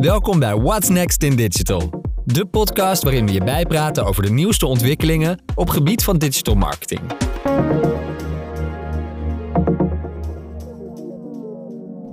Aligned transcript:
Welkom 0.00 0.38
bij 0.38 0.56
What's 0.56 0.88
Next 0.88 1.22
in 1.22 1.36
Digital. 1.36 1.90
De 2.24 2.46
podcast 2.46 3.02
waarin 3.02 3.26
we 3.26 3.32
je 3.32 3.44
bijpraten 3.44 4.04
over 4.04 4.22
de 4.22 4.30
nieuwste 4.30 4.66
ontwikkelingen 4.66 5.42
op 5.54 5.68
gebied 5.68 6.04
van 6.04 6.18
digital 6.18 6.54
marketing. 6.54 7.00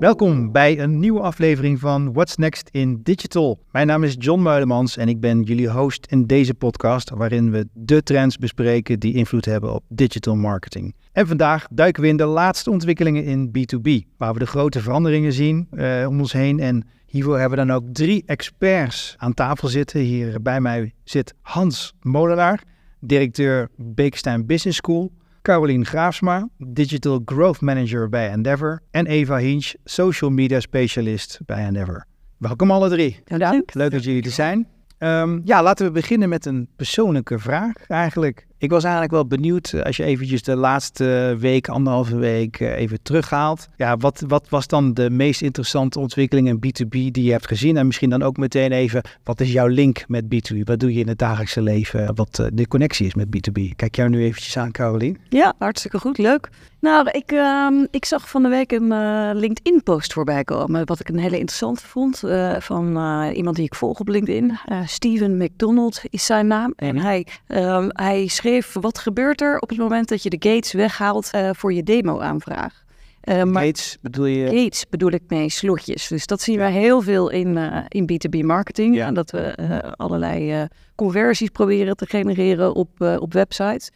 Welkom 0.03 0.51
bij 0.51 0.79
een 0.79 0.99
nieuwe 0.99 1.19
aflevering 1.19 1.79
van 1.79 2.13
What's 2.13 2.35
Next 2.35 2.69
in 2.71 2.99
Digital. 3.03 3.59
Mijn 3.71 3.87
naam 3.87 4.03
is 4.03 4.15
John 4.19 4.41
Muilemans 4.41 4.97
en 4.97 5.07
ik 5.07 5.19
ben 5.19 5.41
jullie 5.41 5.69
host 5.69 6.05
in 6.05 6.27
deze 6.27 6.53
podcast 6.53 7.09
waarin 7.09 7.51
we 7.51 7.67
de 7.73 8.03
trends 8.03 8.37
bespreken 8.37 8.99
die 8.99 9.13
invloed 9.13 9.45
hebben 9.45 9.73
op 9.73 9.83
digital 9.87 10.35
marketing. 10.35 10.95
En 11.11 11.27
vandaag 11.27 11.67
duiken 11.71 12.01
we 12.01 12.07
in 12.07 12.17
de 12.17 12.25
laatste 12.25 12.69
ontwikkelingen 12.69 13.23
in 13.23 13.47
B2B, 13.47 14.17
waar 14.17 14.33
we 14.33 14.39
de 14.39 14.45
grote 14.45 14.81
veranderingen 14.81 15.33
zien 15.33 15.67
eh, 15.71 16.05
om 16.07 16.19
ons 16.19 16.33
heen. 16.33 16.59
En 16.59 16.87
hiervoor 17.05 17.39
hebben 17.39 17.59
we 17.59 17.65
dan 17.65 17.75
ook 17.75 17.93
drie 17.93 18.23
experts 18.25 19.15
aan 19.17 19.33
tafel 19.33 19.67
zitten. 19.67 19.99
Hier 20.01 20.41
bij 20.41 20.61
mij 20.61 20.93
zit 21.03 21.33
Hans 21.41 21.93
Molenaar, 22.01 22.63
directeur 22.99 23.69
Beekstein 23.77 24.45
Business 24.45 24.77
School. 24.77 25.11
Carolien 25.43 25.85
Graafsma, 25.85 26.47
Digital 26.57 27.21
Growth 27.25 27.61
Manager 27.61 28.09
bij 28.09 28.29
Endeavor. 28.29 28.81
En 28.91 29.05
Eva 29.05 29.37
Hinch, 29.37 29.73
Social 29.83 30.31
Media 30.31 30.59
Specialist 30.59 31.39
bij 31.45 31.65
Endeavor. 31.65 32.05
Welkom 32.37 32.71
alle 32.71 32.89
drie. 32.89 33.19
Dank. 33.25 33.73
Leuk 33.73 33.91
dat 33.91 34.03
jullie 34.03 34.23
er 34.23 34.31
zijn. 34.31 34.67
Um, 34.99 35.41
ja, 35.45 35.63
laten 35.63 35.85
we 35.85 35.91
beginnen 35.91 36.29
met 36.29 36.45
een 36.45 36.67
persoonlijke 36.75 37.39
vraag 37.39 37.87
eigenlijk. 37.87 38.47
Ik 38.63 38.69
was 38.69 38.83
eigenlijk 38.83 39.13
wel 39.13 39.25
benieuwd, 39.25 39.83
als 39.83 39.97
je 39.97 40.03
eventjes 40.03 40.43
de 40.43 40.55
laatste 40.55 41.35
week, 41.39 41.67
anderhalve 41.67 42.15
week 42.15 42.59
even 42.59 43.01
terughaalt. 43.01 43.67
Ja, 43.77 43.97
wat, 43.97 44.23
wat 44.27 44.49
was 44.49 44.67
dan 44.67 44.93
de 44.93 45.09
meest 45.09 45.41
interessante 45.41 45.99
ontwikkeling 45.99 46.47
in 46.47 46.57
B2B 46.57 46.89
die 46.89 47.23
je 47.23 47.31
hebt 47.31 47.47
gezien? 47.47 47.77
En 47.77 47.85
misschien 47.85 48.09
dan 48.09 48.23
ook 48.23 48.37
meteen 48.37 48.71
even, 48.71 49.01
wat 49.23 49.41
is 49.41 49.51
jouw 49.51 49.67
link 49.67 50.03
met 50.07 50.23
B2B? 50.23 50.57
Wat 50.63 50.79
doe 50.79 50.93
je 50.93 50.99
in 50.99 51.07
het 51.07 51.17
dagelijkse 51.19 51.61
leven? 51.61 52.15
Wat 52.15 52.49
de 52.53 52.67
connectie 52.67 53.05
is 53.05 53.13
met 53.13 53.27
B2B? 53.27 53.75
Kijk 53.75 53.95
jou 53.95 54.09
nu 54.09 54.23
eventjes 54.23 54.57
aan, 54.57 54.71
Caroline. 54.71 55.17
Ja, 55.29 55.53
hartstikke 55.57 55.99
goed. 55.99 56.17
Leuk. 56.17 56.49
Nou, 56.83 57.09
ik, 57.11 57.31
uh, 57.31 57.67
ik 57.91 58.05
zag 58.05 58.29
van 58.29 58.43
de 58.43 58.49
week 58.49 58.71
een 58.71 58.91
uh, 58.91 59.29
LinkedIn-post 59.33 60.13
voorbij 60.13 60.43
komen, 60.43 60.85
wat 60.85 60.99
ik 60.99 61.09
een 61.09 61.17
hele 61.17 61.37
interessante 61.37 61.85
vond, 61.85 62.21
uh, 62.25 62.55
van 62.59 62.85
iemand 63.33 63.55
die 63.55 63.65
ik 63.65 63.75
volg 63.75 63.99
op 63.99 64.07
LinkedIn. 64.07 64.59
Steven 64.85 65.37
McDonald 65.37 66.01
is 66.09 66.25
zijn 66.25 66.47
naam. 66.47 66.73
En 66.75 66.97
hij, 66.97 67.27
ehm, 67.47 67.89
hij 67.89 68.27
schreef, 68.27 68.52
wat 68.73 68.97
gebeurt 68.97 69.41
er 69.41 69.59
op 69.59 69.69
het 69.69 69.77
moment 69.77 70.07
dat 70.07 70.23
je 70.23 70.29
de 70.29 70.49
gates 70.49 70.71
weghaalt 70.71 71.31
voor 71.51 71.73
je 71.73 71.83
demo-aanvraag? 71.83 72.81
maar 73.25 73.63
gates 73.63 73.97
bedoel 74.01 74.25
je? 74.25 74.45
Gates 74.45 74.89
bedoel 74.89 75.11
ik 75.11 75.21
mee, 75.27 75.49
slotjes. 75.49 76.07
Dus 76.07 76.25
dat 76.25 76.41
zien 76.41 76.57
we 76.57 76.65
heel 76.65 77.01
veel 77.01 77.29
in, 77.29 77.57
in 77.87 78.09
B2B 78.11 78.45
marketing. 78.45 78.95
Ja. 78.95 79.11
Dat 79.11 79.31
we 79.31 79.55
allerlei 79.95 80.67
conversies 80.95 81.49
proberen 81.49 81.95
te 81.95 82.05
genereren 82.05 82.75
op, 82.75 83.01
op 83.19 83.33
websites. 83.33 83.89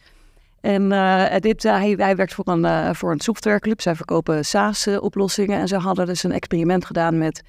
En 0.60 0.88
dit, 1.40 1.62
hij, 1.62 1.94
hij, 1.96 2.16
werkt 2.16 2.34
voor 2.34 2.48
een, 2.48 2.94
voor 2.94 3.10
een 3.10 3.20
softwareclub. 3.20 3.80
Zij 3.80 3.94
verkopen 3.94 4.44
SaaS-oplossingen. 4.44 5.58
En 5.58 5.68
ze 5.68 5.76
hadden 5.76 6.06
dus 6.06 6.22
een 6.22 6.32
experiment 6.32 6.84
gedaan 6.84 7.18
met 7.18 7.42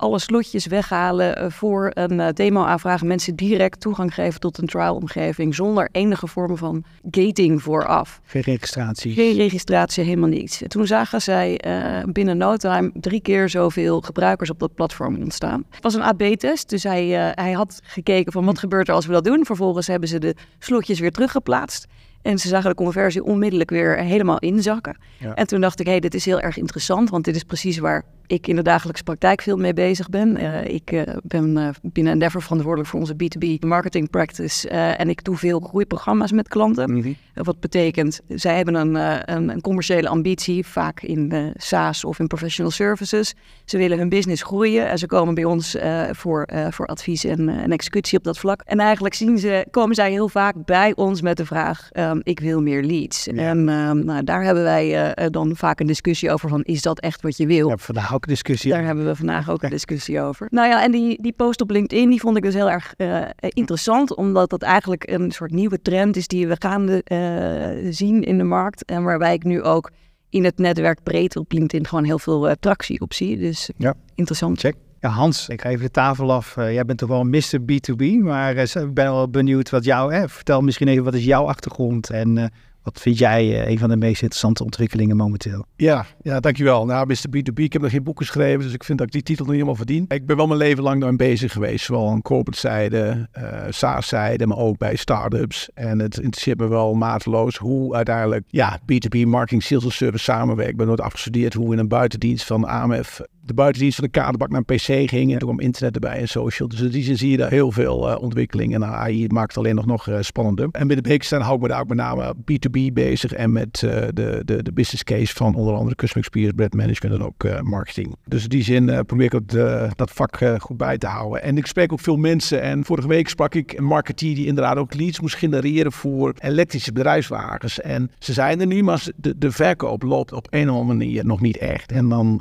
alle 0.00 0.18
slotjes 0.18 0.66
weghalen 0.66 1.52
voor 1.52 1.90
een 1.94 2.34
demo-aanvraag. 2.34 3.02
Mensen 3.02 3.36
direct 3.36 3.80
toegang 3.80 4.14
geven 4.14 4.40
tot 4.40 4.58
een 4.58 4.66
trial-omgeving 4.66 5.54
zonder 5.54 5.88
enige 5.92 6.26
vorm 6.26 6.56
van 6.56 6.84
gating 7.10 7.62
vooraf. 7.62 8.20
Geen 8.24 8.42
registratie. 8.42 9.12
Geen 9.12 9.36
registratie, 9.36 10.04
helemaal 10.04 10.28
niets. 10.28 10.62
Toen 10.68 10.86
zagen 10.86 11.22
zij 11.22 11.60
binnen 12.06 12.36
no 12.36 12.56
time 12.56 12.90
drie 12.94 13.20
keer 13.20 13.48
zoveel 13.48 14.00
gebruikers 14.00 14.50
op 14.50 14.58
dat 14.58 14.74
platform 14.74 15.16
ontstaan. 15.22 15.64
Het 15.70 15.82
was 15.82 15.94
een 15.94 16.02
AB-test, 16.02 16.68
dus 16.68 16.82
hij, 16.82 17.06
hij 17.34 17.52
had 17.52 17.80
gekeken 17.82 18.32
van 18.32 18.44
wat 18.44 18.58
gebeurt 18.58 18.88
er 18.88 18.94
als 18.94 19.06
we 19.06 19.12
dat 19.12 19.24
doen. 19.24 19.44
Vervolgens 19.44 19.86
hebben 19.86 20.08
ze 20.08 20.18
de 20.18 20.34
slotjes 20.58 21.00
weer 21.00 21.12
teruggeplaatst. 21.12 21.86
En 22.22 22.38
ze 22.38 22.48
zagen 22.48 22.70
de 22.70 22.76
conversie 22.76 23.24
onmiddellijk 23.24 23.70
weer 23.70 23.96
helemaal 23.96 24.38
inzakken. 24.38 24.96
Ja. 25.18 25.34
En 25.34 25.46
toen 25.46 25.60
dacht 25.60 25.80
ik, 25.80 25.86
hé, 25.86 25.92
hey, 25.92 26.00
dit 26.00 26.14
is 26.14 26.24
heel 26.24 26.40
erg 26.40 26.56
interessant, 26.56 27.10
want 27.10 27.24
dit 27.24 27.36
is 27.36 27.44
precies 27.44 27.78
waar 27.78 28.04
ik 28.30 28.46
in 28.46 28.56
de 28.56 28.62
dagelijkse 28.62 29.02
praktijk 29.02 29.42
veel 29.42 29.56
mee 29.56 29.72
bezig 29.72 30.08
ben. 30.08 30.40
Uh, 30.40 30.64
ik 30.64 30.92
uh, 30.92 31.02
ben 31.22 31.56
uh, 31.56 31.68
binnen 31.82 32.12
Endeavor 32.12 32.42
verantwoordelijk 32.42 32.90
voor 32.90 33.00
onze 33.00 33.14
B2B 33.14 33.58
marketing 33.58 34.10
practice 34.10 34.68
en 34.68 35.08
ik 35.08 35.24
doe 35.24 35.36
veel 35.36 35.60
groeiprogramma's 35.60 36.32
met 36.32 36.48
klanten. 36.48 36.90
Mm 36.90 37.02
-hmm. 37.02 37.16
wat 37.34 37.60
betekent, 37.60 38.20
zij 38.28 38.56
hebben 38.56 38.74
een, 38.74 38.94
een, 39.34 39.48
een, 39.48 39.60
commerciële 39.60 40.08
ambitie, 40.08 40.66
vaak 40.66 41.02
in 41.02 41.52
SaaS 41.56 42.04
of 42.04 42.18
in 42.18 42.26
professional 42.26 42.72
services. 42.72 43.34
Ze 43.64 43.78
willen 43.78 43.98
hun 43.98 44.08
business 44.08 44.42
groeien 44.42 44.88
en 44.88 44.98
ze 44.98 45.06
komen 45.06 45.34
bij 45.34 45.44
ons 45.44 45.76
voor, 46.10 46.48
voor 46.70 46.86
advies 46.86 47.24
en, 47.24 47.48
en, 47.48 47.72
executie 47.72 48.18
op 48.18 48.24
dat 48.24 48.38
vlak. 48.38 48.62
En 48.64 48.78
eigenlijk 48.78 49.14
zien 49.14 49.38
ze, 49.38 49.66
komen 49.70 49.94
zij 49.94 50.10
heel 50.10 50.28
vaak 50.28 50.54
bij 50.64 50.92
ons 50.94 51.20
met 51.20 51.36
de 51.36 51.46
vraag, 51.46 51.88
um, 52.10 52.20
ik 52.22 52.40
wil 52.40 52.62
meer 52.62 52.82
leads. 52.82 53.24
Ja. 53.24 53.32
En 53.32 53.68
um, 53.68 54.04
nou, 54.04 54.24
daar 54.24 54.44
hebben 54.44 54.62
wij 54.62 55.14
dan 55.30 55.56
vaak 55.56 55.80
een 55.80 55.86
discussie 55.86 56.30
over 56.30 56.48
van, 56.48 56.62
is 56.62 56.82
dat 56.82 57.00
echt 57.00 57.22
wat 57.22 57.36
je 57.36 57.46
wil? 57.46 57.72
Vandaag 57.76 58.14
ook 58.14 58.26
discussie. 58.26 58.70
Daar 58.70 58.84
hebben 58.84 59.06
we 59.06 59.16
vandaag 59.16 59.50
ook 59.50 59.62
een 59.62 59.70
discussie 59.70 60.20
over. 60.20 60.46
Nou 60.50 60.68
ja, 60.68 60.82
en 60.82 60.90
die, 60.90 61.22
die 61.22 61.32
post 61.32 61.60
op 61.60 61.70
LinkedIn, 61.70 62.10
die 62.10 62.20
vond 62.20 62.36
ik 62.36 62.42
dus 62.42 62.54
heel 62.54 62.70
erg 62.70 62.94
uh, 62.96 63.24
interessant, 63.38 64.14
omdat 64.14 64.50
dat 64.50 64.62
eigenlijk 64.62 65.10
een 65.10 65.30
soort 65.30 65.50
nieuwe 65.50 65.82
trend 65.82 66.16
is 66.16 66.26
die 66.26 66.48
we 66.48 66.56
gaande 66.58 67.04
uh, 67.12 67.92
zien 67.92 68.22
in 68.22 68.38
de 68.38 68.44
markt. 68.44 68.84
En 68.84 69.02
waarbij 69.02 69.34
ik 69.34 69.44
nu 69.44 69.62
ook 69.62 69.90
in 70.28 70.44
het 70.44 70.58
netwerk 70.58 71.02
breed 71.02 71.36
op 71.36 71.52
LinkedIn 71.52 71.86
gewoon 71.86 72.04
heel 72.04 72.18
veel 72.18 72.54
tractie 72.60 73.00
op 73.00 73.14
zie. 73.14 73.36
Dus 73.36 73.70
ja. 73.76 73.94
interessant. 74.14 74.60
Check. 74.60 74.74
Ja, 75.00 75.08
Hans, 75.08 75.48
ik 75.48 75.60
ga 75.60 75.68
even 75.68 75.84
de 75.84 75.90
tafel 75.90 76.32
af. 76.32 76.56
Uh, 76.56 76.72
jij 76.72 76.84
bent 76.84 76.98
toch 76.98 77.08
wel 77.08 77.24
Mr. 77.24 77.58
B2B, 77.60 78.22
maar 78.22 78.54
uh, 78.54 78.62
ik 78.62 78.94
ben 78.94 79.12
wel 79.12 79.28
benieuwd 79.28 79.70
wat 79.70 79.84
jou... 79.84 80.14
Hè, 80.14 80.28
vertel 80.28 80.60
misschien 80.60 80.88
even, 80.88 81.04
wat 81.04 81.14
is 81.14 81.24
jouw 81.24 81.44
achtergrond 81.44 82.10
en 82.10 82.36
uh, 82.36 82.44
wat 82.82 83.00
vind 83.00 83.18
jij 83.18 83.68
een 83.68 83.78
van 83.78 83.88
de 83.88 83.96
meest 83.96 84.22
interessante 84.22 84.64
ontwikkelingen 84.64 85.16
momenteel? 85.16 85.64
Ja, 85.76 86.06
ja 86.22 86.40
dankjewel. 86.40 86.86
Nou, 86.86 87.06
Mr. 87.06 87.28
B2B, 87.36 87.54
ik 87.54 87.72
heb 87.72 87.82
nog 87.82 87.90
geen 87.90 88.02
boeken 88.02 88.26
geschreven, 88.26 88.60
dus 88.62 88.72
ik 88.72 88.84
vind 88.84 88.98
dat 88.98 89.06
ik 89.06 89.12
die 89.12 89.22
titel 89.22 89.44
niet 89.44 89.54
helemaal 89.54 89.74
verdien. 89.74 90.04
Ik 90.08 90.26
ben 90.26 90.36
wel 90.36 90.46
mijn 90.46 90.58
leven 90.58 90.82
lang 90.82 91.00
daarmee 91.00 91.28
bezig 91.28 91.52
geweest, 91.52 91.84
zowel 91.84 92.08
aan 92.08 92.22
corporate 92.22 92.60
zijde, 92.60 93.28
SaaS-zijde, 93.68 94.46
maar 94.46 94.58
ook 94.58 94.78
bij 94.78 94.96
start-ups. 94.96 95.70
En 95.74 95.98
het 95.98 96.16
interesseert 96.16 96.58
me 96.58 96.68
wel 96.68 96.94
mateloos 96.94 97.56
hoe 97.56 97.94
uiteindelijk 97.94 98.44
ja, 98.48 98.78
B2B, 98.80 99.26
marketing, 99.26 99.62
sales 99.62 99.84
en 99.84 99.92
service 99.92 100.24
samenwerkt. 100.24 100.70
Ik 100.70 100.76
ben 100.76 100.86
nooit 100.86 101.00
afgestudeerd 101.00 101.54
hoe 101.54 101.72
in 101.72 101.78
een 101.78 101.88
buitendienst 101.88 102.46
van 102.46 102.64
AMF 102.64 103.20
de 103.50 103.56
buitendienst 103.56 103.98
van 103.98 104.04
de 104.04 104.10
kaderbak 104.10 104.50
naar 104.50 104.62
een 104.66 104.76
PC 104.76 105.10
ging. 105.10 105.32
En 105.32 105.38
toen 105.38 105.48
kwam 105.48 105.60
internet 105.60 105.94
erbij 105.94 106.18
en 106.18 106.28
social. 106.28 106.68
Dus 106.68 106.80
in 106.80 106.90
die 106.90 107.02
zin 107.02 107.16
zie 107.16 107.30
je 107.30 107.36
daar 107.36 107.50
heel 107.50 107.72
veel 107.72 108.10
uh, 108.10 108.22
ontwikkeling. 108.22 108.74
En 108.74 108.84
AI 108.84 109.26
maakt 109.28 109.48
het 109.48 109.58
alleen 109.58 109.74
nog, 109.74 109.86
nog 109.86 110.06
uh, 110.06 110.16
spannender. 110.20 110.68
En 110.72 110.86
binnen 110.86 111.04
Beekstein 111.04 111.42
hou 111.42 111.54
ik 111.54 111.62
me 111.62 111.68
daar 111.68 111.80
ook 111.80 111.88
met 111.88 111.96
name 111.96 112.34
B2B 112.34 112.92
bezig. 112.92 113.32
En 113.32 113.52
met 113.52 113.82
uh, 113.84 113.90
de, 113.90 114.42
de, 114.44 114.62
de 114.62 114.72
business 114.72 115.04
case 115.04 115.34
van 115.34 115.54
onder 115.54 115.74
andere 115.74 115.96
customer 115.96 116.26
experience, 116.26 116.54
brand 116.54 116.74
management 116.74 117.14
en 117.14 117.26
ook 117.26 117.62
marketing. 117.62 118.16
Dus 118.26 118.42
in 118.42 118.48
die 118.48 118.62
zin 118.62 119.04
probeer 119.06 119.26
ik 119.26 119.34
ook 119.34 119.48
dat 119.96 120.10
vak 120.10 120.38
goed 120.58 120.76
bij 120.76 120.98
te 120.98 121.06
houden. 121.06 121.42
En 121.42 121.56
ik 121.56 121.66
spreek 121.66 121.92
ook 121.92 122.00
veel 122.00 122.16
mensen. 122.16 122.62
En 122.62 122.84
vorige 122.84 123.08
week 123.08 123.28
sprak 123.28 123.54
ik 123.54 123.72
een 123.72 123.84
marketeer 123.84 124.34
die 124.34 124.46
inderdaad 124.46 124.76
ook 124.76 124.94
leads 124.94 125.20
moest 125.20 125.36
genereren 125.36 125.92
voor 125.92 126.34
elektrische 126.38 126.92
bedrijfswagens. 126.92 127.80
En 127.80 128.10
ze 128.18 128.32
zijn 128.32 128.60
er 128.60 128.66
nu, 128.66 128.82
maar 128.82 129.06
de, 129.16 129.38
de 129.38 129.50
verkoop 129.50 130.02
loopt 130.02 130.32
op 130.32 130.46
een 130.50 130.70
of 130.70 130.76
andere 130.76 130.98
manier 130.98 131.26
nog 131.26 131.40
niet 131.40 131.56
echt. 131.56 131.92
En 131.92 132.08
dan 132.08 132.40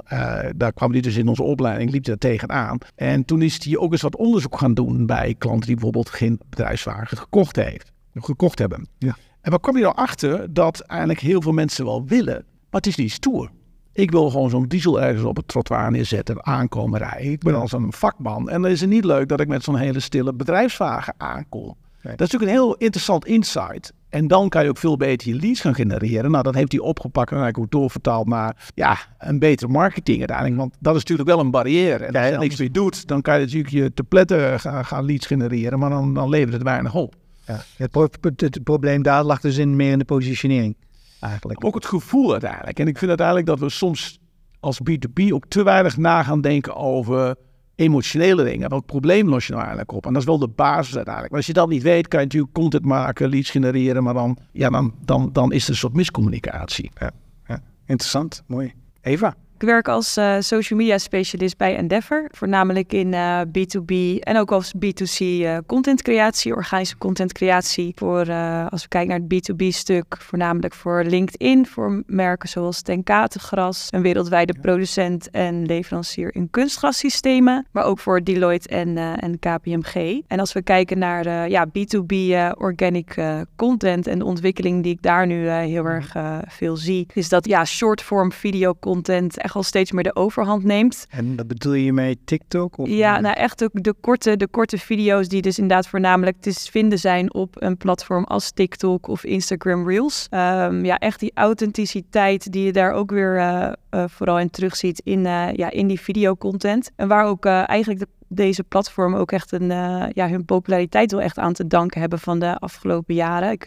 daar 0.56 0.74
kwam 0.74 0.92
die 0.92 0.99
dus 1.04 1.16
in 1.16 1.28
onze 1.28 1.44
opleiding, 1.44 1.92
liep 1.92 2.04
daar 2.04 2.18
tegenaan. 2.18 2.78
En 2.96 3.26
toen 3.26 3.42
is 3.42 3.64
hij 3.64 3.78
ook 3.78 3.92
eens 3.92 4.02
wat 4.02 4.16
onderzoek 4.16 4.58
gaan 4.58 4.74
doen 4.74 5.06
bij 5.06 5.36
klanten 5.38 5.66
die 5.66 5.76
bijvoorbeeld 5.76 6.10
geen 6.10 6.40
bedrijfswagen 6.50 7.18
gekocht 7.18 7.56
heeft. 7.56 7.92
Gekocht 8.14 8.60
hebben. 8.60 8.88
Ja. 8.98 9.18
En 9.42 9.52
wat 9.52 9.62
kwam 9.62 9.74
hij 9.74 9.84
nou 9.84 9.96
achter? 9.96 10.54
Dat 10.54 10.80
eigenlijk 10.80 11.20
heel 11.20 11.42
veel 11.42 11.52
mensen 11.52 11.86
wel 11.86 12.06
willen, 12.06 12.36
maar 12.36 12.82
het 12.82 12.88
is 12.88 12.96
niet 12.96 13.12
stoer. 13.12 13.50
Ik 13.94 14.12
wil 14.12 14.30
gewoon 14.30 14.50
zo'n 14.50 14.68
diesel 14.68 15.02
ergens 15.02 15.24
op 15.24 15.36
het 15.36 15.48
trottoir 15.48 15.92
neerzetten, 15.92 16.46
aankomen 16.46 17.00
rijden. 17.00 17.32
Ik 17.32 17.40
ben 17.40 17.56
als 17.56 17.72
een 17.72 17.94
vakman. 17.94 18.50
En 18.50 18.62
dan 18.62 18.72
is 18.72 18.82
het 18.82 18.90
niet 18.90 19.06
leuk 19.06 19.28
dat 19.28 19.40
ik 19.40 19.48
met 19.48 19.64
zo'n 19.64 19.76
hele 19.76 20.00
stille 20.00 20.34
bedrijfswagen 20.34 21.14
aankom. 21.18 21.76
Nee. 22.02 22.16
Dat 22.16 22.28
is 22.28 22.32
natuurlijk 22.32 22.52
een 22.52 22.66
heel 22.66 22.76
interessant 22.76 23.26
insight. 23.26 23.94
En 24.10 24.28
dan 24.28 24.50
kan 24.50 24.64
je 24.64 24.70
ook 24.70 24.78
veel 24.78 24.98
beter 24.98 25.28
je 25.28 25.36
leads 25.36 25.62
gaan 25.62 25.76
genereren. 25.76 26.32
Nou, 26.32 26.44
dat 26.44 26.56
heeft 26.56 26.72
hij 26.72 26.82
opgepakt 26.82 27.32
en 27.32 27.38
eigenlijk 27.38 27.66
ook 27.66 27.80
doorvertaald 27.80 28.28
naar 28.28 28.72
ja, 28.76 28.98
een 29.18 29.40
betere 29.40 29.72
marketing 29.72 30.18
uiteindelijk. 30.18 30.58
Want 30.58 30.76
dat 30.80 30.96
is 30.96 31.00
natuurlijk 31.00 31.30
wel 31.30 31.40
een 31.40 31.52
barrière. 31.52 32.06
En 32.06 32.16
als 32.16 32.30
je 32.30 32.38
niks 32.38 32.60
meer 32.60 32.72
doet, 32.72 33.08
dan 33.08 33.22
kan 33.22 33.34
je 33.34 33.46
natuurlijk 33.46 33.74
je 33.74 33.94
te 33.94 34.04
pletten 34.04 34.60
gaan, 34.60 34.86
gaan 34.86 35.06
leads 35.06 35.26
genereren. 35.26 35.80
Maar 35.80 35.90
dan, 35.90 36.14
dan 36.14 36.30
levert 36.30 36.54
het 36.54 36.64
weinig 36.64 36.96
op. 36.96 37.16
Ja. 37.46 37.64
Het, 37.76 37.92
pro 37.92 38.08
het, 38.22 38.64
probleem 38.64 39.02
daar 39.02 39.24
lag 39.24 39.42
dus 39.42 39.58
in 39.58 39.76
meer 39.76 39.92
in 39.92 40.00
de 40.00 40.06
positionering 40.06 40.76
eigenlijk. 41.20 41.66
Ook 41.66 41.76
het 41.76 41.86
gevoel 41.86 42.32
uiteindelijk. 42.32 42.80
En 42.80 42.88
ik 42.88 42.98
vind 42.98 43.10
uiteindelijk 43.10 43.48
dat 43.48 43.60
we 43.60 43.70
soms 43.70 44.20
als 44.60 44.80
B2B 44.90 45.32
ook 45.32 45.46
te 45.48 45.64
weinig 45.64 45.98
na 45.98 46.24
gaan 46.24 46.42
denken 46.42 46.76
over 46.76 47.36
emotionele 47.80 48.44
dingen. 48.44 48.70
Welk 48.70 48.86
probleem 48.86 49.30
los 49.30 49.46
je 49.46 49.52
nou 49.52 49.64
eigenlijk 49.64 49.94
op? 49.94 50.06
En 50.06 50.14
dat 50.14 50.22
is 50.22 50.28
wel 50.28 50.40
de 50.40 50.48
basis 50.48 50.96
uiteindelijk. 50.96 51.30
Maar 51.30 51.40
als 51.40 51.48
je 51.48 51.54
dat 51.54 51.70
niet 51.70 51.84
weet, 51.84 52.08
kan 52.08 52.20
je 52.20 52.26
natuurlijk 52.26 52.54
content 52.54 52.86
maken, 52.86 53.30
leads 53.30 53.50
genereren, 53.50 54.04
maar 54.04 54.14
dan, 54.14 54.38
ja, 54.52 54.70
dan, 54.70 54.94
dan, 55.06 55.30
dan 55.34 55.52
is 55.52 55.64
er 55.64 55.70
een 55.70 55.76
soort 55.76 55.94
miscommunicatie. 55.94 56.92
Ja, 57.00 57.12
ja. 57.48 57.62
Interessant, 57.86 58.44
mooi. 58.48 58.74
Eva? 59.02 59.36
Ik 59.60 59.66
werk 59.66 59.88
als 59.88 60.18
uh, 60.18 60.36
social 60.40 60.80
media 60.80 60.98
specialist 60.98 61.58
bij 61.58 61.76
Endeavor, 61.76 62.28
voornamelijk 62.32 62.94
in 62.94 63.14
uh, 63.14 63.42
B2B 63.42 64.20
en 64.20 64.38
ook 64.38 64.52
als 64.52 64.74
B2C 64.86 65.20
uh, 65.20 65.58
content 65.66 66.02
creatie, 66.02 66.56
organische 66.56 66.98
content 66.98 67.34
creatie. 67.34 67.92
Voor, 67.96 68.32
als 68.70 68.82
we 68.82 68.88
kijken 68.88 69.10
naar 69.10 69.20
het 69.28 69.52
B2B 69.52 69.68
stuk, 69.68 70.18
voornamelijk 70.20 70.74
voor 70.74 71.04
LinkedIn, 71.04 71.66
voor 71.66 72.04
merken 72.06 72.50
zoals 72.50 72.82
Tenkatengras, 72.82 73.88
een 73.90 74.02
wereldwijde 74.02 74.56
producent 74.62 75.30
en 75.30 75.66
leverancier 75.66 76.36
in 76.36 76.50
kunstgrassystemen, 76.50 77.68
maar 77.72 77.84
ook 77.84 78.00
voor 78.00 78.24
Deloitte 78.24 78.70
en, 78.70 78.98
en 78.98 79.40
KPMG. 79.40 80.22
En 80.28 80.40
als 80.40 80.54
we 80.54 80.62
kijken 80.62 80.98
naar 80.98 81.50
ja, 81.50 81.68
B2B 81.68 82.16
organic 82.58 83.16
content 83.56 84.08
en 84.08 84.20
de 84.20 84.26
ontwikkeling 84.26 84.84
die 84.84 84.94
ik 84.94 85.02
daar 85.02 85.28
nu 85.28 85.50
heel 85.50 85.86
erg 85.86 86.16
veel 86.48 86.76
zie, 86.78 87.08
is 87.14 87.30
dat 87.30 87.48
ja, 87.48 87.66
short-form 87.66 88.32
video 88.32 88.76
content 88.80 89.48
echt 89.50 89.58
al 89.58 89.64
steeds 89.64 89.92
meer 89.92 90.04
de 90.04 90.16
overhand 90.16 90.64
neemt. 90.64 91.06
En 91.10 91.36
dat 91.36 91.48
bedoel 91.48 91.74
je 91.74 91.94
mee 91.94 92.20
TikTok? 92.26 92.78
Of 92.78 92.88
ja, 92.88 93.20
nou 93.20 93.36
echt 93.36 93.60
de, 93.60 93.70
de, 93.74 93.94
korte, 94.02 94.38
de 94.38 94.48
korte 94.48 94.78
video's 94.78 95.28
die 95.28 95.42
dus 95.42 95.60
inderdaad 95.60 95.88
voornamelijk 95.88 96.42
te 96.42 96.54
vinden 96.54 97.00
zijn 97.00 97.34
op 97.34 97.56
een 97.62 97.78
platform 97.78 98.24
als 98.24 98.52
TikTok 98.52 99.08
of 99.08 99.24
Instagram 99.24 99.88
Reels. 99.88 100.28
Um, 100.32 100.86
ja, 100.86 100.98
echt 100.98 101.20
die 101.20 101.32
authenticiteit 101.34 102.52
die 102.52 102.66
je 102.66 102.72
daar 102.72 102.92
ook 102.92 103.12
weer 103.12 103.36
uh, 103.36 103.72
uh, 103.92 104.04
vooral 104.08 104.40
in 104.40 104.50
terugziet 104.50 105.02
in, 105.04 105.20
uh, 105.26 105.54
ja, 105.54 105.72
in 105.72 105.88
die 105.88 106.00
videocontent. 106.00 106.92
En 106.96 107.08
waar 107.08 107.26
ook 107.26 107.46
eigenlijk 107.46 108.00
de 108.00 108.08
deze 108.32 108.64
platform 108.64 109.16
ook 109.16 109.32
echt 109.32 109.52
een, 109.52 109.68
ja, 110.14 110.30
hun 110.30 110.46
populariteit 110.46 111.12
wel 111.12 111.22
echt 111.22 111.38
aan 111.38 111.54
te 111.54 111.68
danken 111.68 112.00
hebben 112.00 112.20
van 112.20 112.40
de 112.40 112.56
afgelopen 112.58 113.16
jaren. 113.16 113.52
Ik, 113.52 113.66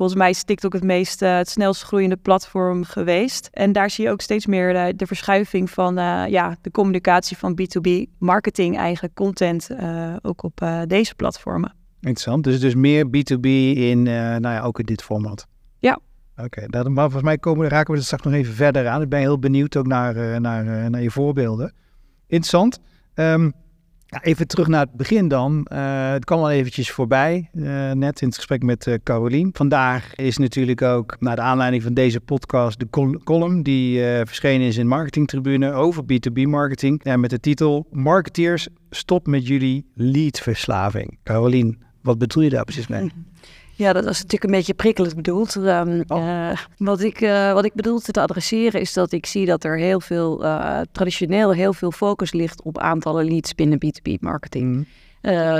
Volgens 0.00 0.20
mij 0.20 0.30
is 0.30 0.42
TikTok 0.42 0.72
het 0.72 0.84
meest 0.84 1.22
uh, 1.22 1.36
het 1.36 1.48
snelst 1.48 1.82
groeiende 1.82 2.16
platform 2.16 2.84
geweest. 2.84 3.48
En 3.52 3.72
daar 3.72 3.90
zie 3.90 4.04
je 4.04 4.10
ook 4.10 4.20
steeds 4.20 4.46
meer 4.46 4.72
de, 4.72 4.96
de 4.96 5.06
verschuiving 5.06 5.70
van 5.70 5.98
uh, 5.98 6.24
ja, 6.28 6.56
de 6.60 6.70
communicatie 6.70 7.36
van 7.36 7.58
B2B 7.60 7.90
marketing, 8.18 8.76
eigenlijk 8.76 9.14
content, 9.14 9.68
ook 10.22 10.42
op 10.42 10.66
deze 10.86 11.14
platformen. 11.14 11.74
Interessant. 12.00 12.44
Dus, 12.44 12.60
dus 12.60 12.74
meer 12.74 13.06
B2B 13.06 13.46
in, 13.76 14.02
nou 14.02 14.40
ja, 14.40 14.60
ook 14.60 14.78
in 14.78 14.86
dit 14.86 15.02
format. 15.02 15.46
Ja. 15.78 16.00
Oké, 16.36 16.64
okay, 16.64 16.82
maar 16.82 17.04
volgens 17.04 17.22
mij 17.22 17.38
komen, 17.38 17.68
raken 17.68 17.92
we 17.92 17.98
er 17.98 18.04
straks 18.04 18.24
nog 18.24 18.32
even 18.32 18.54
verder 18.54 18.88
aan. 18.88 19.02
Ik 19.02 19.08
ben 19.08 19.20
heel 19.20 19.38
benieuwd 19.38 19.76
ook 19.76 19.86
naar, 19.86 20.40
naar, 20.40 20.90
naar 20.90 21.02
je 21.02 21.10
voorbeelden. 21.10 21.74
Interessant. 22.26 22.78
Um, 23.14 23.52
even 24.22 24.46
terug 24.46 24.66
naar 24.66 24.80
het 24.80 24.92
begin 24.92 25.28
dan. 25.28 25.66
Uh, 25.72 26.10
het 26.12 26.24
kwam 26.24 26.38
al 26.38 26.50
eventjes 26.50 26.90
voorbij, 26.90 27.50
uh, 27.52 27.92
net 27.92 28.20
in 28.20 28.26
het 28.26 28.36
gesprek 28.36 28.62
met 28.62 28.86
uh, 28.86 28.94
Carolien. 29.02 29.50
Vandaag 29.52 30.14
is 30.14 30.38
natuurlijk 30.38 30.82
ook, 30.82 31.16
naar 31.20 31.36
de 31.36 31.42
aanleiding 31.42 31.82
van 31.82 31.94
deze 31.94 32.20
podcast, 32.20 32.78
de 32.78 32.90
col 32.90 33.18
column 33.24 33.62
die 33.62 34.00
verschenen 34.00 34.66
is 34.66 34.76
in 34.76 34.86
Marketingtribune 34.86 35.72
over 35.72 36.02
B2B 36.02 36.42
marketing. 36.42 37.00
Ja, 37.04 37.16
met 37.16 37.30
de 37.30 37.40
titel 37.40 37.86
Marketeers, 37.90 38.68
stop 38.90 39.26
met 39.26 39.46
jullie 39.46 39.86
leadverslaving. 39.94 41.18
Carolien, 41.22 41.82
wat 42.02 42.18
bedoel 42.18 42.42
je 42.42 42.50
daar 42.50 42.64
precies 42.64 42.86
mee? 42.86 43.12
Ja, 43.80 43.92
dat 43.92 44.04
was 44.04 44.16
natuurlijk 44.16 44.44
een 44.44 44.58
beetje 44.58 44.74
prikkelend 44.74 45.14
bedoeld. 45.14 45.56
Um, 45.56 46.04
oh. 46.06 46.18
uh, 46.18 46.58
wat, 46.76 47.00
ik, 47.00 47.20
uh, 47.20 47.52
wat 47.52 47.64
ik 47.64 47.74
bedoelde 47.74 48.12
te 48.12 48.20
adresseren 48.20 48.80
is 48.80 48.92
dat 48.92 49.12
ik 49.12 49.26
zie 49.26 49.46
dat 49.46 49.64
er 49.64 49.78
heel 49.78 50.00
veel, 50.00 50.44
uh, 50.44 50.80
traditioneel 50.92 51.52
heel 51.52 51.72
veel 51.72 51.90
focus 51.90 52.32
ligt 52.32 52.62
op 52.62 52.78
aantallen 52.78 53.24
leads 53.24 53.54
binnen 53.54 53.78
B2B 53.84 54.12
marketing. 54.20 54.74
Mm. 54.74 54.86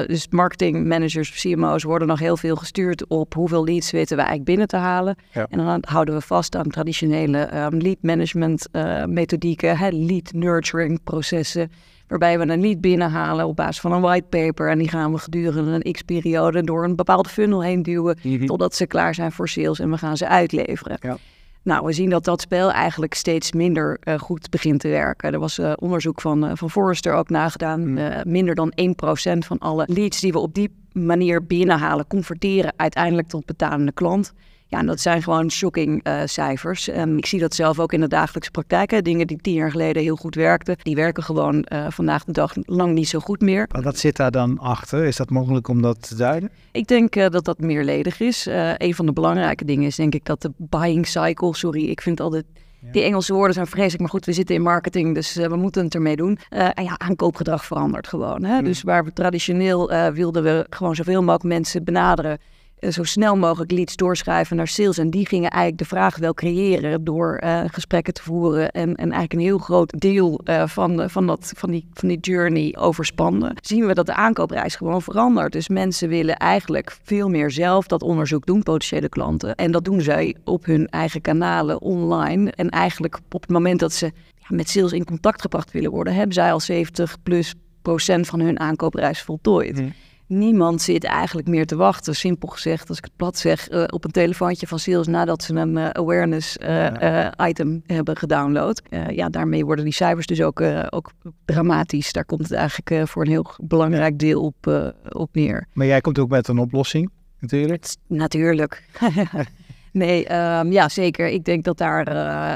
dus 0.07 0.29
marketing 0.29 0.87
managers 0.87 1.41
CMO's 1.41 1.83
worden 1.83 2.09
nog 2.09 2.19
heel 2.19 2.37
veel 2.37 2.57
gestuurd 2.57 3.07
op 3.07 3.35
hoeveel 3.35 3.65
leads 3.65 3.91
weten 3.91 4.17
we 4.17 4.23
eigenlijk 4.23 4.51
binnen 4.51 4.69
te 4.69 4.77
halen. 4.77 5.17
Ja. 5.33 5.47
En 5.51 5.59
dan 5.59 5.85
houden 5.87 6.15
we 6.15 6.21
vast 6.21 6.57
aan 6.57 6.69
traditionele 6.69 7.55
um, 7.55 7.79
lead 7.79 7.99
management 8.01 8.69
methodieken, 9.07 9.79
hè, 9.79 9.89
lead 9.89 10.33
nurturing 10.33 11.03
processen 11.05 11.71
waarbij 12.11 12.39
we 12.39 12.53
een 12.53 12.61
lead 12.61 12.81
binnenhalen 12.81 13.47
op 13.47 13.57
basis 13.57 13.81
van 13.81 13.93
een 13.93 14.01
whitepaper. 14.01 14.71
En 14.71 14.79
die 14.79 14.89
gaan 14.89 15.13
we 15.13 15.19
gedurende 15.19 15.81
een 15.83 15.93
x-periode 15.93 16.65
door 16.65 16.85
een 16.85 16.97
bepaalde 16.97 17.29
funnel 17.29 17.63
heen 17.63 17.83
duwen, 17.83 18.19
mhm. 18.23 18.47
totdat 18.47 18.75
ze 18.75 18.87
klaar 18.87 19.15
zijn 19.15 19.33
voor 19.33 19.49
sales 19.49 19.79
en 19.79 19.91
we 19.91 19.99
gaan 19.99 20.17
ze 20.17 20.29
uitleveren. 20.29 20.97
Ja. 21.01 21.17
Nou, 21.63 21.87
we 21.87 21.93
zien 21.93 22.11
dat 22.11 22.25
dat 22.25 22.41
spel 22.41 22.73
eigenlijk 22.73 23.15
steeds 23.15 23.53
minder 23.53 23.99
uh, 24.05 24.19
goed 24.19 24.51
begint 24.51 24.81
te 24.81 24.89
werken. 24.89 25.33
Er 25.33 25.39
was 25.39 25.59
uh, 25.59 25.73
onderzoek 25.77 26.21
van, 26.21 26.45
uh, 26.45 26.51
van 26.55 26.71
Forrester 26.71 27.13
ook 27.13 27.29
nagedaan. 27.29 27.93
Mhm. 27.93 28.31
minder 28.31 28.55
dan 28.55 28.73
1% 28.81 29.39
van 29.39 29.59
alle 29.59 29.85
leads 29.87 30.21
die 30.21 30.33
we 30.33 30.39
op 30.39 30.55
die 30.55 30.71
manier 30.93 31.47
binnenhalen, 31.47 32.07
converteren 32.07 32.73
uiteindelijk 32.77 33.29
tot 33.29 33.47
betalende 33.47 33.93
klant. 33.93 34.33
Ja, 34.71 34.79
en 34.79 34.87
dat 34.87 35.01
zijn 35.01 35.23
gewoon 35.23 35.51
shocking 35.51 36.07
uh, 36.07 36.23
cijfers. 36.25 36.89
Um, 36.89 37.17
ik 37.17 37.27
zie 37.27 37.41
dat 37.41 37.55
zelf 37.55 37.79
ook 37.79 37.93
in 37.93 38.01
de 38.01 38.09
dagelijkse 38.09 38.51
praktijk. 38.51 39.05
Dingen 39.05 39.27
die 39.27 39.41
tien 39.41 39.55
jaar 39.55 39.71
geleden 39.71 40.03
heel 40.03 40.17
goed 40.17 40.35
werkten, 40.35 40.77
die 40.83 40.95
werken 40.95 41.23
gewoon 41.23 41.67
uh, 41.73 41.87
vandaag 41.89 42.25
de 42.25 42.33
dag 42.33 42.53
lang 42.65 42.95
niet 42.95 43.09
zo 43.09 43.19
goed 43.19 43.41
meer. 43.41 43.69
Maar 43.73 43.83
wat 43.83 43.99
zit 43.99 44.17
daar 44.17 44.31
dan 44.31 44.59
achter? 44.59 45.05
Is 45.05 45.17
dat 45.17 45.31
mogelijk 45.31 45.69
om 45.69 45.83
dat 45.83 46.09
te 46.09 46.15
duiden? 46.15 46.51
Ik 46.73 46.87
denk 46.87 47.17
uh, 47.17 47.29
dat 47.29 47.45
dat 47.45 47.59
meerledig 47.59 48.21
is. 48.21 48.49
een 48.77 48.95
van 48.95 49.07
de 49.07 49.13
belangrijke 49.13 49.65
dingen 49.65 49.87
is 49.87 49.97
denk 49.97 50.15
ik 50.15 50.25
dat 50.25 50.43
de 50.43 50.53
buying 50.57 51.07
cycle, 51.07 51.55
sorry, 51.55 51.85
ik 51.89 52.01
vind 52.01 52.21
altijd... 52.21 52.45
Die 52.93 53.03
Engelse 53.03 53.33
woorden 53.33 53.55
zijn 53.55 53.67
vreselijk, 53.67 54.01
maar 54.01 54.09
goed, 54.11 54.25
we 54.25 54.33
zitten 54.33 54.55
in 54.55 54.63
marketing, 54.63 55.15
dus 55.15 55.35
we 55.35 55.57
moeten 55.57 55.85
het 55.85 55.95
ermee 55.95 56.17
doen. 56.17 56.39
Uh, 56.51 56.69
en 56.75 56.85
ja, 56.85 56.99
aankoopgedrag 56.99 57.65
verandert 57.65 58.09
gewoon. 58.09 58.45
Hè? 58.45 58.63
Dus 58.63 58.83
waar 58.83 59.05
we 59.05 59.13
traditioneel 59.13 59.93
uh, 59.93 60.07
wilden 60.09 60.43
we 60.43 60.67
gewoon 60.71 60.95
zoveel 60.95 61.21
mogelijk 61.21 61.45
mensen 61.45 61.85
benaderen 61.85 62.39
eh, 62.41 62.70
zo 62.89 63.03
snel 63.03 63.37
mogelijk 63.37 63.71
leads 63.71 63.97
doorschrijven 63.97 64.57
naar 64.57 64.69
sales. 64.69 64.99
En 64.99 65.11
die 65.11 65.27
gingen 65.27 65.51
eigenlijk 65.51 65.83
de 65.83 65.89
vraag 65.89 66.17
wel 66.17 66.35
creëren 66.35 67.05
door 67.05 67.41
uh, 67.45 67.61
gesprekken 67.67 68.15
te 68.15 68.23
voeren. 68.23 68.71
En, 68.71 68.95
en 68.95 68.97
eigenlijk 68.97 69.33
een 69.33 69.41
heel 69.41 69.59
groot 69.59 70.01
deel 70.01 70.41
uh, 70.45 70.67
van, 70.67 71.11
van, 71.11 71.27
dat, 71.27 71.53
van, 71.57 71.71
die, 71.71 71.87
van 71.95 72.09
die 72.09 72.19
journey 72.21 72.77
overspannen. 72.79 73.57
Zien 73.61 73.87
we 73.87 73.95
dat 73.95 74.07
de 74.07 74.15
aankoopreis 74.15 74.77
gewoon 74.77 75.03
verandert. 75.03 75.53
Dus 75.53 75.69
mensen 75.69 76.09
willen 76.09 76.37
eigenlijk 76.37 76.97
veel 77.03 77.29
meer 77.29 77.51
zelf 77.51 77.87
dat 77.87 78.03
onderzoek 78.03 78.47
doen, 78.47 78.63
potentiële 78.63 79.09
klanten. 79.09 79.55
En 79.55 79.73
dat 79.73 79.85
doen 79.85 80.01
zij 80.01 80.37
op 80.45 80.65
hun 80.65 80.89
eigen 80.89 81.21
kanalen 81.21 81.81
online. 81.81 82.51
En 82.51 82.69
eigenlijk 82.69 83.21
op 83.31 83.41
het 83.41 83.51
moment 83.51 83.81
dat 83.81 83.93
ze 83.93 84.13
ja, 84.37 84.47
met 84.49 84.69
sales 84.69 84.93
in 84.93 85.05
contact 85.05 85.41
gebracht 85.41 85.71
willen 85.71 85.91
worden, 85.91 86.15
hebben 86.15 86.35
zij 86.35 86.53
al 86.53 86.61
70 86.61 87.17
plus 87.23 87.55
procent 87.83 88.27
van 88.27 88.41
hun 88.41 88.61
aankoopreis 88.61 89.23
voltooid. 89.23 89.77
Mhm 89.77 89.89
niemand 90.31 90.83
zit 90.83 91.05
eigenlijk 91.05 91.49
meer 91.49 91.67
te 91.67 91.77
wachten. 91.77 92.15
Simpel 92.15 92.49
gezegd, 92.49 92.89
als 92.89 92.99
ik 92.99 93.05
het 93.05 93.17
plat 93.17 93.39
zeg, 93.39 93.71
uh, 93.71 93.85
op 93.87 94.05
een 94.05 94.11
telefoontje 94.11 94.67
van 94.67 94.79
sales 94.79 95.07
nadat 95.07 95.43
ze 95.43 95.55
een 95.55 95.77
uh, 95.77 95.89
awareness 95.89 96.57
uh, 96.57 97.29
item 97.49 97.83
hebben 97.87 98.17
gedownload. 98.17 98.83
ja, 99.11 99.29
daarmee 99.29 99.65
worden 99.65 99.85
die 99.85 99.95
cijfers 99.95 100.27
dus 100.27 100.43
ook, 100.43 100.63
ook 100.91 101.11
dramatisch. 101.45 102.13
Daar 102.13 102.25
komt 102.25 102.43
het 102.43 102.53
eigenlijk 102.53 103.09
voor 103.09 103.23
een 103.23 103.31
heel 103.31 103.47
belangrijk 103.63 104.19
deel 104.19 104.43
op, 104.43 104.93
op 105.09 105.29
neer. 105.33 105.67
Maar 105.73 105.87
jij 105.87 106.01
komt 106.01 106.19
ook 106.19 106.29
met 106.29 106.49
een 106.49 106.59
oplossing, 106.59 107.11
natuurlijk? 107.39 107.87
Natuurlijk. 108.07 108.83
Nee, 109.93 110.33
um, 110.33 110.73
ja, 110.73 110.89
zeker. 110.89 111.29
Ik 111.29 111.45
denk 111.45 111.65
dat 111.65 111.79
daar, 111.79 112.13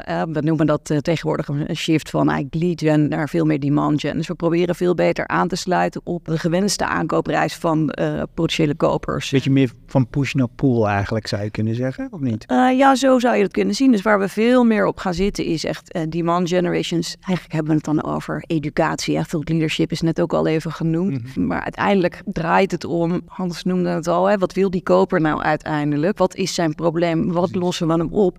uh, 0.09 0.21
we 0.33 0.41
noemen 0.41 0.65
dat 0.65 0.89
uh, 0.89 0.97
tegenwoordig 0.97 1.47
een 1.47 1.75
shift 1.75 2.09
van 2.09 2.29
eigenlijk 2.29 2.63
lead 2.63 2.81
gen 2.81 3.09
naar 3.09 3.29
veel 3.29 3.45
meer 3.45 3.59
demand 3.59 4.01
gen. 4.01 4.17
Dus 4.17 4.27
we 4.27 4.35
proberen 4.35 4.75
veel 4.75 4.95
beter 4.95 5.27
aan 5.27 5.47
te 5.47 5.55
sluiten 5.55 6.01
op 6.03 6.25
de 6.25 6.37
gewenste 6.37 6.85
aankoopprijs 6.85 7.55
van 7.55 7.95
uh, 7.99 8.21
potentiële 8.33 8.75
kopers. 8.75 9.29
Beetje 9.29 9.51
meer 9.51 9.71
van 9.87 10.07
push 10.07 10.33
naar 10.33 10.47
pull 10.55 10.83
eigenlijk, 10.83 11.27
zou 11.27 11.43
je 11.43 11.49
kunnen 11.49 11.75
zeggen, 11.75 12.07
of 12.11 12.19
niet? 12.19 12.45
ja, 12.77 12.95
zo 12.95 13.19
zou 13.19 13.35
je 13.35 13.41
dat 13.41 13.51
kunnen 13.51 13.75
zien. 13.75 13.91
Dus 13.91 14.01
waar 14.01 14.19
we 14.19 14.29
veel 14.29 14.63
meer 14.63 14.85
op 14.85 14.97
gaan 14.97 15.13
zitten 15.13 15.45
is 15.45 15.63
echt 15.63 15.99
demand 16.09 16.49
generations. 16.49 17.15
Eigenlijk 17.21 17.53
hebben 17.53 17.71
we 17.71 17.77
het 17.77 18.03
dan 18.03 18.13
over 18.13 18.43
educatie. 18.47 19.25
Thought 19.25 19.49
leadership 19.49 19.91
is 19.91 20.01
net 20.01 20.21
ook 20.21 20.33
al 20.33 20.47
even 20.47 20.71
genoemd. 20.71 21.35
Mhm. 21.35 21.47
Maar 21.47 21.61
uiteindelijk 21.61 22.21
draait 22.25 22.71
het 22.71 22.83
om, 22.83 23.21
Hans 23.25 23.63
noemde 23.63 23.89
het 23.89 24.07
al, 24.07 24.25
hè, 24.25 24.37
wat 24.37 24.53
wil 24.53 24.69
die 24.69 24.83
koper 24.83 25.21
nou 25.21 25.41
uiteindelijk? 25.41 26.17
Wat 26.17 26.35
is 26.35 26.53
zijn 26.53 26.75
probleem? 26.75 27.24
Wat 27.31 27.55
lossen 27.55 27.87
we 27.87 27.93
hem 27.93 28.13
op? 28.13 28.37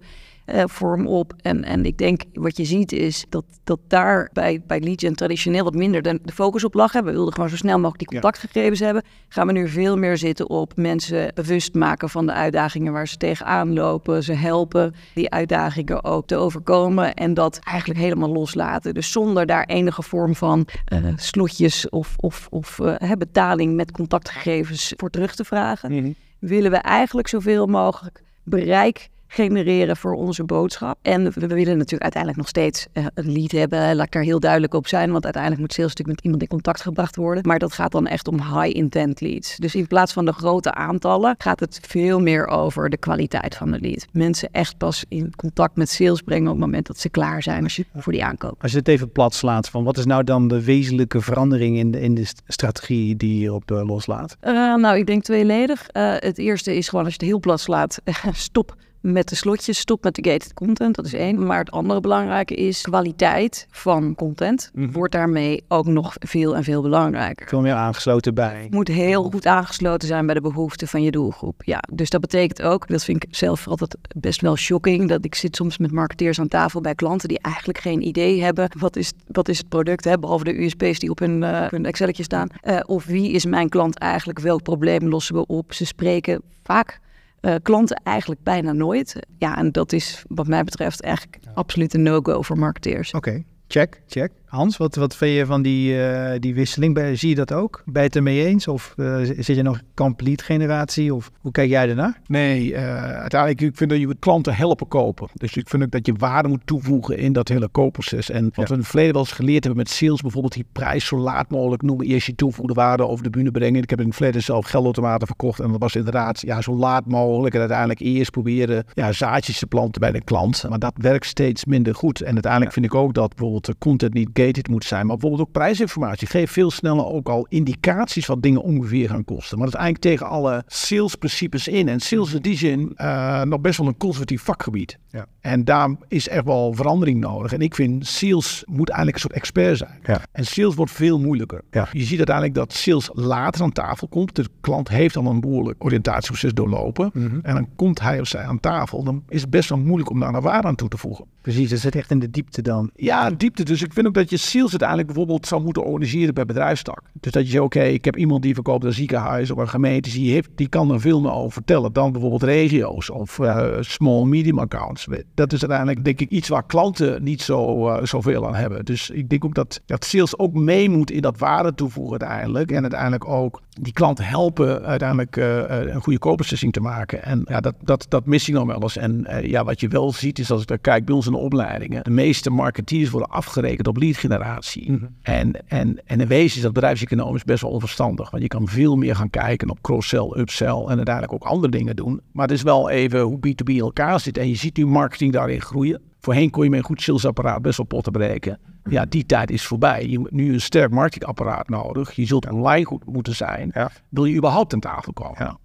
Uh, 0.55 0.63
voor 0.67 0.97
hem 0.97 1.07
op. 1.07 1.33
En, 1.43 1.65
en 1.65 1.85
ik 1.85 1.99
denk, 1.99 2.23
wat 2.33 2.57
je 2.57 2.65
ziet 2.65 2.93
is 2.93 3.25
dat, 3.29 3.45
dat 3.65 3.79
daar 3.89 4.31
bij, 4.33 4.63
bij 4.67 4.81
Legion 4.81 5.15
traditioneel 5.15 5.65
wat 5.65 5.75
minder 5.75 6.03
de, 6.03 6.19
de 6.23 6.33
focus 6.33 6.65
op 6.65 6.75
lag. 6.75 6.93
We 6.93 7.03
wilden 7.03 7.33
gewoon 7.33 7.49
zo 7.49 7.57
snel 7.57 7.77
mogelijk 7.77 7.99
die 7.99 8.09
contactgegevens 8.09 8.81
hebben. 8.81 9.03
Gaan 9.29 9.47
we 9.47 9.53
nu 9.53 9.69
veel 9.69 9.97
meer 9.97 10.17
zitten 10.17 10.51
op 10.51 10.77
mensen 10.77 11.33
bewust 11.35 11.75
maken 11.75 12.11
van 12.11 12.27
de 12.27 12.33
uitdagingen 12.33 12.93
waar 12.93 13.09
ze 13.09 13.17
tegenaan 13.17 13.73
lopen. 13.73 14.23
Ze 14.23 14.33
helpen 14.33 14.95
die 15.15 15.31
uitdagingen 15.31 16.05
ook 16.05 16.27
te 16.27 16.37
overkomen. 16.37 17.15
En 17.15 17.35
dat 17.35 17.59
eigenlijk 17.63 18.01
helemaal 18.01 18.33
loslaten. 18.33 18.95
Dus 18.95 19.13
zonder 19.13 19.47
daar 19.47 19.65
enige 19.65 20.03
vorm 20.03 20.35
van 20.35 20.67
uh, 20.93 21.13
slotjes 21.17 21.89
of, 21.89 22.15
of, 22.17 22.47
of 22.51 22.79
uh, 22.79 23.13
betaling 23.19 23.75
met 23.75 23.91
contactgegevens 23.91 24.93
voor 24.97 25.11
terug 25.11 25.35
te 25.35 25.45
vragen. 25.45 25.93
Mhm. 25.93 26.13
Willen 26.39 26.71
we 26.71 26.77
eigenlijk 26.77 27.29
zoveel 27.29 27.67
mogelijk 27.67 28.25
bereik 28.47 29.11
genereren 29.29 29.97
voor 29.97 30.15
onze 30.15 30.45
boodschap. 30.45 30.99
En 31.03 31.33
we, 31.33 31.47
willen 31.47 31.77
natuurlijk 31.77 32.03
uiteindelijk 32.03 32.37
nog 32.37 32.49
steeds 32.49 32.87
eh, 32.93 33.07
een 33.15 33.33
lead 33.33 33.51
hebben. 33.51 33.97
Laat 33.97 34.07
ik 34.07 34.13
daar 34.13 34.23
heel 34.23 34.41
duidelijk 34.41 34.75
op 34.75 34.87
zijn, 34.87 35.13
want 35.13 35.25
uiteindelijk 35.25 35.63
moet 35.63 35.73
sales 35.73 35.89
natuurlijk 35.89 36.17
met 36.17 36.25
iemand 36.25 36.43
in 36.43 36.49
contact 36.49 36.81
gebracht 36.81 37.17
worden. 37.17 37.47
Maar 37.47 37.59
dat 37.59 37.73
gaat 37.73 37.93
dan 37.93 38.07
echt 38.07 38.29
om 38.29 38.41
high-intent 38.41 39.21
leads. 39.21 39.57
Dus 39.57 39.75
in 39.75 39.87
plaats 39.87 40.13
van 40.13 40.25
de 40.25 40.33
grote 40.33 40.75
aantallen 40.75 41.35
gaat 41.39 41.61
het 41.61 41.81
veel 41.89 42.21
meer 42.21 42.47
over 42.47 42.91
de 42.91 42.97
kwaliteit 42.97 43.55
van 43.55 43.71
de 43.71 43.81
lead. 43.81 44.07
Mensen 44.13 44.49
echt 44.53 44.79
pas 44.79 45.05
in 45.09 45.33
contact 45.37 45.77
met 45.77 45.89
sales 45.89 46.23
brengen 46.23 46.47
op 46.47 46.57
het 46.57 46.65
moment 46.65 46.87
dat 46.87 46.99
ze 46.99 47.09
klaar 47.09 47.43
zijn 47.43 47.63
als 47.63 47.77
je, 47.77 47.85
voor 47.97 48.13
die 48.13 48.25
aankoop. 48.25 48.63
Als 48.63 48.73
je 48.73 48.79
het 48.79 48.89
even 48.89 49.13
plat 49.13 49.35
slaat, 49.35 49.69
van 49.69 49.85
wat 49.85 49.99
is 49.99 50.05
nou 50.05 50.25
dan 50.25 50.49
de 50.49 50.65
wezenlijke 50.65 51.21
verandering 51.21 51.77
in 51.77 51.91
de, 51.91 52.01
in 52.01 52.15
de 52.15 52.25
st- 52.25 52.43
strategie 52.47 53.17
die 53.17 53.33
je 53.33 53.35
hierop 53.35 53.71
eh, 53.71 53.87
loslaat? 53.87 54.37
Eh, 54.41 54.53
nou, 54.75 54.99
ik 54.99 55.07
denk 55.07 55.23
tweeledig. 55.23 55.89
Eh, 55.89 56.15
het 56.17 56.39
eerste 56.39 56.77
is 56.77 56.89
gewoon 56.89 57.05
als 57.05 57.15
je 57.15 57.21
het 57.21 57.29
heel 57.29 57.41
plat 57.41 57.61
slaat, 57.61 58.01
stop 58.33 58.77
met 59.13 59.29
de 59.29 59.35
slotjes, 59.35 59.79
stop 59.79 60.05
met 60.05 60.15
de 60.15 60.31
gated 60.31 60.55
content. 60.55 60.95
Dat 60.95 61.07
is 61.07 61.13
één. 61.13 61.47
Maar 61.47 61.59
het 61.59 61.71
andere 61.71 62.01
belangrijke 62.01 62.55
is 62.55 62.83
kwaliteit 62.83 63.67
van 63.71 64.15
content. 64.15 64.71
Mhm. 64.75 64.91
Wordt 64.93 65.13
daarmee 65.13 65.65
ook 65.69 65.87
nog 65.87 66.15
veel 66.19 66.57
en 66.57 66.65
veel 66.65 66.83
belangrijker. 66.83 67.49
Veel 67.49 67.61
meer 67.61 67.73
aangesloten 67.73 68.35
bij. 68.35 68.67
Moet 68.71 68.89
heel 68.89 69.23
goed 69.23 69.47
aangesloten 69.47 70.09
zijn 70.09 70.27
bij 70.27 70.35
de 70.35 70.41
behoeften 70.41 70.89
van 70.89 71.03
je 71.03 71.11
doelgroep. 71.11 71.63
Ja, 71.65 71.83
dus 71.93 72.11
dat 72.11 72.21
betekent 72.21 72.63
ook, 72.63 72.89
dat 72.89 73.05
vind 73.05 73.25
ik 73.25 73.35
zelf 73.35 73.69
altijd 73.69 73.97
best 74.17 74.41
wel 74.41 74.57
shocking, 74.57 75.09
dat 75.09 75.25
ik 75.25 75.35
zit 75.35 75.57
soms 75.57 75.79
met 75.79 75.93
marketeers 75.93 76.41
aan 76.41 76.49
tafel 76.49 76.81
bij 76.81 76.95
klanten 76.95 77.29
die 77.29 77.39
eigenlijk 77.41 77.79
geen 77.79 78.07
idee 78.07 78.43
hebben 78.43 78.69
wat 78.79 78.97
is, 78.97 79.13
wat 79.27 79.49
is 79.49 79.59
het 79.59 79.69
product, 79.69 80.05
hè, 80.05 80.19
behalve 80.19 80.45
de 80.45 80.63
USP's 80.63 80.99
die 80.99 81.11
op 81.11 81.19
hun, 81.19 81.45
op 81.45 81.71
hun 81.71 81.87
Excelletje 81.87 82.23
staan. 82.23 82.49
Eh, 82.61 82.81
of 82.87 83.05
wie 83.05 83.31
is 83.31 83.45
mijn 83.45 83.69
klant 83.69 83.99
eigenlijk, 83.99 84.39
welk 84.39 84.63
probleem 84.63 85.09
lossen 85.09 85.35
we 85.35 85.47
op? 85.47 85.73
Ze 85.73 85.85
spreken 85.87 86.43
vaak 86.63 87.01
eh, 87.47 87.55
klanten 87.63 88.01
eigenlijk 88.05 88.43
bijna 88.43 88.73
nooit. 88.73 89.17
Ja, 89.39 89.57
en 89.57 89.73
dat 89.73 89.93
is 89.93 90.25
wat 90.29 90.47
mij 90.47 90.65
betreft 90.65 91.03
eigenlijk 91.03 91.39
absoluut 91.55 91.95
een 91.95 92.03
no-go 92.03 92.43
voor 92.43 92.59
marketeers. 92.59 93.13
Oké, 93.13 93.43
check, 93.69 94.03
check. 94.07 94.33
Hans, 94.47 94.77
wat, 94.77 94.95
wat 94.95 95.17
vind 95.17 95.37
je 95.37 95.47
van 95.47 95.63
die, 95.63 96.03
eh, 96.05 96.41
die 96.41 96.55
wisseling? 96.55 97.19
Zie 97.19 97.29
je 97.29 97.35
dat 97.35 97.53
ook? 97.53 97.83
Ben 97.85 98.03
je 98.03 98.07
het 98.09 98.17
ermee 98.17 98.47
eens? 98.47 98.69
Of 98.69 98.95
eh, 98.97 99.17
zit 99.23 99.47
je 99.47 99.63
nog 99.63 99.81
complete 99.95 100.45
generatie? 100.45 101.15
Of 101.15 101.31
hoe 101.41 101.53
kijk 101.53 101.69
jij 101.69 101.89
ernaar? 101.89 102.21
Nee, 102.27 102.75
eh, 102.75 103.03
uiteindelijk 103.03 103.61
ik 103.61 103.77
vind 103.77 103.91
dat 103.91 103.99
je 103.99 104.17
klanten 104.19 104.55
helpen 104.55 104.89
kopen. 104.89 105.29
Dus 105.35 105.57
ik 105.57 105.69
vind 105.69 105.83
ook 105.83 105.91
dat 105.91 106.07
je 106.07 106.13
waarde 106.19 106.49
moet 106.49 106.61
toevoegen 106.67 107.19
in 107.19 107.33
dat 107.33 107.49
hele 107.49 107.69
koopproces. 107.69 108.31
En 108.31 108.45
wat 108.45 108.55
Ja. 108.55 108.63
we 108.65 108.73
in 108.73 108.79
het 108.79 108.87
verleden 108.89 109.13
wel 109.13 109.23
eens 109.23 109.33
geleerd 109.33 109.65
hebben 109.65 109.83
met 109.83 109.91
sales, 109.93 110.21
bijvoorbeeld 110.21 110.53
die 110.55 110.67
prijs 110.73 111.07
zo 111.07 111.19
laat 111.19 111.51
mogelijk 111.51 111.83
noemen. 111.83 112.07
Eerst 112.07 112.27
je 112.27 112.35
toegevoegde 112.35 112.75
waarde 112.75 113.07
over 113.07 113.25
de 113.25 113.31
bühne 113.31 113.51
brengen. 113.51 113.83
Ik 113.83 113.91
heb 113.91 114.01
in 114.01 114.07
het 114.07 114.15
verleden 114.15 114.43
zelf 114.43 114.67
geldautomaten 114.67 115.27
verkocht. 115.27 115.61
En 115.61 115.71
dat 115.71 115.81
was 115.81 115.95
inderdaad 115.97 116.41
ja, 116.41 116.61
zo 116.61 116.75
laat 116.75 117.07
mogelijk. 117.07 117.55
En 117.55 117.61
uiteindelijk 117.61 118.01
eerst 118.01 118.31
proberen 118.31 118.85
ja, 118.95 119.13
zaadjes 119.13 119.59
te 119.59 119.67
planten 119.67 120.01
bij 120.01 120.13
de 120.13 120.25
klant. 120.25 120.65
Maar 120.69 120.79
dat 120.79 120.95
werkt 120.97 121.27
steeds 121.27 121.65
minder 121.65 121.95
goed. 121.95 122.21
En 122.21 122.33
uiteindelijk 122.33 122.73
vind 122.73 122.87
ik 122.87 122.95
ook 122.95 123.15
dat 123.15 123.29
bijvoorbeeld 123.29 123.67
de 123.67 123.75
content 123.79 124.15
niet 124.15 124.29
gated 124.39 124.69
moet 124.69 124.85
zijn. 124.85 125.07
Maar 125.07 125.17
bijvoorbeeld 125.17 125.49
ook 125.49 125.55
prijsinformatie. 125.55 126.29
Geef 126.29 126.51
veel 126.51 126.71
sneller 126.71 127.07
ook 127.07 127.29
al 127.29 127.47
indicaties 127.49 128.27
wat 128.27 128.43
dingen 128.43 128.63
ongeveer 128.63 129.09
gaan 129.09 129.25
kosten. 129.25 129.59
Maar 129.59 129.67
dat 129.67 129.75
is 129.75 129.81
eigenlijk 129.81 130.15
tegen 130.15 130.35
alle 130.35 130.63
salesprincipes 130.67 131.69
in. 131.69 131.89
En 131.89 132.01
sales 132.01 132.35
in 132.35 132.43
die 132.43 132.57
zin 132.57 132.93
eh, 132.97 133.43
nog 133.43 133.61
best 133.61 133.79
wel 133.79 133.87
een 133.87 133.97
conservatief 133.97 134.43
vakgebied. 134.43 134.99
Ja. 135.11 135.27
En 135.41 135.65
daar 135.65 135.91
is 136.09 136.29
echt 136.29 136.45
wel 136.45 136.73
verandering 136.73 137.21
nodig. 137.21 137.53
En 137.53 137.61
ik 137.61 137.75
vind 137.75 138.07
sales 138.07 138.65
moet 138.67 138.89
eigenlijk 138.89 139.17
een 139.17 139.31
soort 139.31 139.43
expert 139.43 139.77
zijn. 139.77 139.99
Ja. 140.03 140.21
En 140.33 140.47
sales 140.47 140.75
wordt 140.75 140.93
veel 140.93 141.21
moeilijker. 141.21 141.63
Ja. 141.71 141.89
Je 141.93 142.05
ziet 142.05 142.17
uiteindelijk 142.17 142.57
dat 142.57 142.73
sales 142.73 143.11
later 143.13 143.63
aan 143.63 143.73
tafel 143.73 144.09
komt. 144.09 144.37
De 144.37 144.47
klant 144.61 144.89
heeft 144.89 145.17
al 145.17 145.27
een 145.27 145.41
behoorlijk 145.41 145.85
oriëntatieproces 145.85 146.53
doorlopen. 146.53 147.11
Mhm. 147.13 147.39
En 147.43 147.55
dan 147.55 147.69
komt 147.77 148.01
hij 148.01 148.21
of 148.21 148.27
zij 148.27 148.45
aan 148.45 148.61
tafel. 148.61 149.05
Dan 149.05 149.23
is 149.29 149.41
het 149.41 149.51
best 149.51 149.69
wel 149.69 149.79
moeilijk 149.79 150.11
om 150.11 150.21
daar 150.21 150.35
een 150.35 150.41
waarde 150.41 150.69
aan 150.69 150.75
toe 150.75 150.89
te 150.89 150.99
voegen. 150.99 151.25
Precies, 151.41 151.71
dat 151.71 151.79
zit 151.79 151.95
echt 151.95 152.11
in 152.11 152.19
de 152.19 152.31
diepte 152.31 152.63
dan. 152.63 152.91
Ja, 152.95 153.31
diepte. 153.31 153.65
Dus 153.65 153.83
ik 153.83 153.93
vind 153.93 154.07
ook 154.07 154.15
dat 154.15 154.26
je 154.31 154.37
sales 154.37 154.71
uiteindelijk 154.71 155.09
bijvoorbeeld 155.09 155.47
zou 155.47 155.63
moeten 155.63 155.85
organiseren 155.85 156.35
per 156.35 156.47
bedrijfstak. 156.47 157.03
Dus 157.21 157.33
dat 157.33 157.45
je 157.45 157.51
zegt, 157.51 157.65
oké, 157.65 157.83
ik 157.83 158.05
heb 158.05 158.17
iemand 158.17 158.43
die 158.43 158.55
verkoopt 158.55 158.85
een 158.85 158.93
ziekenhuis 158.93 159.51
of 159.51 159.59
een 159.59 159.69
gemeente. 159.69 160.11
Die, 160.11 160.33
heeft, 160.33 160.49
die 160.55 160.69
kan 160.69 160.93
er 160.93 161.01
veel 161.01 161.21
meer 161.21 161.33
over 161.33 161.53
vertellen 161.53 161.93
dan 161.93 162.13
bijvoorbeeld 162.13 162.43
regio's 162.43 163.11
of 163.11 163.39
eh, 163.39 163.67
small 163.81 164.25
medium 164.25 164.59
accounts. 164.59 165.07
Dat 165.35 165.53
is 165.53 165.61
uiteindelijk 165.61 166.05
denk 166.05 166.21
ik 166.21 166.31
iets 166.31 166.49
waar 166.49 166.67
klanten 166.67 167.23
niet 167.23 167.43
zo, 167.43 167.89
eh, 167.89 168.05
zoveel 168.05 168.47
aan 168.47 168.55
hebben. 168.55 168.85
Dus 168.85 169.11
ik 169.11 169.29
denk 169.29 169.45
ook 169.45 169.55
dat, 169.55 169.81
dat 169.87 170.05
sales 170.05 170.39
ook 170.39 170.53
mee 170.53 170.91
moet 170.91 171.11
in 171.11 171.21
dat 171.21 171.39
waarde 171.39 171.75
toevoegen 171.75 172.21
uiteindelijk. 172.21 172.71
En 172.71 172.81
uiteindelijk 172.81 173.29
ook 173.29 173.63
die 173.81 173.93
klant 173.93 174.19
helpen 174.29 174.83
uiteindelijk 174.83 175.37
eh, 175.37 175.81
eh, 175.81 175.95
een 175.95 176.03
goede 176.03 176.19
koopbeslissing 176.19 176.73
te 176.73 176.81
maken. 176.81 177.23
En 177.23 177.43
ja, 177.49 177.61
dat, 177.61 177.75
dat, 177.83 178.07
dat 178.09 178.27
mis 178.27 178.49
ik 178.49 178.55
nog 178.55 178.67
wel 178.67 178.83
eens. 178.83 178.97
En 178.97 179.27
eh, 179.27 179.51
ja, 179.51 179.65
wat 179.65 179.81
je 179.81 179.89
wel 179.89 180.13
ziet 180.13 180.39
is 180.39 180.51
als 180.51 180.61
ik 180.61 180.67
daar 180.67 180.79
kijk 180.79 181.05
bij 181.05 181.15
ons 181.15 181.27
in 181.27 181.33
de 181.33 181.39
opleidingen. 181.39 182.05
De 182.05 182.11
meeste 182.11 182.51
marketeers 182.51 183.11
worden 183.11 183.31
afgerekend 183.31 183.87
op 183.87 183.97
lead 183.97 184.17
generatie. 184.17 185.01
En, 185.23 185.53
en, 185.67 186.01
en 186.07 186.21
in 186.21 186.27
wezen 186.27 186.57
is 186.57 186.63
dat 186.63 186.73
bedrijfseconomisch 186.73 187.45
best 187.45 187.63
wel 187.63 187.71
onverstandig. 187.71 188.31
Want 188.31 188.43
je 188.43 188.49
kan 188.49 188.69
veel 188.69 188.97
meer 188.97 189.17
gaan 189.17 189.31
kijken 189.31 189.71
op 189.71 189.83
cross-sell, 189.83 190.33
upsell 190.37 190.85
en 190.87 190.97
uiteindelijk 190.97 191.33
ook 191.33 191.45
andere 191.45 191.73
dingen 191.73 191.97
doen. 191.97 192.21
Maar 192.33 192.47
het 192.47 192.57
is 192.57 192.63
wel 192.63 192.91
even 192.91 193.21
hoe 193.21 193.39
B2B 193.47 193.73
in 193.73 193.79
elkaar 193.79 194.21
zit. 194.21 194.39
En 194.39 194.49
je 194.49 194.57
ziet 194.57 194.77
nu 194.77 194.87
marketing 194.87 195.33
daarin 195.33 195.61
groeien. 195.61 196.03
Voorheen 196.21 196.51
kon 196.51 196.65
je 196.65 196.71
met 196.71 196.79
een 196.79 196.85
goed 196.85 197.03
salesapparaat 197.03 197.63
best 197.63 197.77
wel 197.77 197.87
potten 197.87 198.13
breken. 198.13 198.59
Ja, 198.89 199.05
die 199.09 199.27
tijd 199.27 199.51
is 199.51 199.67
voorbij. 199.67 200.07
Je 200.09 200.19
hebt 200.21 200.31
nu 200.31 200.53
een 200.53 200.61
sterk 200.61 200.91
marketingapparaat 200.91 201.69
nodig. 201.69 202.13
Je 202.13 202.27
zult 202.27 202.51
online 202.51 202.85
goed 202.85 203.07
moeten 203.07 203.35
zijn. 203.35 203.73
Wil 204.09 204.25
je 204.25 204.37
überhaupt 204.37 204.73
aan 204.73 204.81
tafel 204.81 205.13
komen? 205.13 205.59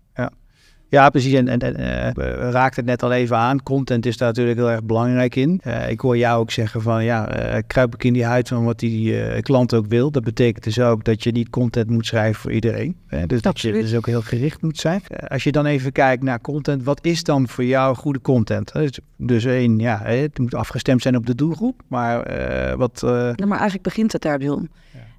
Ja, 0.92 0.98
ja. 1.00 1.04
ja 1.04 1.10
precies. 1.10 1.34
En, 1.34 1.48
en, 1.48 1.60
en 1.60 1.76
eh, 1.76 2.14
we 2.14 2.50
raakten 2.52 2.82
het 2.82 2.86
net 2.90 3.04
al 3.04 3.12
even 3.12 3.38
aan. 3.38 3.64
Content 3.64 4.06
is 4.06 4.18
daar 4.18 4.28
natuurlijk 4.28 4.58
heel 4.58 4.70
erg 4.70 4.84
belangrijk 4.84 5.36
in. 5.36 5.60
Eh, 5.64 5.90
ik 5.90 6.00
hoor 6.00 6.18
jou 6.18 6.40
ook 6.40 6.52
zeggen 6.52 6.82
van 6.82 7.04
ja, 7.04 7.28
eh, 7.28 7.62
kruip 7.68 7.94
ik 7.94 8.04
in 8.04 8.14
die 8.14 8.26
huid 8.26 8.48
van 8.48 8.64
wat 8.64 8.80
die 8.80 9.22
eh, 9.24 9.42
klant 9.42 9.74
ook 9.74 9.86
wil. 9.88 10.12
Dat 10.12 10.24
betekent 10.24 10.64
dus 10.64 10.80
ook 10.80 11.04
dat 11.04 11.24
je 11.24 11.32
niet 11.32 11.50
content 11.50 11.90
moet 11.90 12.06
schrijven 12.06 12.42
voor 12.42 12.52
iedereen. 12.52 12.96
Dus 13.28 13.42
dat 13.42 13.60
je 13.60 13.72
dus 13.72 13.96
ook 13.96 14.06
heel 14.06 14.22
gericht 14.22 14.62
moet 14.62 14.78
zijn. 14.78 15.02
Als 15.28 15.44
je 15.44 15.52
dan 15.52 15.66
even 15.66 15.92
kijkt 15.92 16.24
naar 16.24 16.42
content, 16.42 16.84
wat 16.84 17.00
is 17.06 17.24
dan 17.24 17.48
voor 17.48 17.64
jou 17.64 17.96
goede 17.96 18.22
content? 18.22 18.74
Dus, 18.74 19.00
dus 19.18 19.46
één, 19.46 19.80
ja, 19.80 20.00
hè, 20.04 20.16
het 20.16 20.40
moet 20.40 20.56
afgestemd 20.56 21.02
zijn 21.02 21.16
op 21.16 21.26
de 21.26 21.36
doelgroep. 21.36 21.82
Maar 21.88 22.22
eh, 22.24 22.76
wat... 22.76 23.04
eh, 23.04 23.10
Ja, 23.36 23.46
maar 23.46 23.58
eigenlijk 23.60 23.84
begint 23.84 24.12
het 24.12 24.22
daar, 24.22 24.42
John. 24.42 24.70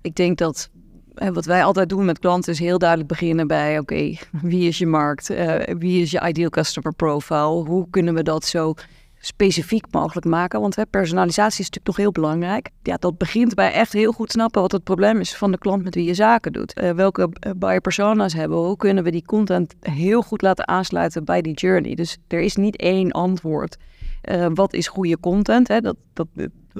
Ik 0.00 0.14
denk 0.14 0.38
dat 0.38 0.70
wat 1.14 1.44
wij 1.44 1.64
altijd 1.64 1.88
doen 1.88 2.04
met 2.04 2.18
klanten 2.18 2.52
is 2.52 2.58
heel 2.58 2.78
duidelijk 2.78 3.08
beginnen 3.08 3.46
bij: 3.46 3.78
oké, 3.78 4.16
wie 4.42 4.68
is 4.68 4.78
je 4.78 4.86
markt? 4.86 5.30
Eh, 5.30 5.74
wie 5.78 6.02
is 6.02 6.10
je 6.10 6.28
ideal 6.28 6.50
customer 6.50 6.94
profile? 6.94 7.64
Hoe 7.64 7.86
kunnen 7.90 8.14
we 8.14 8.22
dat 8.22 8.44
zo 8.44 8.74
specifiek 9.20 9.84
mogelijk 9.90 10.26
maken? 10.26 10.60
Want 10.60 10.76
hè, 10.76 10.86
personalisatie 10.86 11.60
is 11.60 11.70
natuurlijk 11.70 11.86
nog 11.86 11.96
heel 11.96 12.12
belangrijk. 12.12 12.70
Ja, 12.82 12.96
dat 12.96 13.18
begint 13.18 13.54
bij 13.54 13.72
echt 13.72 13.92
heel 13.92 14.12
goed 14.12 14.30
snappen 14.30 14.60
wat 14.60 14.72
het 14.72 14.84
probleem 14.84 15.20
is 15.20 15.36
van 15.36 15.50
de 15.50 15.58
klant 15.58 15.84
met 15.84 15.94
wie 15.94 16.04
je 16.04 16.14
zaken 16.14 16.52
doet. 16.52 16.72
Eh, 16.72 16.90
welke 16.90 17.28
eh, 17.32 17.52
buyer 17.56 17.80
persona's 17.80 18.32
hebben 18.32 18.58
we? 18.58 18.66
Hoe 18.66 18.76
kunnen 18.76 19.04
we 19.04 19.10
die 19.10 19.24
content 19.24 19.74
heel 19.80 20.22
goed 20.22 20.42
laten 20.42 20.68
aansluiten 20.68 21.24
bij 21.24 21.42
die 21.42 21.54
journey? 21.54 21.94
Dus 21.94 22.16
er 22.28 22.40
is 22.40 22.56
niet 22.56 22.76
één 22.76 23.10
antwoord. 23.10 23.76
Wat 24.54 24.72
is 24.72 24.88
goede 24.88 25.20
content? 25.20 25.68
Hè? 25.68 25.80
Dat, 25.80 25.96
dat, 26.12 26.26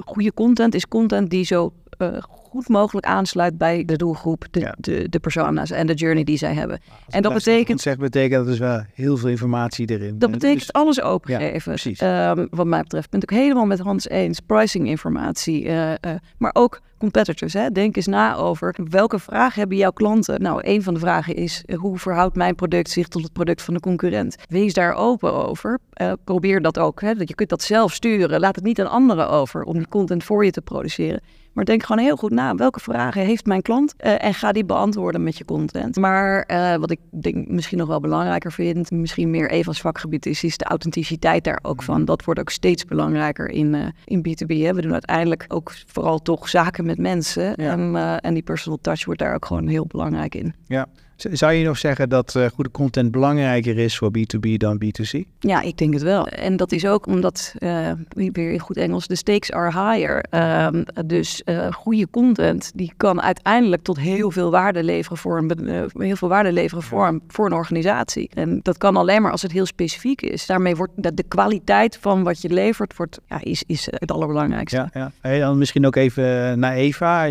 goede 0.00 0.34
content 0.34 0.74
is 0.74 0.88
content 0.88 1.30
die 1.30 1.44
zo 1.44 1.72
eh, 1.98 2.08
goed 2.52 2.68
mogelijk 2.68 3.06
aansluit 3.06 3.58
bij 3.58 3.84
de 3.84 3.96
doelgroep, 3.96 4.44
de, 4.50 4.60
Ja. 4.60 4.74
de, 4.78 5.08
de 5.08 5.18
persona's 5.18 5.70
en 5.70 5.86
de 5.86 5.94
journey 5.94 6.24
die 6.24 6.36
zij 6.36 6.54
hebben. 6.54 6.80
En 7.08 7.22
dat 7.22 7.34
betekent, 7.34 7.80
Zegt 7.80 7.98
betekent 7.98 8.34
dat 8.38 8.46
dus 8.46 8.58
wel 8.58 8.82
heel 8.94 9.16
veel 9.16 9.28
informatie 9.28 9.90
erin. 9.90 10.18
dat 10.18 10.30
betekent 10.30 10.58
dus- 10.58 10.72
alles 10.72 11.00
opengeven. 11.02 11.72
precies. 11.72 11.98
Ehm, 12.00 12.46
wat 12.50 12.66
mij 12.66 12.82
betreft 12.82 13.10
ben 13.10 13.20
ik 13.20 13.32
ook 13.32 13.38
helemaal 13.38 13.66
met 13.66 13.78
Hans 13.78 14.08
eens. 14.08 14.40
Pricing 14.40 14.88
informatie, 14.88 15.64
eh, 15.66 15.92
eh, 15.92 15.96
maar 16.38 16.50
ook 16.54 16.80
competitors. 16.98 17.52
Hè? 17.52 17.70
Denk 17.70 17.96
eens 17.96 18.06
na 18.06 18.34
over 18.34 18.76
welke 18.90 19.18
vragen 19.18 19.58
hebben 19.60 19.76
jouw 19.78 19.90
klanten. 19.90 20.42
Nou, 20.42 20.60
een 20.64 20.82
van 20.82 20.94
de 20.94 21.00
vragen 21.00 21.34
is 21.34 21.62
eh, 21.66 21.78
hoe 21.78 21.98
verhoudt 21.98 22.36
mijn 22.36 22.54
product 22.54 22.90
zich 22.90 23.08
tot 23.08 23.22
het 23.22 23.32
product 23.32 23.62
van 23.62 23.74
de 23.74 23.80
concurrent? 23.80 24.36
Wees 24.48 24.72
daar 24.72 24.94
open 24.94 25.32
over. 25.48 25.78
Probeer 26.24 26.62
dat 26.62 26.78
ook. 26.78 27.00
Hè? 27.00 27.14
Dat 27.14 27.28
Je 27.28 27.34
kunt 27.34 27.48
dat 27.48 27.62
zelf 27.62 27.92
sturen. 27.92 28.40
Laat 28.40 28.54
het 28.56 28.64
niet 28.64 28.80
aan 28.80 28.90
anderen 28.90 29.28
over 29.30 29.62
om 29.62 29.74
die 29.78 29.88
content 29.88 30.24
voor 30.24 30.44
je 30.44 30.50
te 30.50 30.60
produceren. 30.62 31.20
Maar 31.52 31.64
denk 31.64 31.82
gewoon 31.82 32.04
heel 32.04 32.16
goed 32.16 32.30
na. 32.30 32.41
Welke 32.56 32.80
vragen 32.80 33.22
heeft 33.22 33.46
mijn 33.46 33.62
klant? 33.62 33.94
Eh, 33.96 34.24
en 34.24 34.34
ga 34.34 34.52
die 34.52 34.64
beantwoorden 34.64 35.22
met 35.22 35.38
je 35.38 35.44
content. 35.44 35.96
Maar 35.96 36.42
eh, 36.42 36.76
wat 36.76 36.90
ik 36.90 36.98
denk 37.10 37.48
misschien 37.48 37.78
nog 37.78 37.88
wel 37.88 38.00
belangrijker 38.00 38.52
vind, 38.52 38.90
misschien 38.90 39.30
meer 39.30 39.50
even 39.50 39.66
als 39.66 39.80
vakgebied 39.80 40.26
is, 40.26 40.44
is 40.44 40.56
de 40.56 40.64
authenticiteit 40.64 41.44
daar 41.44 41.58
ook 41.62 41.82
van. 41.82 42.04
Dat 42.04 42.24
wordt 42.24 42.40
ook 42.40 42.50
steeds 42.50 42.84
belangrijker 42.84 43.50
in, 43.50 43.74
eh, 43.74 43.86
in 44.04 44.18
B2B. 44.18 44.62
Hè. 44.62 44.74
We 44.74 44.82
doen 44.82 44.92
uiteindelijk 44.92 45.44
ook 45.48 45.72
vooral 45.86 46.18
toch 46.18 46.48
zaken 46.48 46.86
met 46.86 46.98
mensen. 46.98 47.52
Ja. 47.56 47.70
En, 47.70 48.20
en 48.20 48.34
die 48.34 48.42
personal 48.42 48.78
touch 48.80 49.04
wordt 49.04 49.20
daar 49.20 49.34
ook 49.34 49.44
gewoon 49.44 49.66
heel 49.66 49.86
belangrijk 49.86 50.34
in. 50.34 50.54
Ja. 50.66 50.86
Zou 51.30 51.52
je 51.52 51.64
nog 51.64 51.78
zeggen 51.78 52.08
dat 52.08 52.34
uh, 52.36 52.46
goede 52.46 52.70
content 52.70 53.10
belangrijker 53.10 53.78
is 53.78 53.98
voor 53.98 54.10
B2B 54.18 54.56
dan 54.56 54.80
B2C? 54.84 55.20
Ja, 55.38 55.60
ik 55.60 55.78
denk 55.78 55.92
het 55.92 56.02
wel. 56.02 56.26
En 56.26 56.56
dat 56.56 56.72
is 56.72 56.86
ook 56.86 57.06
omdat, 57.06 57.54
uh, 57.58 57.90
weer 58.14 58.52
in 58.52 58.58
goed 58.58 58.76
Engels, 58.76 59.06
de 59.06 59.16
stakes 59.16 59.52
are 59.52 59.90
higher. 59.90 60.24
Um, 60.66 60.84
dus 61.06 61.42
uh, 61.44 61.72
goede 61.72 62.06
content, 62.10 62.72
die 62.74 62.92
kan 62.96 63.22
uiteindelijk 63.22 63.82
tot 63.82 63.98
heel 63.98 64.30
veel 64.30 64.50
waarde 64.50 64.84
leveren 64.84 65.18
voor 65.18 65.38
een, 65.38 65.90
heel 65.98 66.16
veel 66.16 66.28
waarde 66.28 66.52
leveren 66.52 66.82
voor 66.82 67.06
een, 67.06 67.22
voor 67.28 67.46
een 67.46 67.52
organisatie. 67.52 68.30
En 68.34 68.60
dat 68.62 68.78
kan 68.78 68.96
alleen 68.96 69.22
maar 69.22 69.30
als 69.30 69.42
het 69.42 69.52
heel 69.52 69.66
specifiek 69.66 70.22
is. 70.22 70.46
Daarmee 70.46 70.76
wordt 70.76 70.92
de, 70.96 71.14
de 71.14 71.24
kwaliteit 71.28 71.98
van 72.00 72.22
wat 72.22 72.40
je 72.40 72.48
levert, 72.48 72.96
wordt, 72.96 73.20
ja, 73.28 73.40
is, 73.42 73.62
is 73.66 73.88
het 73.90 74.12
allerbelangrijkste. 74.12 74.76
Ja, 74.76 74.90
ja. 74.92 75.12
Hey, 75.20 75.38
dan 75.38 75.58
misschien 75.58 75.86
ook 75.86 75.96
even 75.96 76.58
naar 76.58 76.74
Eva. 76.74 77.26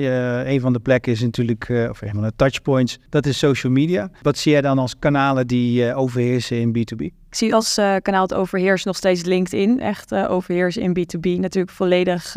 een 0.45 0.59
van 0.59 0.73
de 0.73 0.79
plekken 0.79 1.11
is 1.11 1.21
natuurlijk, 1.21 1.69
of 1.89 2.01
een 2.01 2.13
van 2.13 2.23
de 2.23 2.33
touchpoints, 2.35 2.99
dat 3.09 3.25
is 3.25 3.37
social 3.37 3.71
media. 3.71 3.80
Wat 4.21 4.37
zie 4.37 4.51
jij 4.51 4.61
dan 4.61 4.79
als 4.79 4.99
kanalen 4.99 5.47
die 5.47 5.87
uh, 5.87 5.97
overheersen 5.97 6.57
in 6.57 6.69
B2B? 6.77 7.01
Ik 7.29 7.37
zie 7.37 7.53
als 7.53 7.77
uh, 7.77 7.95
kanaal 8.01 8.21
het 8.21 8.33
overheersen 8.33 8.87
nog 8.87 8.97
steeds 8.97 9.23
LinkedIn. 9.23 9.79
Echt 9.79 10.11
uh, 10.11 10.31
overheersen 10.31 10.81
in 10.81 10.97
B2B. 10.97 11.39
Natuurlijk 11.39 11.73
volledig 11.73 12.35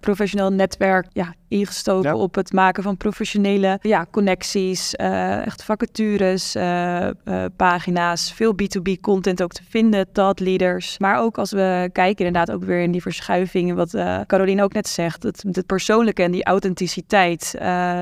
professioneel 0.00 0.52
netwerk 0.52 1.06
ja, 1.12 1.34
ingestoken 1.48 2.14
op 2.14 2.34
het 2.34 2.52
maken 2.52 2.82
van 2.82 2.96
professionele 2.96 3.78
ja, 3.82 4.06
connecties. 4.10 4.94
echt 4.94 5.62
vacatures, 5.62 6.56
pagina's. 7.56 8.32
Veel 8.32 8.54
B2B 8.62 9.00
content 9.00 9.42
ook 9.42 9.52
te 9.52 9.62
vinden, 9.68 10.12
thought 10.12 10.40
leaders. 10.40 10.98
Maar 10.98 11.20
ook 11.20 11.38
als 11.38 11.50
we 11.50 11.90
kijken 11.92 12.26
inderdaad 12.26 12.54
ook 12.56 12.64
weer 12.64 12.80
in 12.80 12.92
die 12.92 13.02
verschuivingen. 13.02 13.76
Wat 13.76 13.90
Caroline 14.26 14.62
ook 14.62 14.72
net 14.72 14.88
zegt. 14.88 15.22
Het, 15.22 15.44
het 15.50 15.66
persoonlijke 15.66 16.22
en 16.22 16.30
die 16.30 16.44
authenticiteit. 16.44 17.54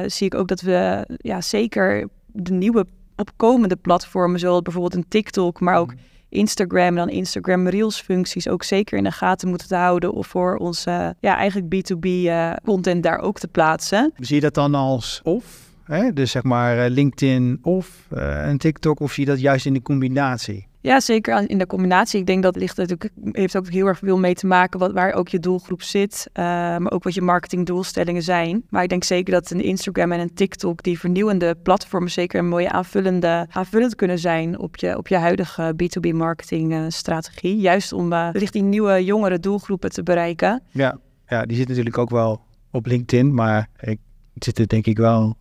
zie 0.06 0.26
ik 0.26 0.34
ook 0.34 0.48
dat 0.48 0.60
we 0.60 1.04
ja, 1.16 1.40
zeker 1.40 2.08
de 2.34 2.52
nieuwe 2.52 2.86
opkomende 3.16 3.76
platformen, 3.76 4.38
zoals 4.38 4.62
bijvoorbeeld 4.62 4.94
een 4.94 5.08
TikTok, 5.08 5.60
maar 5.60 5.76
ook 5.76 5.92
mhm. 5.92 6.02
Instagram 6.28 6.86
en 6.86 6.94
dan 6.94 7.08
Instagram 7.08 7.68
Reels 7.68 8.00
functies 8.00 8.48
ook 8.48 8.62
zeker 8.62 8.98
in 8.98 9.04
de 9.04 9.10
gaten 9.10 9.48
moeten 9.48 9.78
houden 9.78 10.12
of 10.12 10.26
voor 10.26 10.56
onze 10.56 11.16
ja, 11.20 11.36
eigenlijk 11.36 11.74
B2B 11.74 12.04
uh, 12.04 12.50
eh, 12.50 12.56
content 12.64 13.02
daar 13.02 13.18
ook 13.18 13.38
te 13.38 13.48
plaatsen. 13.48 14.12
Zie 14.16 14.34
je 14.34 14.40
dat 14.40 14.54
dan 14.54 14.74
als 14.74 15.20
of? 15.22 15.72
Hè? 15.84 16.12
Dus 16.12 16.30
zeg 16.30 16.42
maar 16.42 16.84
eh, 16.84 16.90
LinkedIn 16.90 17.58
of 17.62 18.06
uh, 18.12 18.46
een 18.48 18.58
TikTok 18.58 19.00
of 19.00 19.12
zie 19.12 19.24
je 19.24 19.30
dat 19.30 19.40
juist 19.40 19.66
in 19.66 19.72
de 19.72 19.82
combinatie? 19.82 20.66
Ja, 20.84 21.00
zeker 21.00 21.50
in 21.50 21.58
de 21.58 21.66
combinatie. 21.66 22.20
Ik 22.20 22.26
denk 22.26 22.42
dat 22.42 22.56
ligt 22.56 22.76
natuurlijk 22.76 23.10
heeft 23.32 23.56
ook 23.56 23.68
heel 23.68 23.86
erg 23.86 23.98
veel 23.98 24.18
mee 24.18 24.34
te 24.34 24.46
maken 24.46 24.78
wat, 24.78 24.92
waar 24.92 25.12
ook 25.12 25.28
je 25.28 25.38
doelgroep 25.38 25.82
zit, 25.82 26.26
uh, 26.32 26.44
maar 26.44 26.92
ook 26.92 27.02
wat 27.02 27.14
je 27.14 27.22
marketingdoelstellingen 27.22 28.22
zijn. 28.22 28.64
Maar 28.68 28.82
ik 28.82 28.88
denk 28.88 29.04
zeker 29.04 29.32
dat 29.32 29.50
een 29.50 29.62
Instagram 29.62 30.12
en 30.12 30.20
een 30.20 30.34
TikTok, 30.34 30.82
die 30.82 30.98
vernieuwende 30.98 31.54
platformen, 31.62 32.10
zeker 32.10 32.38
een 32.38 32.48
mooie 32.48 32.70
aanvullende, 32.70 33.46
aanvullend 33.50 33.94
kunnen 33.94 34.18
zijn 34.18 34.58
op 34.58 34.76
je, 34.76 34.96
op 34.96 35.08
je 35.08 35.16
huidige 35.16 35.74
B2B 35.82 36.14
marketing 36.14 36.92
strategie. 36.92 37.56
Juist 37.56 37.92
om 37.92 38.12
uh, 38.12 38.28
richting 38.32 38.68
nieuwe 38.68 39.04
jongere 39.04 39.40
doelgroepen 39.40 39.90
te 39.90 40.02
bereiken. 40.02 40.62
Ja, 40.70 40.98
ja, 41.26 41.44
die 41.44 41.56
zit 41.56 41.68
natuurlijk 41.68 41.98
ook 41.98 42.10
wel 42.10 42.40
op 42.70 42.86
LinkedIn, 42.86 43.34
maar 43.34 43.68
ik 43.80 43.98
zit 44.34 44.58
er 44.58 44.68
denk 44.68 44.86
ik 44.86 44.98
wel 44.98 45.36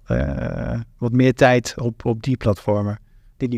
wat 0.97 1.11
meer 1.11 1.33
tijd 1.33 1.73
op, 1.81 2.05
op 2.05 2.23
die 2.23 2.37
platformen. 2.37 3.01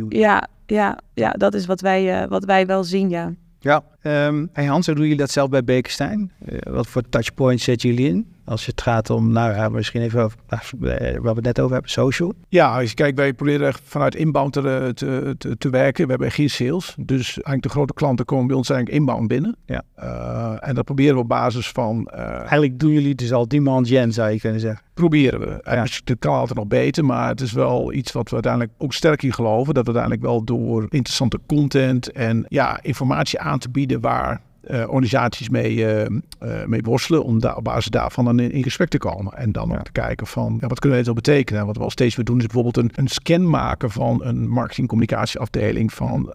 Ja, 0.10 0.48
ja, 0.66 0.98
ja, 1.14 1.32
dat 1.32 1.54
is 1.54 1.66
wat 1.66 1.82
wij, 1.82 2.22
uh, 2.22 2.28
wat 2.28 2.44
wij 2.46 2.66
wel 2.66 2.84
zien, 2.84 3.10
ja. 3.10 3.34
Ja, 3.60 3.84
um, 4.08 4.50
hey 4.54 4.66
Hans, 4.66 4.86
hoe 4.86 4.96
doen 4.96 5.04
jullie 5.04 5.20
dat 5.20 5.32
zelf 5.32 5.50
bij 5.50 5.64
Bekenstein? 5.64 6.32
Uh, 6.50 6.60
wat 6.64 6.88
voor 6.88 7.02
touchpoints 7.10 7.64
zetten 7.64 7.90
jullie 7.90 8.10
in? 8.10 8.36
Als 8.46 8.66
het 8.66 8.82
gaat 8.82 9.10
om, 9.10 9.32
nou 9.32 9.54
ja, 9.54 9.70
misschien 9.70 10.02
even 10.02 10.24
over, 10.24 10.38
nou, 10.50 10.62
eh, 10.94 11.14
waar 11.14 11.22
we 11.22 11.30
het 11.30 11.44
net 11.44 11.60
over 11.60 11.74
hebben, 11.74 11.92
social. 11.92 12.34
Ja, 12.50 12.80
als 12.80 12.90
je 12.90 12.96
kijkt, 12.96 13.18
wij 13.18 13.34
proberen 13.34 13.68
echt 13.68 13.82
vanuit 13.84 14.16
inbound 14.16 14.54
te, 14.54 14.92
te, 14.94 15.36
te, 15.38 15.58
te, 15.58 15.70
werken. 15.70 16.04
We 16.04 16.10
hebben 16.10 16.32
geen 16.32 16.50
sales. 16.50 16.96
Dus 17.00 17.28
eigenlijk 17.28 17.64
de 17.64 17.70
grote 17.70 17.94
klanten 17.94 18.26
komen 18.26 18.48
bij 18.48 18.56
ons 18.56 18.70
eigenlijk 18.70 19.00
inbound 19.00 19.28
binnen. 19.28 19.56
Ja. 19.66 19.84
Uh, 20.00 20.56
en 20.60 20.76
dat 20.76 20.86
proberen 20.86 21.16
we 21.16 21.22
op 21.22 21.28
basis 21.28 21.70
van... 21.70 22.12
Uh, 22.14 22.20
eigenlijk 22.20 22.80
doen 22.80 22.92
jullie 22.92 23.16
dus 23.16 23.34
al 23.34 23.48
demand 23.48 23.88
gen, 23.88 24.14
zou 24.14 24.32
je 24.32 24.40
kunnen 24.40 24.60
zeggen. 24.60 24.84
Proberen 24.94 25.40
we. 25.40 25.60
Ja. 25.64 25.82
Het 25.82 26.16
kan 26.20 26.34
altijd 26.34 26.58
nog 26.58 26.68
beter, 26.68 27.06
maar 27.06 27.28
het 27.28 27.42
is 27.42 27.52
wel 27.52 27.94
iets 27.94 28.12
wat 28.12 28.28
we 28.28 28.34
uiteindelijk 28.34 28.74
ook 28.78 28.94
sterk 28.94 29.24
in 29.24 29.34
geloven. 29.34 29.74
Dat 29.74 29.86
we 29.86 29.94
uiteindelijk 29.94 30.24
wel 30.24 30.44
door 30.44 30.86
interessante 30.90 31.40
content 31.46 32.12
en 32.12 32.46
ja, 32.48 32.80
informatie 32.82 33.40
aan 33.40 33.60
te 33.60 33.70
bieden 33.70 33.95
waar 34.00 34.42
uh, 34.70 34.80
organisaties 34.80 35.50
mee, 35.50 35.76
uh, 35.76 36.02
uh, 36.02 36.66
mee 36.66 36.82
worstelen. 36.82 37.24
Om 37.24 37.40
daar, 37.40 37.56
op 37.56 37.64
basis 37.64 37.90
daarvan 37.90 38.26
dan 38.26 38.40
in, 38.40 38.52
in 38.52 38.64
gesprek 38.64 38.90
te 38.90 38.98
komen. 38.98 39.34
En 39.34 39.52
dan 39.52 39.70
ja. 39.70 39.82
te 39.82 39.92
kijken 39.92 40.28
van 40.28 40.58
ja, 40.62 40.68
wat 40.68 40.80
kunnen 40.80 41.00
we 41.00 41.06
dit 41.06 41.14
betekenen. 41.14 41.66
Wat 41.66 41.78
we 41.78 41.84
al 41.84 41.90
steeds 41.90 42.16
weer 42.16 42.26
doen 42.26 42.38
is 42.38 42.46
bijvoorbeeld 42.46 42.78
een, 42.78 42.92
een 42.94 43.08
scan 43.08 43.50
maken 43.50 43.92
van 43.92 44.24
een 44.24 44.50
marketing-communicatieafdeling. 44.50 45.94
Van, 45.94 46.34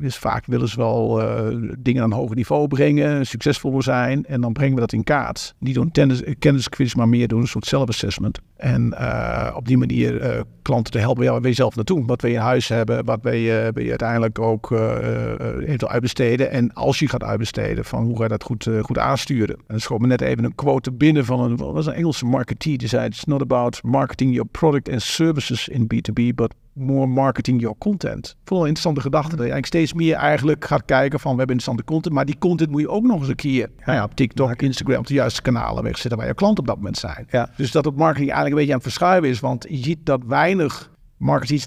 dus 0.00 0.16
vaak 0.16 0.46
willen 0.46 0.68
ze 0.68 0.76
wel 0.76 1.22
dingen 1.78 2.02
aan 2.02 2.10
een 2.10 2.16
hoger 2.16 2.36
niveau 2.36 2.68
brengen, 2.68 3.26
succesvol 3.26 3.82
zijn. 3.82 4.24
En 4.24 4.40
dan 4.40 4.52
brengen 4.52 4.74
we 4.74 4.80
dat 4.80 4.92
in 4.92 5.04
kaart. 5.04 5.54
Niet 5.58 5.74
doen 5.74 5.90
kennis, 5.90 6.22
kennisquiz, 6.38 6.94
maar 6.94 7.08
meer 7.08 7.28
doen 7.28 7.40
een 7.40 7.46
soort 7.46 7.66
self-assessment. 7.66 8.40
En 8.56 8.96
op 9.54 9.66
die 9.66 9.76
manier 9.76 10.44
klanten 10.62 10.92
te 10.92 10.98
helpen. 10.98 11.24
Waar 11.24 11.40
wil 11.40 11.50
je 11.50 11.56
zelf 11.56 11.76
naartoe? 11.76 12.04
Wat 12.06 12.20
wil 12.20 12.30
je 12.30 12.36
in 12.36 12.42
huis 12.42 12.68
hebben? 12.68 13.04
Wat 13.04 13.18
wil 13.22 13.32
je, 13.32 13.72
uiteindelijk 13.74 14.38
ook 14.38 14.70
eventueel 14.70 15.90
uitbesteden? 15.90 16.50
En 16.50 16.72
als 16.72 16.98
je 16.98 17.08
gaat 17.08 17.22
uitbesteden 17.22 17.84
van 17.84 18.04
hoe 18.04 18.16
ga 18.16 18.22
je 18.22 18.28
dat 18.28 18.42
goed, 18.42 18.68
goed 18.82 18.98
aansturen. 18.98 19.56
En 19.66 19.80
schoot 19.80 20.00
me 20.00 20.06
net 20.06 20.20
even 20.20 20.44
een 20.44 20.54
quote 20.54 20.92
binnen 20.92 21.24
van 21.24 21.40
een, 21.40 21.56
was 21.56 21.86
een 21.86 21.92
Engelse 21.92 22.24
marketeer 22.24 22.78
die 22.78 22.88
zei: 22.88 23.06
It's 23.06 23.24
not 23.24 23.40
about 23.40 23.82
marketing 23.82 24.32
your 24.32 24.48
product 24.50 24.90
and 24.90 25.02
services 25.02 25.68
in 25.68 25.86
B2B, 25.94 26.34
but 26.34 26.54
more 26.76 27.06
marketing 27.06 27.60
your 27.60 27.76
content. 27.78 28.36
Vooral 28.44 28.62
een 28.62 28.68
interessante 28.68 29.00
gedachte. 29.00 29.36
Dat 29.36 29.46
je 29.46 29.52
eigenlijk 29.52 29.66
steeds 29.66 29.92
meer 29.92 30.14
eigenlijk 30.14 30.64
gaat 30.64 30.84
kijken 30.84 31.20
van 31.20 31.32
we 31.32 31.38
hebben 31.38 31.56
interessante 31.56 31.92
content, 31.92 32.14
maar 32.14 32.24
die 32.24 32.38
content 32.38 32.70
moet 32.70 32.80
je 32.80 32.88
ook 32.88 33.04
nog 33.04 33.20
eens 33.20 33.28
een 33.28 33.34
keer 33.34 33.70
nou 33.84 33.98
ja, 33.98 34.04
op 34.04 34.14
TikTok, 34.14 34.62
Instagram, 34.62 34.98
op 34.98 35.06
de 35.06 35.14
juiste 35.14 35.42
kanalen 35.42 35.82
wegzetten 35.82 36.18
waar 36.18 36.28
je 36.28 36.34
klanten 36.34 36.60
op 36.60 36.66
dat 36.66 36.76
moment 36.76 36.98
zijn. 36.98 37.26
Ja. 37.30 37.50
Dus 37.56 37.70
dat 37.70 37.84
het 37.84 37.96
marketing 37.96 38.30
eigenlijk 38.30 38.50
een 38.50 38.66
beetje 38.66 38.72
aan 38.72 38.80
het 38.80 38.88
verschuiven 38.88 39.28
is, 39.28 39.40
want 39.40 39.66
je 39.68 39.84
ziet 39.84 40.06
dat 40.06 40.20
weinig 40.26 40.90
marketeers 41.16 41.66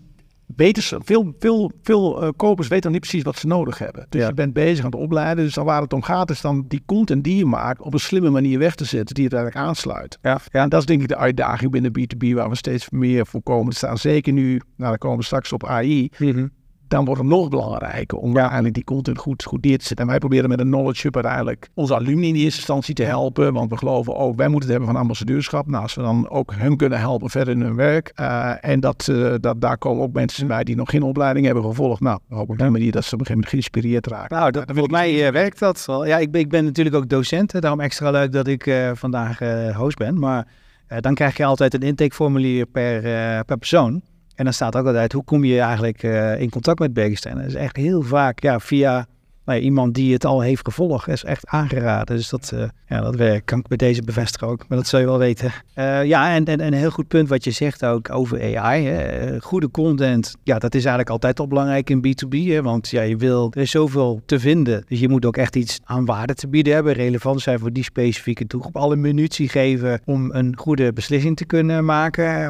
weten 0.55 0.83
ze, 0.83 0.99
veel, 1.03 1.33
veel, 1.39 1.71
veel 1.83 2.23
uh, 2.23 2.29
kopers 2.35 2.67
weten 2.67 2.83
dan 2.83 2.91
niet 2.91 3.01
precies 3.01 3.23
wat 3.23 3.38
ze 3.38 3.47
nodig 3.47 3.77
hebben. 3.77 4.05
Dus 4.09 4.27
je 4.27 4.33
bent 4.33 4.53
bezig 4.53 4.85
aan 4.85 4.91
het 4.91 4.99
opleiden. 4.99 5.43
Dus 5.43 5.53
dan 5.53 5.65
waar 5.65 5.81
het 5.81 5.93
om 5.93 6.01
gaat, 6.01 6.29
is 6.29 6.41
dan 6.41 6.65
die 6.67 6.83
content 6.85 7.23
die 7.23 7.35
je 7.35 7.45
maakt 7.45 7.81
op 7.81 7.93
een 7.93 7.99
slimme 7.99 8.29
manier 8.29 8.59
weg 8.59 8.75
te 8.75 8.85
zetten, 8.85 9.15
die 9.15 9.23
het 9.23 9.33
eigenlijk 9.33 9.65
aansluit. 9.65 10.17
Ja. 10.21 10.39
ja 10.51 10.63
en 10.63 10.69
dat 10.69 10.79
is 10.79 10.85
denk 10.85 11.01
ik 11.01 11.07
de 11.07 11.17
uitdaging 11.17 11.71
binnen 11.71 11.91
B2B, 11.99 12.33
waar 12.33 12.49
we 12.49 12.55
steeds 12.55 12.89
meer 12.89 13.25
voor 13.25 13.41
komen 13.41 13.71
te 13.71 13.77
staan. 13.77 13.97
Zeker 13.97 14.33
nu, 14.33 14.49
nou, 14.51 14.89
dan 14.89 14.97
komen 14.97 15.17
we 15.17 15.23
straks 15.23 15.53
op 15.53 15.65
AI. 15.65 16.09
Mm 16.17 16.57
dan 16.89 17.06
wordt 17.06 17.21
het 17.21 17.30
nog 17.30 17.49
belangrijker 17.49 18.17
om 18.17 18.36
ja. 18.36 18.41
eigenlijk 18.41 18.73
die 18.73 18.84
content 18.84 19.17
goed, 19.17 19.43
goed 19.43 19.63
neer 19.63 19.78
te 19.78 19.86
zetten. 19.86 20.06
En 20.06 20.12
wij 20.12 20.19
proberen 20.19 20.49
met 20.49 20.60
een 20.60 20.67
knowledge 20.67 21.02
hub 21.02 21.15
uiteindelijk 21.15 21.69
onze 21.73 21.95
alumni 21.95 22.28
in 22.28 22.36
eerste 22.36 22.58
instantie 22.58 22.95
te 22.95 23.04
helpen. 23.04 23.54
Want 23.54 23.69
we 23.69 23.78
geloven 23.78 24.15
ook, 24.15 24.36
wij 24.36 24.47
moeten 24.47 24.69
het 24.69 24.78
hebben 24.78 24.93
van 24.93 25.02
ambassadeurschap. 25.02 25.67
Nou, 25.67 25.84
als 25.84 25.95
we 25.95 26.02
dan 26.02 26.30
ook 26.30 26.54
hun 26.54 26.78
kunnen 26.78 26.99
helpen 26.99 27.30
verder 27.30 27.54
in 27.54 27.62
hun 27.62 27.75
werk. 27.75 28.12
Uh, 28.19 28.54
en 28.62 28.80
dat, 28.80 29.08
uh, 29.12 29.34
dat, 29.39 29.62
daar 29.62 29.78
komen 29.78 30.04
ook 30.04 30.13
mensen 30.13 30.47
bij 30.47 30.63
die 30.63 30.75
nog 30.75 30.89
geen 30.89 31.04
opleiding 31.04 31.45
hebben 31.45 31.63
gevolgd. 31.63 32.02
Nou, 32.02 32.19
op 32.30 32.58
die 32.58 32.69
manier 32.69 32.91
dat 32.91 33.04
ze 33.04 33.13
op 33.13 33.19
een 33.19 33.25
gegeven 33.25 33.34
moment 33.34 33.49
geïnspireerd 33.49 34.08
raken. 34.08 34.38
Nou, 34.38 34.52
dat, 34.52 34.63
volgens 34.65 34.93
mij 34.93 35.25
uh, 35.25 35.32
werkt 35.32 35.60
dat 35.60 35.86
wel. 35.86 36.06
Ja, 36.06 36.17
ik 36.17 36.32
ben, 36.32 36.41
ik 36.41 36.49
ben 36.49 36.63
natuurlijk 36.63 36.95
ook 36.95 37.10
docent. 37.10 37.62
Daarom 37.62 37.80
extra 37.80 38.12
leuk 38.12 38.32
dat 38.32 38.47
ik 38.47 38.91
vandaag 38.93 39.39
host 39.73 39.97
ben. 39.97 40.19
Maar 40.19 40.47
dan 40.88 41.13
krijg 41.13 41.38
je 41.38 41.45
altijd 41.45 41.73
een 41.73 41.82
intakeformulier 41.82 42.65
per, 42.65 43.02
per 43.45 43.58
persoon. 43.58 44.02
En 44.39 44.45
dan 44.45 44.54
staat 44.54 44.75
ook 44.75 44.86
altijd, 44.86 45.13
hoe 45.13 45.23
kom 45.23 45.43
je 45.43 45.60
eigenlijk 45.60 46.04
uh, 46.04 46.41
in 46.41 46.49
contact 46.49 46.80
met 46.80 46.93
Bekenstein? 46.93 47.36
Dat 47.36 47.45
is 47.45 47.56
echt 47.56 47.75
heel 47.75 48.02
vaak 48.02 48.39
ja, 48.39 48.60
via 48.60 49.08
nou, 49.49 49.62
iemand 49.62 49.93
die 49.93 50.13
het 50.13 50.25
al 50.25 50.41
heeft 50.41 50.65
gevolgd. 50.65 51.07
is 51.07 51.23
echt 51.23 51.47
aangeraden. 51.47 52.15
Dus 52.15 52.29
dat, 52.29 52.51
uh, 52.53 52.63
ja, 52.88 53.01
dat 53.01 53.15
werkt, 53.15 53.45
kan 53.45 53.59
ik 53.59 53.67
bij 53.67 53.77
deze 53.77 54.01
bevestigen 54.01 54.47
ook. 54.47 54.65
Maar 54.67 54.77
dat 54.77 54.88
zul 54.88 54.99
je 54.99 55.05
wel 55.05 55.17
weten. 55.17 55.51
Uh, 55.75 56.05
ja, 56.05 56.33
en, 56.33 56.45
en, 56.45 56.59
en, 56.59 56.67
een 56.67 56.79
heel 56.79 56.89
goed 56.89 57.07
punt 57.07 57.29
wat 57.29 57.43
je 57.43 57.51
zegt 57.51 57.85
ook 57.85 58.13
over 58.13 58.57
AI. 58.57 58.85
Hè. 58.85 59.39
Goede 59.41 59.71
content, 59.71 60.35
ja, 60.43 60.59
dat 60.59 60.75
is 60.75 60.81
eigenlijk 60.81 61.09
altijd 61.09 61.39
al 61.39 61.47
belangrijk 61.47 61.89
in 61.89 62.05
B2B. 62.07 62.38
Hè, 62.47 62.62
want 62.62 62.89
ja, 62.89 63.01
je 63.01 63.17
wil, 63.17 63.51
er 63.53 63.62
is 63.62 63.71
zoveel 63.71 64.21
te 64.25 64.39
vinden. 64.39 64.83
Dus 64.88 64.99
je 64.99 65.09
moet 65.09 65.25
ook 65.25 65.38
echt 65.38 65.55
iets 65.55 65.79
aan 65.83 66.05
waarde 66.05 66.33
te 66.33 66.47
bieden 66.47 66.73
hebben. 66.73 66.93
Relevant 66.93 67.41
zijn 67.41 67.59
voor 67.59 67.73
die 67.73 67.83
specifieke 67.83 68.45
doelgroep. 68.45 68.75
Alle 68.75 68.95
munitie 68.95 69.49
geven 69.49 70.01
om 70.05 70.31
een 70.33 70.57
goede 70.57 70.93
beslissing 70.93 71.38
te 71.38 71.45
kunnen 71.45 71.85
maken, 71.85 72.45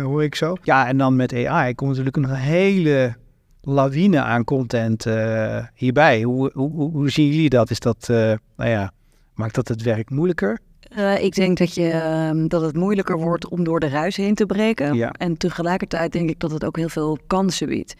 hoor 0.00 0.22
ik 0.22 0.34
zo. 0.34 0.56
Ja, 0.62 0.86
en 0.86 0.98
dan 0.98 1.16
met 1.16 1.34
AI 1.46 1.74
komt 1.74 1.90
natuurlijk 1.90 2.16
een 2.16 2.34
hele 2.34 3.14
lawine 3.64 4.20
aan 4.20 4.44
content 4.44 5.06
uh, 5.06 5.64
hierbij. 5.74 6.22
Hoe, 6.22 6.50
hoe, 6.54 6.90
hoe, 6.90 7.10
zien 7.10 7.28
jullie 7.28 7.48
dat? 7.48 7.70
Is 7.70 7.80
dat, 7.80 8.08
uh, 8.10 8.16
nou 8.56 8.70
ja, 8.70 8.92
maakt 9.34 9.54
dat 9.54 9.68
het 9.68 9.82
werk 9.82 10.10
moeilijker? 10.10 10.58
Uh, 10.98 11.22
ik 11.22 11.34
denk 11.34 11.58
dat, 11.58 11.74
je, 11.74 11.90
ehm, 11.90 12.46
dat 12.46 12.62
het 12.62 12.76
moeilijker 12.76 13.18
wordt 13.18 13.48
om 13.48 13.64
door 13.64 13.80
de 13.80 13.88
ruis 13.88 14.16
heen 14.16 14.34
te 14.34 14.46
breken. 14.46 14.94
Ja. 14.94 15.10
En 15.10 15.36
tegelijkertijd 15.36 16.12
denk 16.12 16.30
ik 16.30 16.40
dat 16.40 16.50
het 16.50 16.64
ook 16.64 16.76
heel 16.76 16.88
veel 16.88 17.18
kansen 17.26 17.68
biedt. 17.68 17.94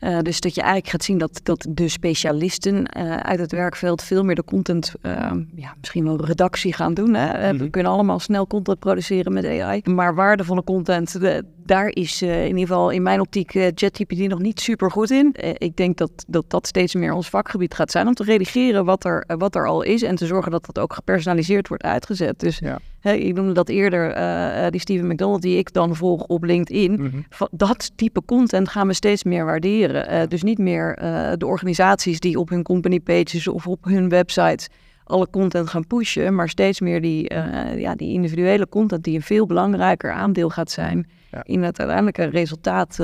Uh, 0.00 0.18
dus 0.20 0.40
dat 0.40 0.54
je 0.54 0.60
eigenlijk 0.60 0.90
gaat 0.90 1.04
zien 1.04 1.18
dat, 1.18 1.40
dat 1.42 1.66
de 1.68 1.88
specialisten 1.88 2.74
uh, 2.74 3.16
uit 3.16 3.38
het 3.38 3.52
werkveld 3.52 4.02
veel 4.02 4.24
meer 4.24 4.34
de 4.34 4.44
content, 4.44 4.92
uh, 5.02 5.32
ja, 5.54 5.74
misschien 5.80 6.04
wel 6.04 6.24
redactie 6.24 6.72
gaan 6.72 6.94
doen. 6.94 7.14
Hè? 7.14 7.56
We 7.56 7.70
kunnen 7.70 7.92
allemaal 7.92 8.18
snel 8.18 8.46
content 8.46 8.78
produceren 8.78 9.32
met 9.32 9.44
AI. 9.44 9.80
Maar 9.84 10.14
waardevolle 10.14 10.64
content, 10.64 11.20
de, 11.20 11.44
daar 11.64 11.88
is 11.88 12.22
in 12.22 12.46
ieder 12.46 12.60
geval 12.60 12.90
in 12.90 13.02
mijn 13.02 13.20
optiek 13.20 13.50
ChatGPT 13.50 14.18
nog 14.18 14.38
niet 14.38 14.60
super 14.60 14.90
goed 14.90 15.10
in. 15.10 15.34
ik 15.58 15.76
denk 15.76 15.96
dat, 15.96 16.10
dat 16.26 16.44
dat 16.50 16.66
steeds 16.66 16.94
meer 16.94 17.12
ons 17.12 17.28
vakgebied 17.28 17.74
gaat 17.74 17.90
zijn 17.90 18.06
om 18.06 18.14
te 18.14 18.24
redigeren 18.24 18.84
wat 18.84 19.04
er, 19.04 19.24
wat 19.26 19.54
er 19.54 19.66
al 19.66 19.82
is 19.82 20.02
en 20.02 20.14
te 20.14 20.26
zorgen 20.26 20.50
dat 20.50 20.66
dat 20.66 20.78
ook 20.78 20.92
gepersonaliseerd 20.92 21.68
wordt 21.68 21.82
uitgezet. 21.82 22.40
Dus 22.40 22.58
ja. 22.58 22.78
Ik 23.02 23.34
noemde 23.34 23.52
dat 23.52 23.68
eerder, 23.68 24.70
die 24.70 24.80
Steven 24.80 25.06
McDonald 25.06 25.42
die 25.42 25.58
ik 25.58 25.72
dan 25.72 25.96
volg 25.96 26.22
op 26.22 26.44
LinkedIn. 26.44 26.92
Mm 26.92 27.26
Dat 27.50 27.90
type 27.96 28.22
content 28.24 28.68
gaan 28.68 28.86
we 28.86 28.92
steeds 28.92 29.24
meer 29.24 29.44
waarderen. 29.44 30.12
Uh, 30.12 30.22
dus 30.28 30.42
niet 30.42 30.58
meer 30.58 30.98
uh, 31.02 31.32
de 31.36 31.46
organisaties 31.46 32.20
die 32.20 32.38
op 32.38 32.48
hun 32.48 32.62
company 32.62 33.00
pages 33.00 33.48
of 33.48 33.66
op 33.66 33.84
hun 33.84 34.08
websites 34.08 34.68
alle 35.04 35.30
content 35.30 35.70
gaan 35.70 35.86
pushen, 35.86 36.34
maar 36.34 36.48
steeds 36.48 36.80
meer 36.80 37.00
die, 37.00 37.32
uh, 37.32 37.80
ja, 37.80 37.94
die 37.94 38.12
individuele 38.12 38.68
content 38.68 39.04
die 39.04 39.14
een 39.14 39.22
veel 39.22 39.46
belangrijker 39.46 40.12
aandeel 40.12 40.50
gaat 40.50 40.70
zijn 40.70 41.06
ja. 41.30 41.40
in 41.44 41.62
het 41.62 41.78
uiteindelijke 41.78 42.24
resultaat. 42.24 42.98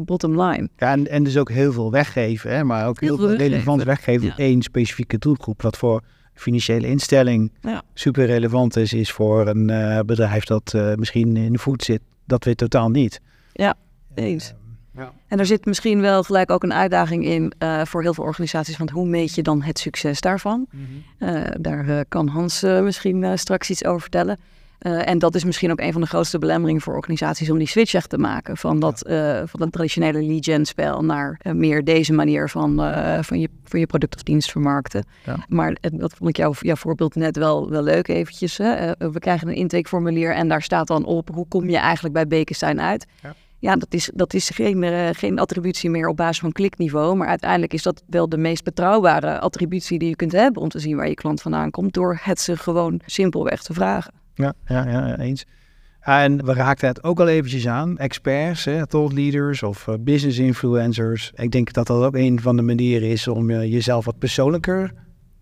bottom 0.00 0.40
line. 0.42 0.68
Ja, 0.76 0.92
en, 0.92 1.10
en 1.10 1.24
dus 1.24 1.36
ook 1.36 1.50
heel 1.50 1.72
veel 1.72 1.90
weggeven, 1.90 2.50
hè, 2.50 2.64
maar 2.64 2.86
ook 2.86 3.00
heel, 3.00 3.16
veel 3.16 3.34
relevant 3.34 3.82
weggeven 3.82 4.30
op 4.30 4.38
één 4.38 4.62
specifieke 4.62 5.18
doelgroep. 5.18 5.62
Wat 5.62 5.76
voor 5.76 6.02
financiële 6.34 6.86
instelling 6.86 7.52
ja. 7.60 7.82
super 7.94 8.26
relevant 8.26 8.76
is, 8.76 8.92
is 8.92 9.12
voor 9.12 9.46
een 9.46 9.66
bedrijf 10.06 10.44
dat 10.44 10.72
misschien 10.96 11.36
in 11.36 11.52
de 11.52 11.58
voet 11.58 11.82
zit. 11.82 12.00
Dat 12.24 12.44
weet 12.44 12.56
totaal 12.56 12.90
niet. 12.90 13.20
Ja, 13.52 13.74
eens. 14.14 14.54
Ja. 14.96 15.12
En 15.28 15.38
er 15.38 15.46
zit 15.46 15.64
misschien 15.64 16.00
wel 16.00 16.22
gelijk 16.22 16.50
ook 16.50 16.62
een 16.62 16.72
uitdaging 16.72 17.24
in 17.24 17.52
uh, 17.58 17.84
voor 17.84 18.02
heel 18.02 18.14
veel 18.14 18.24
organisaties. 18.24 18.76
Want 18.76 18.90
hoe 18.90 19.06
meet 19.06 19.34
je 19.34 19.42
dan 19.42 19.62
het 19.62 19.78
succes 19.78 20.20
daarvan? 20.20 20.66
Mm 20.70 20.86
-hmm. 21.18 21.28
uh, 21.28 21.44
daar 21.60 21.88
uh, 21.88 22.00
kan 22.08 22.28
Hans 22.28 22.62
misschien 22.62 23.38
straks 23.38 23.70
iets 23.70 23.84
over 23.84 24.00
vertellen. 24.00 24.38
En 24.84 25.18
dat 25.18 25.34
is 25.34 25.44
misschien 25.44 25.70
ook 25.70 25.80
een 25.80 25.92
van 25.92 26.00
de 26.00 26.06
grootste 26.06 26.38
belemmeringen 26.38 26.80
voor 26.80 26.94
organisaties 26.94 27.50
om 27.50 27.58
die 27.58 27.66
switch 27.66 27.94
echt 27.94 28.08
te 28.08 28.18
maken. 28.18 28.56
Van 28.56 28.80
dat, 28.80 29.04
ja. 29.08 29.46
van 29.46 29.60
dat 29.60 29.72
traditionele 29.72 30.22
lead 30.22 30.44
gen 30.44 30.66
spel 30.66 31.04
naar 31.04 31.40
meer 31.52 31.84
deze 31.84 32.12
manier 32.12 32.48
van, 32.48 32.76
van, 33.20 33.40
je, 33.40 33.48
van 33.64 33.80
je 33.80 33.86
product 33.86 34.14
of 34.14 34.22
dienst 34.22 34.50
vermarkten. 34.50 35.04
Ja. 35.24 35.36
Maar 35.48 35.76
dat 35.80 36.14
vond 36.14 36.30
ik 36.30 36.36
jouw, 36.36 36.52
jouw 36.58 36.76
voorbeeld 36.76 37.14
net 37.14 37.36
wel, 37.36 37.70
wel 37.70 37.82
leuk 37.82 38.08
eventjes. 38.08 38.58
Hè? 38.58 38.92
we 38.98 39.18
krijgen 39.18 39.48
een 39.48 39.54
intakeformulier 39.54 40.34
en 40.34 40.48
daar 40.48 40.62
staat 40.62 40.86
dan 40.86 41.04
op 41.04 41.28
hoe 41.34 41.48
kom 41.48 41.70
je 41.70 41.76
eigenlijk 41.76 42.14
bij 42.14 42.26
Bekenstein 42.26 42.80
uit. 42.80 43.06
Ja 43.22 43.34
ja, 43.64 43.76
dat 43.76 43.94
is, 43.94 44.10
dat 44.14 44.34
is 44.34 44.50
geen, 44.50 45.14
geen 45.14 45.38
attributie 45.38 45.90
meer 45.90 46.08
op 46.08 46.16
basis 46.16 46.38
van 46.38 46.52
klikniveau. 46.52 47.16
Maar 47.16 47.28
uiteindelijk 47.28 47.72
is 47.72 47.82
dat 47.82 48.02
wel 48.06 48.28
de 48.28 48.36
meest 48.36 48.64
betrouwbare 48.64 49.38
attributie 49.38 49.98
die 49.98 50.08
je 50.08 50.16
kunt 50.16 50.32
hebben 50.32 50.62
om 50.62 50.68
te 50.68 50.78
zien 50.78 50.96
waar 50.96 51.08
je 51.08 51.14
klant 51.14 51.42
vandaan 51.42 51.70
komt. 51.70 51.92
Door 51.94 52.18
het 52.22 52.40
ze 52.40 52.56
gewoon 52.56 53.00
simpelweg 53.06 53.62
te 53.62 53.72
vragen. 53.72 54.12
Ja, 54.34 54.54
ja, 54.66 54.88
ja 54.88 55.18
eens. 55.18 55.44
En 56.00 56.44
we 56.44 56.52
raakten 56.52 56.88
het 56.88 57.02
ook 57.02 57.20
al 57.20 57.28
eventjes 57.28 57.68
aan. 57.68 57.98
Experts, 57.98 58.64
hè, 58.64 58.86
thought 58.86 59.12
leaders 59.12 59.62
of 59.62 59.86
uh, 59.86 59.94
business 60.00 60.38
influencers. 60.38 61.32
Ik 61.34 61.50
denk 61.50 61.72
dat 61.72 61.86
dat 61.86 62.02
ook 62.02 62.14
een 62.14 62.40
van 62.40 62.56
de 62.56 62.62
manieren 62.62 63.08
is 63.08 63.28
om 63.28 63.50
uh, 63.50 63.72
jezelf 63.72 64.04
wat 64.04 64.18
persoonlijker 64.18 64.92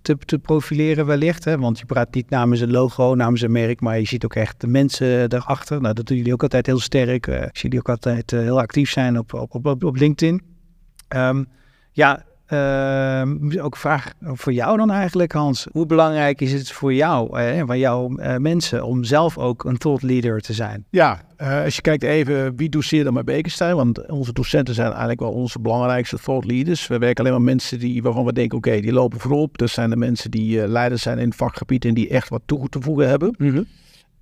te, 0.02 0.16
te 0.16 0.38
profileren 0.38 1.06
wellicht. 1.06 1.44
Hè? 1.44 1.58
Want 1.58 1.78
je 1.78 1.84
praat 1.84 2.14
niet 2.14 2.30
namens 2.30 2.60
een 2.60 2.70
logo, 2.70 3.14
namens 3.14 3.40
een 3.40 3.52
merk, 3.52 3.80
maar 3.80 3.98
je 3.98 4.06
ziet 4.06 4.24
ook 4.24 4.34
echt 4.34 4.60
de 4.60 4.66
mensen 4.66 5.30
daarachter. 5.30 5.80
Nou, 5.80 5.94
dat 5.94 6.06
doen 6.06 6.16
jullie 6.16 6.32
ook 6.32 6.42
altijd 6.42 6.66
heel 6.66 6.80
sterk. 6.80 7.26
Uh, 7.26 7.36
zie 7.36 7.50
jullie 7.52 7.78
ook 7.78 7.88
altijd 7.88 8.30
heel 8.30 8.60
actief 8.60 8.90
zijn 8.90 9.18
op, 9.18 9.34
op, 9.34 9.66
op, 9.66 9.84
op 9.84 9.96
LinkedIn. 9.96 10.42
Um, 11.16 11.46
ja, 11.92 12.24
uh, 12.52 13.64
ook 13.64 13.74
een 13.74 13.80
vraag 13.80 14.12
voor 14.22 14.52
jou 14.52 14.76
dan 14.76 14.90
eigenlijk, 14.90 15.32
Hans. 15.32 15.66
Hoe 15.72 15.86
belangrijk 15.86 16.40
is 16.40 16.52
het 16.52 16.72
voor 16.72 16.94
jou 16.94 17.38
en 17.38 17.66
van 17.66 17.78
jouw 17.78 18.10
uh, 18.18 18.36
mensen 18.36 18.84
om 18.84 19.04
zelf 19.04 19.38
ook 19.38 19.64
een 19.64 19.78
thought 19.78 20.02
leader 20.02 20.40
te 20.40 20.52
zijn? 20.52 20.84
Ja, 20.90 21.22
uh, 21.38 21.64
als 21.64 21.76
je 21.76 21.82
kijkt 21.82 22.02
even 22.02 22.56
wie 22.56 22.68
doseert 22.68 23.04
dan 23.04 23.14
bij 23.14 23.24
Bekenstein, 23.24 23.76
want 23.76 24.06
onze 24.06 24.32
docenten 24.32 24.74
zijn 24.74 24.88
eigenlijk 24.88 25.20
wel 25.20 25.32
onze 25.32 25.58
belangrijkste 25.58 26.18
thought 26.18 26.44
leaders. 26.44 26.86
We 26.86 26.98
werken 26.98 27.24
alleen 27.24 27.36
maar 27.36 27.46
mensen 27.46 27.78
die, 27.78 28.02
waarvan 28.02 28.24
we 28.24 28.32
denken, 28.32 28.58
oké, 28.58 28.80
die 28.80 28.92
lopen 28.92 29.20
voorop. 29.20 29.58
Dat 29.58 29.70
zijn 29.70 29.90
de 29.90 29.96
mensen 29.96 30.30
die 30.30 30.68
leiders 30.68 31.02
zijn 31.02 31.18
in 31.18 31.28
het 31.28 31.36
vakgebied 31.36 31.84
en 31.84 31.94
die 31.94 32.08
echt 32.08 32.28
wat 32.28 32.42
toe 32.46 32.68
te 32.68 32.80
voegen 32.80 33.08
hebben. 33.08 33.34
Mm 33.38 33.50
-hmm. 33.50 33.66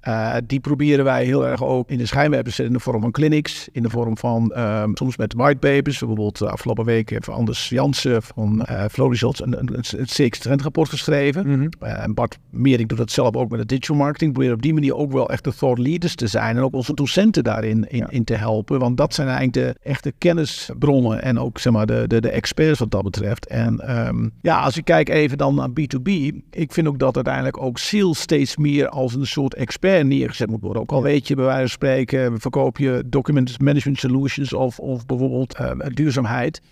Uh, 0.09 0.37
die 0.47 0.61
proberen 0.61 1.05
wij 1.05 1.25
heel 1.25 1.47
erg 1.47 1.65
ook 1.65 1.91
in 1.91 1.99
de 1.99 2.07
schijnwerper 2.07 2.49
te 2.49 2.55
zetten 2.55 2.75
in 2.75 2.79
de 2.79 2.85
vorm 2.85 3.01
van 3.01 3.11
clinics, 3.11 3.69
in 3.73 3.83
de 3.83 3.91
vorm 3.91 4.19
van 4.19 4.59
um, 4.59 4.97
soms 4.97 5.17
met 5.17 5.35
whitepapers. 5.35 5.99
Bijvoorbeeld 5.99 6.41
uh, 6.41 6.49
afgelopen 6.49 6.85
week 6.85 7.11
heeft 7.11 7.29
Anders 7.29 7.69
Jansen 7.69 8.23
van 8.23 8.67
uh, 8.71 8.85
een, 8.89 9.59
een, 9.59 9.85
een 9.97 10.05
CX 10.05 10.39
trendrapport 10.39 10.89
geschreven. 10.89 11.47
Mm 11.47 11.55
-hmm. 11.55 11.89
en 11.89 12.15
Bart 12.15 12.39
Meering 12.51 12.89
doet 12.89 12.99
dat 12.99 13.11
zelf 13.11 13.37
ook 13.37 13.51
met 13.51 13.61
de 13.61 13.67
digital 13.67 13.97
marketing. 13.97 14.33
Proberen 14.33 14.57
op 14.57 14.63
die 14.63 14.75
manier 14.75 14.97
ook 14.97 15.13
wel 15.13 15.31
echt 15.31 15.45
de 15.45 15.55
thought 15.55 15.79
leaders 15.79 16.15
te 16.15 16.27
zijn 16.27 16.57
en 16.57 16.63
ook 16.63 16.75
onze 16.75 16.95
docenten 16.95 17.45
daarin 17.45 17.89
in, 17.89 18.25
te 18.25 18.35
helpen. 18.35 18.79
Want 18.79 18.97
dat 18.97 19.15
zijn 19.15 19.29
eigenlijk 19.29 19.57
de 19.57 19.89
echte 19.89 20.13
kennisbronnen 20.19 21.23
en 21.23 21.39
ook 21.39 21.59
zeg 21.59 21.73
maar 21.73 21.87
de, 21.87 22.05
de, 22.07 22.21
de 22.21 22.31
experts 22.31 22.79
wat 22.79 22.91
dat 22.91 23.03
betreft. 23.03 23.47
En 23.47 23.99
um, 24.07 24.33
ja, 24.43 24.61
als 24.61 24.77
ik 24.77 24.85
kijk 24.85 25.09
even 25.09 25.39
dan 25.39 25.55
naar 25.55 25.69
B2B, 25.69 26.11
ik 26.51 26.73
vind 26.73 26.87
ook 26.87 26.99
dat 26.99 27.15
uiteindelijk 27.15 27.63
ook 27.63 27.79
sales 27.79 28.21
steeds 28.21 28.57
meer 28.57 28.89
als 28.89 29.15
een 29.15 29.27
soort 29.27 29.55
expert 29.55 29.89
neergezet 29.99 30.51
moet 30.51 30.61
worden. 30.61 30.83
Ook 30.83 30.93
al 30.93 31.03
weet 31.03 31.29
je 31.29 31.35
bij 31.35 31.45
wijze 31.45 31.61
van 31.61 31.69
spreken, 31.69 32.41
verkoop 32.41 32.79
je 32.79 33.03
document 33.07 33.61
management 33.61 33.99
solutions 33.99 34.53
of, 34.53 34.79
of 34.79 35.07
bijvoorbeeld 35.07 35.61
uh, 35.61 35.71
duurzaamheid. 35.95 36.63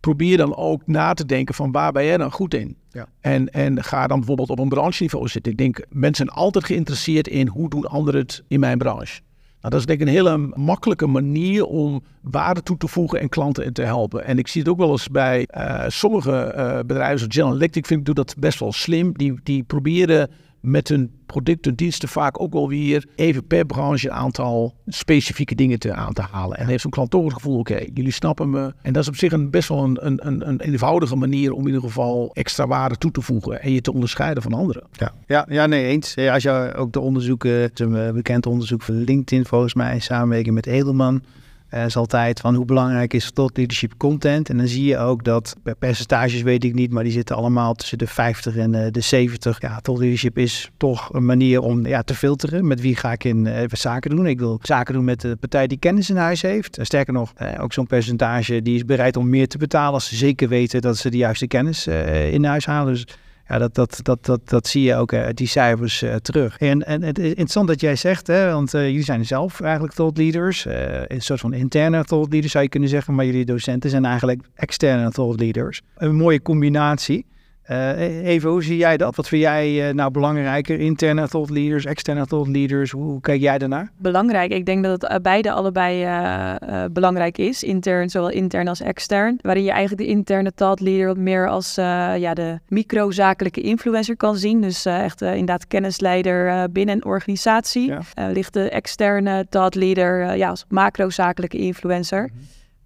Probeer 0.00 0.36
dan 0.36 0.56
ook 0.56 0.86
na 0.86 1.14
te 1.14 1.26
denken 1.26 1.54
van 1.54 1.72
waar 1.72 1.92
ben 1.92 2.04
jij 2.04 2.16
dan 2.16 2.32
goed 2.32 2.54
in? 2.54 2.76
Ja. 2.90 3.06
En, 3.20 3.50
en 3.50 3.84
ga 3.84 4.06
dan 4.06 4.18
bijvoorbeeld 4.18 4.50
op 4.50 4.58
een 4.58 4.68
brancheniveau 4.68 5.28
zitten. 5.28 5.52
Ik 5.52 5.58
denk, 5.58 5.86
mensen 5.88 6.26
zijn 6.26 6.38
altijd 6.38 6.64
geïnteresseerd 6.64 7.28
in 7.28 7.48
hoe 7.48 7.68
doen 7.70 7.86
anderen 7.86 8.20
het 8.20 8.42
in 8.48 8.60
mijn 8.60 8.78
branche. 8.78 9.20
Nou, 9.60 9.72
dat 9.72 9.80
is 9.80 9.86
denk 9.86 10.00
ik 10.00 10.06
een 10.06 10.12
hele 10.12 10.52
makkelijke 10.54 11.06
manier 11.06 11.64
om 11.64 12.02
waarde 12.20 12.62
toe 12.62 12.76
te 12.76 12.88
voegen 12.88 13.20
en 13.20 13.28
klanten 13.28 13.72
te 13.72 13.82
helpen. 13.82 14.24
En 14.24 14.38
ik 14.38 14.48
zie 14.48 14.60
het 14.60 14.70
ook 14.70 14.78
wel 14.78 14.90
eens 14.90 15.08
bij 15.08 15.48
uh, 15.56 15.84
sommige 15.88 16.54
uh, 16.56 16.78
bedrijven, 16.78 17.18
zoals 17.18 17.34
General 17.34 17.54
Electric, 17.54 17.86
vind 17.86 18.00
ik, 18.00 18.06
doet 18.06 18.16
dat 18.16 18.34
best 18.38 18.58
wel 18.58 18.72
slim. 18.72 19.12
Die, 19.16 19.40
die 19.42 19.62
proberen 19.62 20.30
met 20.60 20.88
hun 20.88 21.10
producten 21.26 21.70
en 21.70 21.76
diensten 21.76 22.08
vaak 22.08 22.40
ook 22.40 22.52
wel 22.52 22.68
weer 22.68 23.06
even 23.14 23.46
per 23.46 23.66
branche 23.66 24.08
een 24.08 24.14
aantal 24.14 24.74
specifieke 24.86 25.54
dingen 25.54 25.78
te, 25.78 25.92
aan 25.92 26.12
te 26.12 26.22
halen. 26.22 26.58
En 26.58 26.66
heeft 26.66 26.82
zo'n 26.82 26.90
klant 26.90 27.10
toch 27.10 27.24
het 27.24 27.32
gevoel, 27.32 27.58
oké, 27.58 27.84
jullie 27.94 28.12
snappen 28.12 28.50
me. 28.50 28.74
En 28.82 28.92
dat 28.92 29.02
is 29.02 29.08
op 29.08 29.16
zich 29.16 29.32
een, 29.32 29.50
best 29.50 29.68
wel 29.68 29.84
een, 29.84 30.26
een, 30.26 30.48
een 30.48 30.60
eenvoudige 30.60 31.16
manier 31.16 31.52
om 31.52 31.60
in 31.60 31.66
ieder 31.66 31.80
geval 31.80 32.30
extra 32.32 32.66
waarde 32.66 32.96
toe 32.96 33.10
te 33.10 33.20
voegen 33.20 33.62
en 33.62 33.72
je 33.72 33.80
te 33.80 33.92
onderscheiden 33.92 34.42
van 34.42 34.52
anderen. 34.52 34.82
Ja, 34.92 35.12
ja, 35.26 35.46
ja 35.48 35.66
nee, 35.66 35.86
eens. 35.86 36.14
Ja, 36.14 36.34
als 36.34 36.42
je 36.42 36.72
ook 36.76 36.92
de 36.92 37.00
onderzoeken, 37.00 37.52
het 37.52 37.80
een 37.80 38.14
bekend 38.14 38.46
onderzoek 38.46 38.82
van 38.82 39.04
LinkedIn 39.04 39.44
volgens 39.44 39.74
mij, 39.74 39.94
in 39.94 40.02
samenwerking 40.02 40.54
met 40.54 40.66
Edelman, 40.66 41.22
uh, 41.74 41.84
is 41.84 41.96
altijd 41.96 42.40
van 42.40 42.54
hoe 42.54 42.64
belangrijk 42.64 43.14
is 43.14 43.30
tot 43.30 43.56
leadership 43.56 43.92
content. 43.96 44.48
En 44.48 44.56
dan 44.56 44.66
zie 44.66 44.84
je 44.84 44.98
ook 44.98 45.24
dat, 45.24 45.56
bij 45.62 45.74
percentages 45.74 46.42
weet 46.42 46.64
ik 46.64 46.74
niet, 46.74 46.90
maar 46.90 47.02
die 47.02 47.12
zitten 47.12 47.36
allemaal 47.36 47.74
tussen 47.74 47.98
de 47.98 48.06
50 48.06 48.56
en 48.56 48.72
uh, 48.72 48.86
de 48.90 49.00
70. 49.00 49.60
Ja, 49.60 49.80
tot 49.80 49.98
leadership 49.98 50.38
is 50.38 50.70
toch 50.76 51.14
een 51.14 51.24
manier 51.24 51.60
om 51.60 51.86
ja, 51.86 52.02
te 52.02 52.14
filteren. 52.14 52.66
Met 52.66 52.80
wie 52.80 52.96
ga 52.96 53.12
ik 53.12 53.24
in 53.24 53.68
zaken 53.72 54.10
doen? 54.10 54.26
Ik 54.26 54.38
wil 54.38 54.58
zaken 54.62 54.94
doen 54.94 55.04
met 55.04 55.20
de 55.20 55.36
partij 55.36 55.66
die 55.66 55.78
kennis 55.78 56.10
in 56.10 56.16
huis 56.16 56.42
heeft. 56.42 56.78
En 56.78 56.84
sterker 56.84 57.12
nog, 57.12 57.32
ook 57.60 57.72
zo'n 57.72 57.86
percentage 57.86 58.62
die 58.62 58.74
is 58.74 58.84
bereid 58.84 59.16
om 59.16 59.28
meer 59.28 59.48
te 59.48 59.58
betalen 59.58 59.92
als 59.92 60.08
ze 60.08 60.16
zeker 60.16 60.48
weten 60.48 60.80
dat 60.80 60.96
ze 60.96 61.10
de 61.10 61.16
juiste 61.16 61.46
kennis 61.46 61.86
in 62.30 62.44
huis 62.44 62.66
halen. 62.66 62.92
Dus 62.92 63.06
ja, 63.50 63.58
dat, 63.58 63.74
dat, 63.74 64.00
dat, 64.02 64.24
dat, 64.24 64.48
dat 64.48 64.66
zie 64.66 64.82
je 64.82 64.94
ook 64.94 65.12
uit 65.12 65.36
die 65.36 65.46
cijfers 65.46 66.02
uh, 66.02 66.14
terug. 66.14 66.58
En, 66.58 66.86
en 66.86 67.02
het 67.02 67.18
is 67.18 67.28
interessant 67.28 67.68
dat 67.68 67.80
jij 67.80 67.96
zegt, 67.96 68.26
hè, 68.26 68.52
want 68.52 68.74
uh, 68.74 68.86
jullie 68.86 69.02
zijn 69.02 69.26
zelf 69.26 69.60
eigenlijk 69.60 69.94
thought 69.94 70.18
leaders. 70.18 70.66
Een 71.06 71.22
soort 71.22 71.40
van 71.40 71.52
interne 71.52 72.04
thought 72.04 72.30
leaders 72.32 72.52
zou 72.52 72.64
je 72.64 72.70
kunnen 72.70 72.88
zeggen, 72.88 73.14
maar 73.14 73.24
jullie 73.24 73.44
docenten 73.44 73.90
zijn 73.90 74.04
eigenlijk 74.04 74.40
externe 74.54 75.10
thought 75.10 75.40
leaders. 75.40 75.82
Een 75.96 76.16
mooie 76.16 76.42
combinatie. 76.42 77.26
Uh, 77.70 78.24
even, 78.24 78.50
hoe 78.50 78.62
zie 78.62 78.76
jij 78.76 78.96
dat? 78.96 79.16
Wat 79.16 79.28
vind 79.28 79.42
jij 79.42 79.88
uh, 79.88 79.94
nou 79.94 80.10
belangrijker? 80.10 80.80
Interne 80.80 81.28
thought 81.28 81.50
leaders, 81.50 81.84
externe 81.84 82.26
thought 82.26 82.48
leaders? 82.48 82.90
Hoe, 82.90 83.02
hoe 83.02 83.20
kijk 83.20 83.40
jij 83.40 83.58
daarnaar? 83.58 83.90
Belangrijk. 83.96 84.52
Ik 84.52 84.66
denk 84.66 84.84
dat 84.84 85.02
het 85.02 85.10
uh, 85.10 85.16
beide 85.22 85.52
allebei 85.52 86.08
belangrijk 86.92 87.38
is. 87.38 87.62
Intern, 87.62 88.08
zowel 88.08 88.30
intern 88.30 88.68
als 88.68 88.80
extern. 88.80 89.38
Waarin 89.40 89.64
je 89.64 89.70
eigenlijk 89.70 90.02
de 90.02 90.08
interne 90.08 90.52
thought 90.54 90.80
leader 90.80 91.06
wat 91.06 91.16
meer 91.16 91.48
als 91.48 91.74
ja, 91.74 92.34
de 92.34 92.58
microzakelijke 92.68 93.60
influencer 93.60 94.16
kan 94.16 94.36
zien. 94.36 94.60
Dus 94.60 94.84
echt 94.84 95.22
inderdaad 95.22 95.66
kennisleider 95.66 96.70
binnen 96.72 96.94
een 96.94 97.04
organisatie. 97.04 97.86
Ja. 97.86 98.28
ligt 98.32 98.52
de 98.52 98.70
externe 98.70 99.46
thought 99.48 99.74
leader 99.74 100.36
ja, 100.36 100.48
als 100.48 100.64
macrozakelijke 100.68 101.58
influencer. 101.58 102.30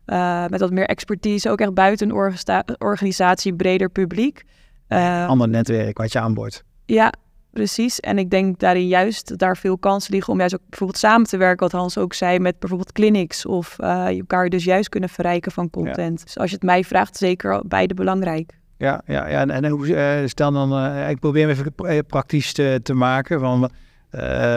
Mm-hmm. 0.07 0.51
met 0.51 0.61
wat 0.61 0.71
meer 0.71 0.87
expertise, 0.87 1.51
ook 1.51 1.61
echt 1.61 1.75
buiten 1.75 2.11
een 2.11 2.77
organisatie, 2.79 3.55
breder 3.55 3.89
publiek. 3.89 4.45
Uh, 4.89 5.29
Ander 5.29 5.49
netwerk 5.49 5.99
wat 5.99 6.13
je 6.13 6.21
aanboort. 6.21 6.65
Ja, 6.87 7.13
Precies, 7.55 8.01
en 8.01 8.19
ik 8.19 8.31
denk 8.31 8.59
daarin 8.59 8.87
juist 8.87 9.39
daar 9.39 9.57
veel 9.57 9.79
kansen 9.79 10.13
liggen 10.13 10.33
om 10.33 10.39
juist 10.39 10.55
ook 10.55 10.69
bijvoorbeeld 10.69 10.99
samen 10.99 11.27
te 11.27 11.37
werken, 11.37 11.71
wat 11.71 11.81
Hans 11.81 11.99
ook 11.99 12.15
zei, 12.15 12.39
met 12.39 12.59
bijvoorbeeld 12.59 12.93
clinics 12.93 13.47
of 13.47 13.77
uh, 13.81 14.07
je 14.11 14.19
elkaar 14.19 14.49
dus 14.49 14.65
juist 14.65 14.89
kunnen 14.89 15.09
verrijken 15.09 15.53
van 15.53 15.71
content. 15.71 16.25
Dus 16.25 16.39
als 16.39 16.51
je 16.51 16.55
het 16.55 16.65
mij 16.65 16.85
vraagt, 16.85 17.17
zeker 17.17 17.63
beide 17.67 17.95
belangrijk. 17.95 18.59
Ja, 18.79 19.03
ja, 19.07 19.29
ja 19.29 19.41
en, 19.41 19.51
en 19.51 19.67
hoe, 19.67 19.87
uh, 19.87 20.29
stel 20.29 20.53
dan, 20.53 20.73
uh, 20.73 21.11
ik 21.11 21.19
probeer 21.21 21.49
hem 21.49 21.57
even 21.85 22.07
praktisch 22.07 22.53
te, 22.53 22.81
te 22.83 22.95
maken. 22.95 23.41
Van, 23.41 23.63
uh, 23.63 23.71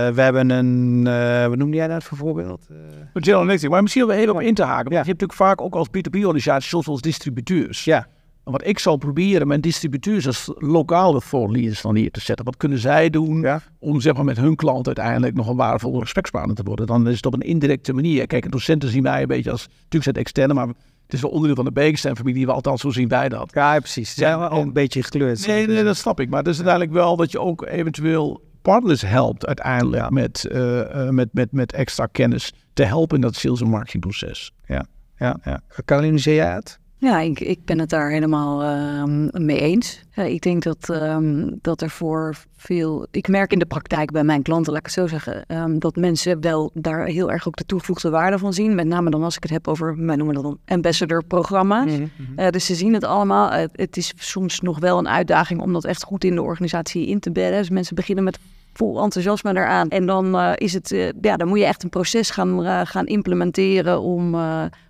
we 0.10 0.22
hebben 0.22 0.50
een, 0.50 1.04
wat 1.50 1.58
noemde 1.58 1.78
jij 1.78 1.88
dat 1.88 2.04
voor 2.04 2.18
voorbeeld? 2.18 2.68
General 3.14 3.44
Electric, 3.44 3.72
maar 3.72 3.82
misschien 3.82 4.08
wel 4.08 4.16
even 4.16 4.34
om 4.34 4.40
in 4.40 4.54
te 4.54 4.64
haken. 4.64 4.84
Ja. 4.84 4.90
Je 4.90 4.96
hebt 4.96 5.08
natuurlijk 5.08 5.40
vaak 5.40 5.62
ook 5.62 5.76
als 5.76 5.88
B2B-organisatie, 5.88 6.70
soms 6.70 6.88
als 6.88 7.02
distributeurs. 7.02 7.84
Ja. 7.84 8.08
Wat 8.52 8.68
ik 8.68 8.80
zal 8.80 8.98
proberen 8.98 9.48
mijn 9.48 9.62
distributeurs 9.62 10.28
als 10.28 10.52
lokale 10.56 11.22
thought 11.30 11.52
leaders 11.52 11.82
dan 11.82 11.94
neer 11.94 12.12
te 12.12 12.22
zetten. 12.22 12.46
Wat 12.46 12.58
kunnen 12.58 12.80
zij 12.80 13.10
doen 13.10 13.42
ja. 13.42 13.62
om 13.80 14.02
zeg 14.02 14.14
maar, 14.14 14.24
met 14.24 14.38
hun 14.38 14.56
klant 14.56 14.86
uiteindelijk 14.86 15.36
nog 15.36 15.48
een 15.48 15.56
waardevolle 15.56 16.02
gesprekspartner 16.02 16.56
te 16.56 16.64
worden? 16.64 16.88
Dan 16.88 17.08
is 17.08 17.16
het 17.16 17.26
op 17.26 17.34
een 17.34 17.40
indirecte 17.40 17.94
manier. 17.94 18.28
Kijk, 18.28 18.52
docenten 18.52 18.90
zien 18.90 19.04
mij 19.04 19.22
een 19.22 19.28
beetje 19.28 19.52
als, 19.52 19.68
natuurlijk 19.68 20.04
zijn 20.04 20.16
het 20.16 20.24
externe, 20.24 20.54
maar 20.54 20.68
het 20.68 21.14
is 21.16 21.22
wel 21.22 21.32
onderdeel 21.32 21.56
van 21.56 21.66
de 21.66 21.72
Bekenstein-familie, 21.72 22.48
althans 22.48 22.82
zo 22.82 22.90
zien 22.90 23.08
wij 23.08 23.30
dat. 23.30 23.52
Ja, 23.54 23.80
precies. 23.80 24.10
Ze 24.10 24.20
zijn 24.20 24.40
wel 24.40 24.52
een 24.52 24.74
beetje 24.74 25.04
gekleurd. 25.04 25.48
Nee, 25.48 25.68
nee, 25.68 25.84
dat 25.84 25.98
snap 25.98 26.20
ik. 26.20 26.30
Maar 26.30 26.40
het 26.40 26.48
is 26.48 26.56
uiteindelijk 26.56 26.96
wel 26.96 27.16
dat 27.16 27.32
je 27.32 27.40
ook 27.40 27.66
eventueel 27.66 28.42
partners 28.62 29.02
helpt 29.02 29.46
uiteindelijk 29.46 30.04
ja. 30.04 30.10
met, 30.10 30.48
uh, 30.52 30.78
uh, 30.78 31.10
met, 31.10 31.30
met, 31.32 31.52
met 31.52 31.74
extra 31.74 32.06
kennis 32.06 32.54
te 32.74 32.84
helpen 32.84 33.16
in 33.16 33.22
dat 33.22 33.36
sales- 33.36 33.62
en 33.62 33.70
marketingproces. 33.70 34.52
Ja, 34.66 34.86
ja, 35.18 35.40
ja. 35.44 35.62
Caroline, 35.86 36.18
zie 36.18 36.34
jij 36.34 36.54
het? 36.54 36.80
Ja, 37.00 37.20
ik, 37.20 37.40
ik 37.40 37.66
ben 37.66 37.80
het 37.80 37.90
daar 37.90 38.10
helemaal 38.10 38.64
uh, 38.64 39.04
mee 39.32 39.60
eens. 39.60 40.04
Ja, 40.12 40.24
ik 40.24 40.42
denk 40.42 40.64
dat, 40.64 40.90
um, 40.90 41.60
dat 41.62 41.82
er 41.82 41.90
voor 41.90 42.36
veel. 42.56 43.08
Ik 43.12 43.28
merk 43.28 43.52
in 43.52 43.60
de 43.60 43.66
praktijk 43.66 44.12
bij 44.12 44.24
mijn 44.24 44.42
klanten, 44.42 44.72
laat 44.72 44.80
ik 44.80 44.86
het 44.86 44.96
zo 44.96 45.08
zeggen, 45.08 45.44
um, 45.48 45.80
dat 45.80 45.96
mensen 45.96 46.42
wel 46.42 46.72
daar 46.74 47.06
heel 47.06 47.32
erg 47.32 47.48
ook 47.48 47.56
de 47.56 47.66
toegevoegde 47.66 48.10
waarde 48.10 48.38
van 48.38 48.54
zien. 48.54 48.76
Met 48.76 48.88
name 48.88 49.10
dan 49.10 49.24
als 49.24 49.36
ik 49.36 49.44
het 49.44 49.52
heb 49.52 49.68
over, 49.68 50.06
wij 50.06 50.16
noemen 50.16 50.36
dat 50.36 50.44
dan 50.44 50.60
ambassador-programma's. 50.66 51.92
Mm 51.92 52.10
-hmm. 52.16 52.40
uh, 52.40 52.50
dus 52.50 52.66
ze 52.66 52.76
zien 52.76 52.94
het 52.94 53.04
allemaal. 53.04 53.54
Uh, 53.54 53.64
het 53.72 53.98
is 53.98 54.14
soms 54.16 54.60
nog 54.60 54.80
wel 54.80 54.98
een 54.98 55.10
uitdaging 55.10 55.62
om 55.62 55.74
dat 55.74 55.86
echt 55.86 56.04
goed 56.04 56.24
in 56.24 56.36
de 56.36 56.42
organisatie 56.42 57.08
in 57.08 57.20
te 57.20 57.32
bedden. 57.32 57.60
Dus 57.60 57.70
mensen 57.70 57.96
beginnen 57.96 58.24
met 58.24 58.40
vol 58.78 59.04
enthousiasme 59.04 59.50
eraan. 59.50 59.90
En 59.90 60.06
dan 60.06 60.36
uh, 60.36 60.52
is 60.56 60.74
het, 60.74 60.92
uh, 60.92 61.10
ja, 61.22 61.38
dan 61.38 61.48
moet 61.48 61.60
je 61.60 61.66
echt 61.66 61.84
een 61.84 61.90
proces 61.90 62.30
gaan, 62.30 62.66
uh, 62.66 62.82
gaan 62.84 63.06
implementeren 63.06 64.02
om, 64.02 64.36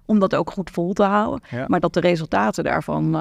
om 0.06 0.20
dat 0.20 0.36
ook 0.36 0.52
goed 0.52 0.70
vol 0.70 0.94
te 0.94 1.04
houden. 1.04 1.42
Ja. 1.50 1.66
Maar 1.68 1.80
dat 1.80 1.94
de 1.94 2.00
resultaten 2.00 2.64
daarvan, 2.64 3.18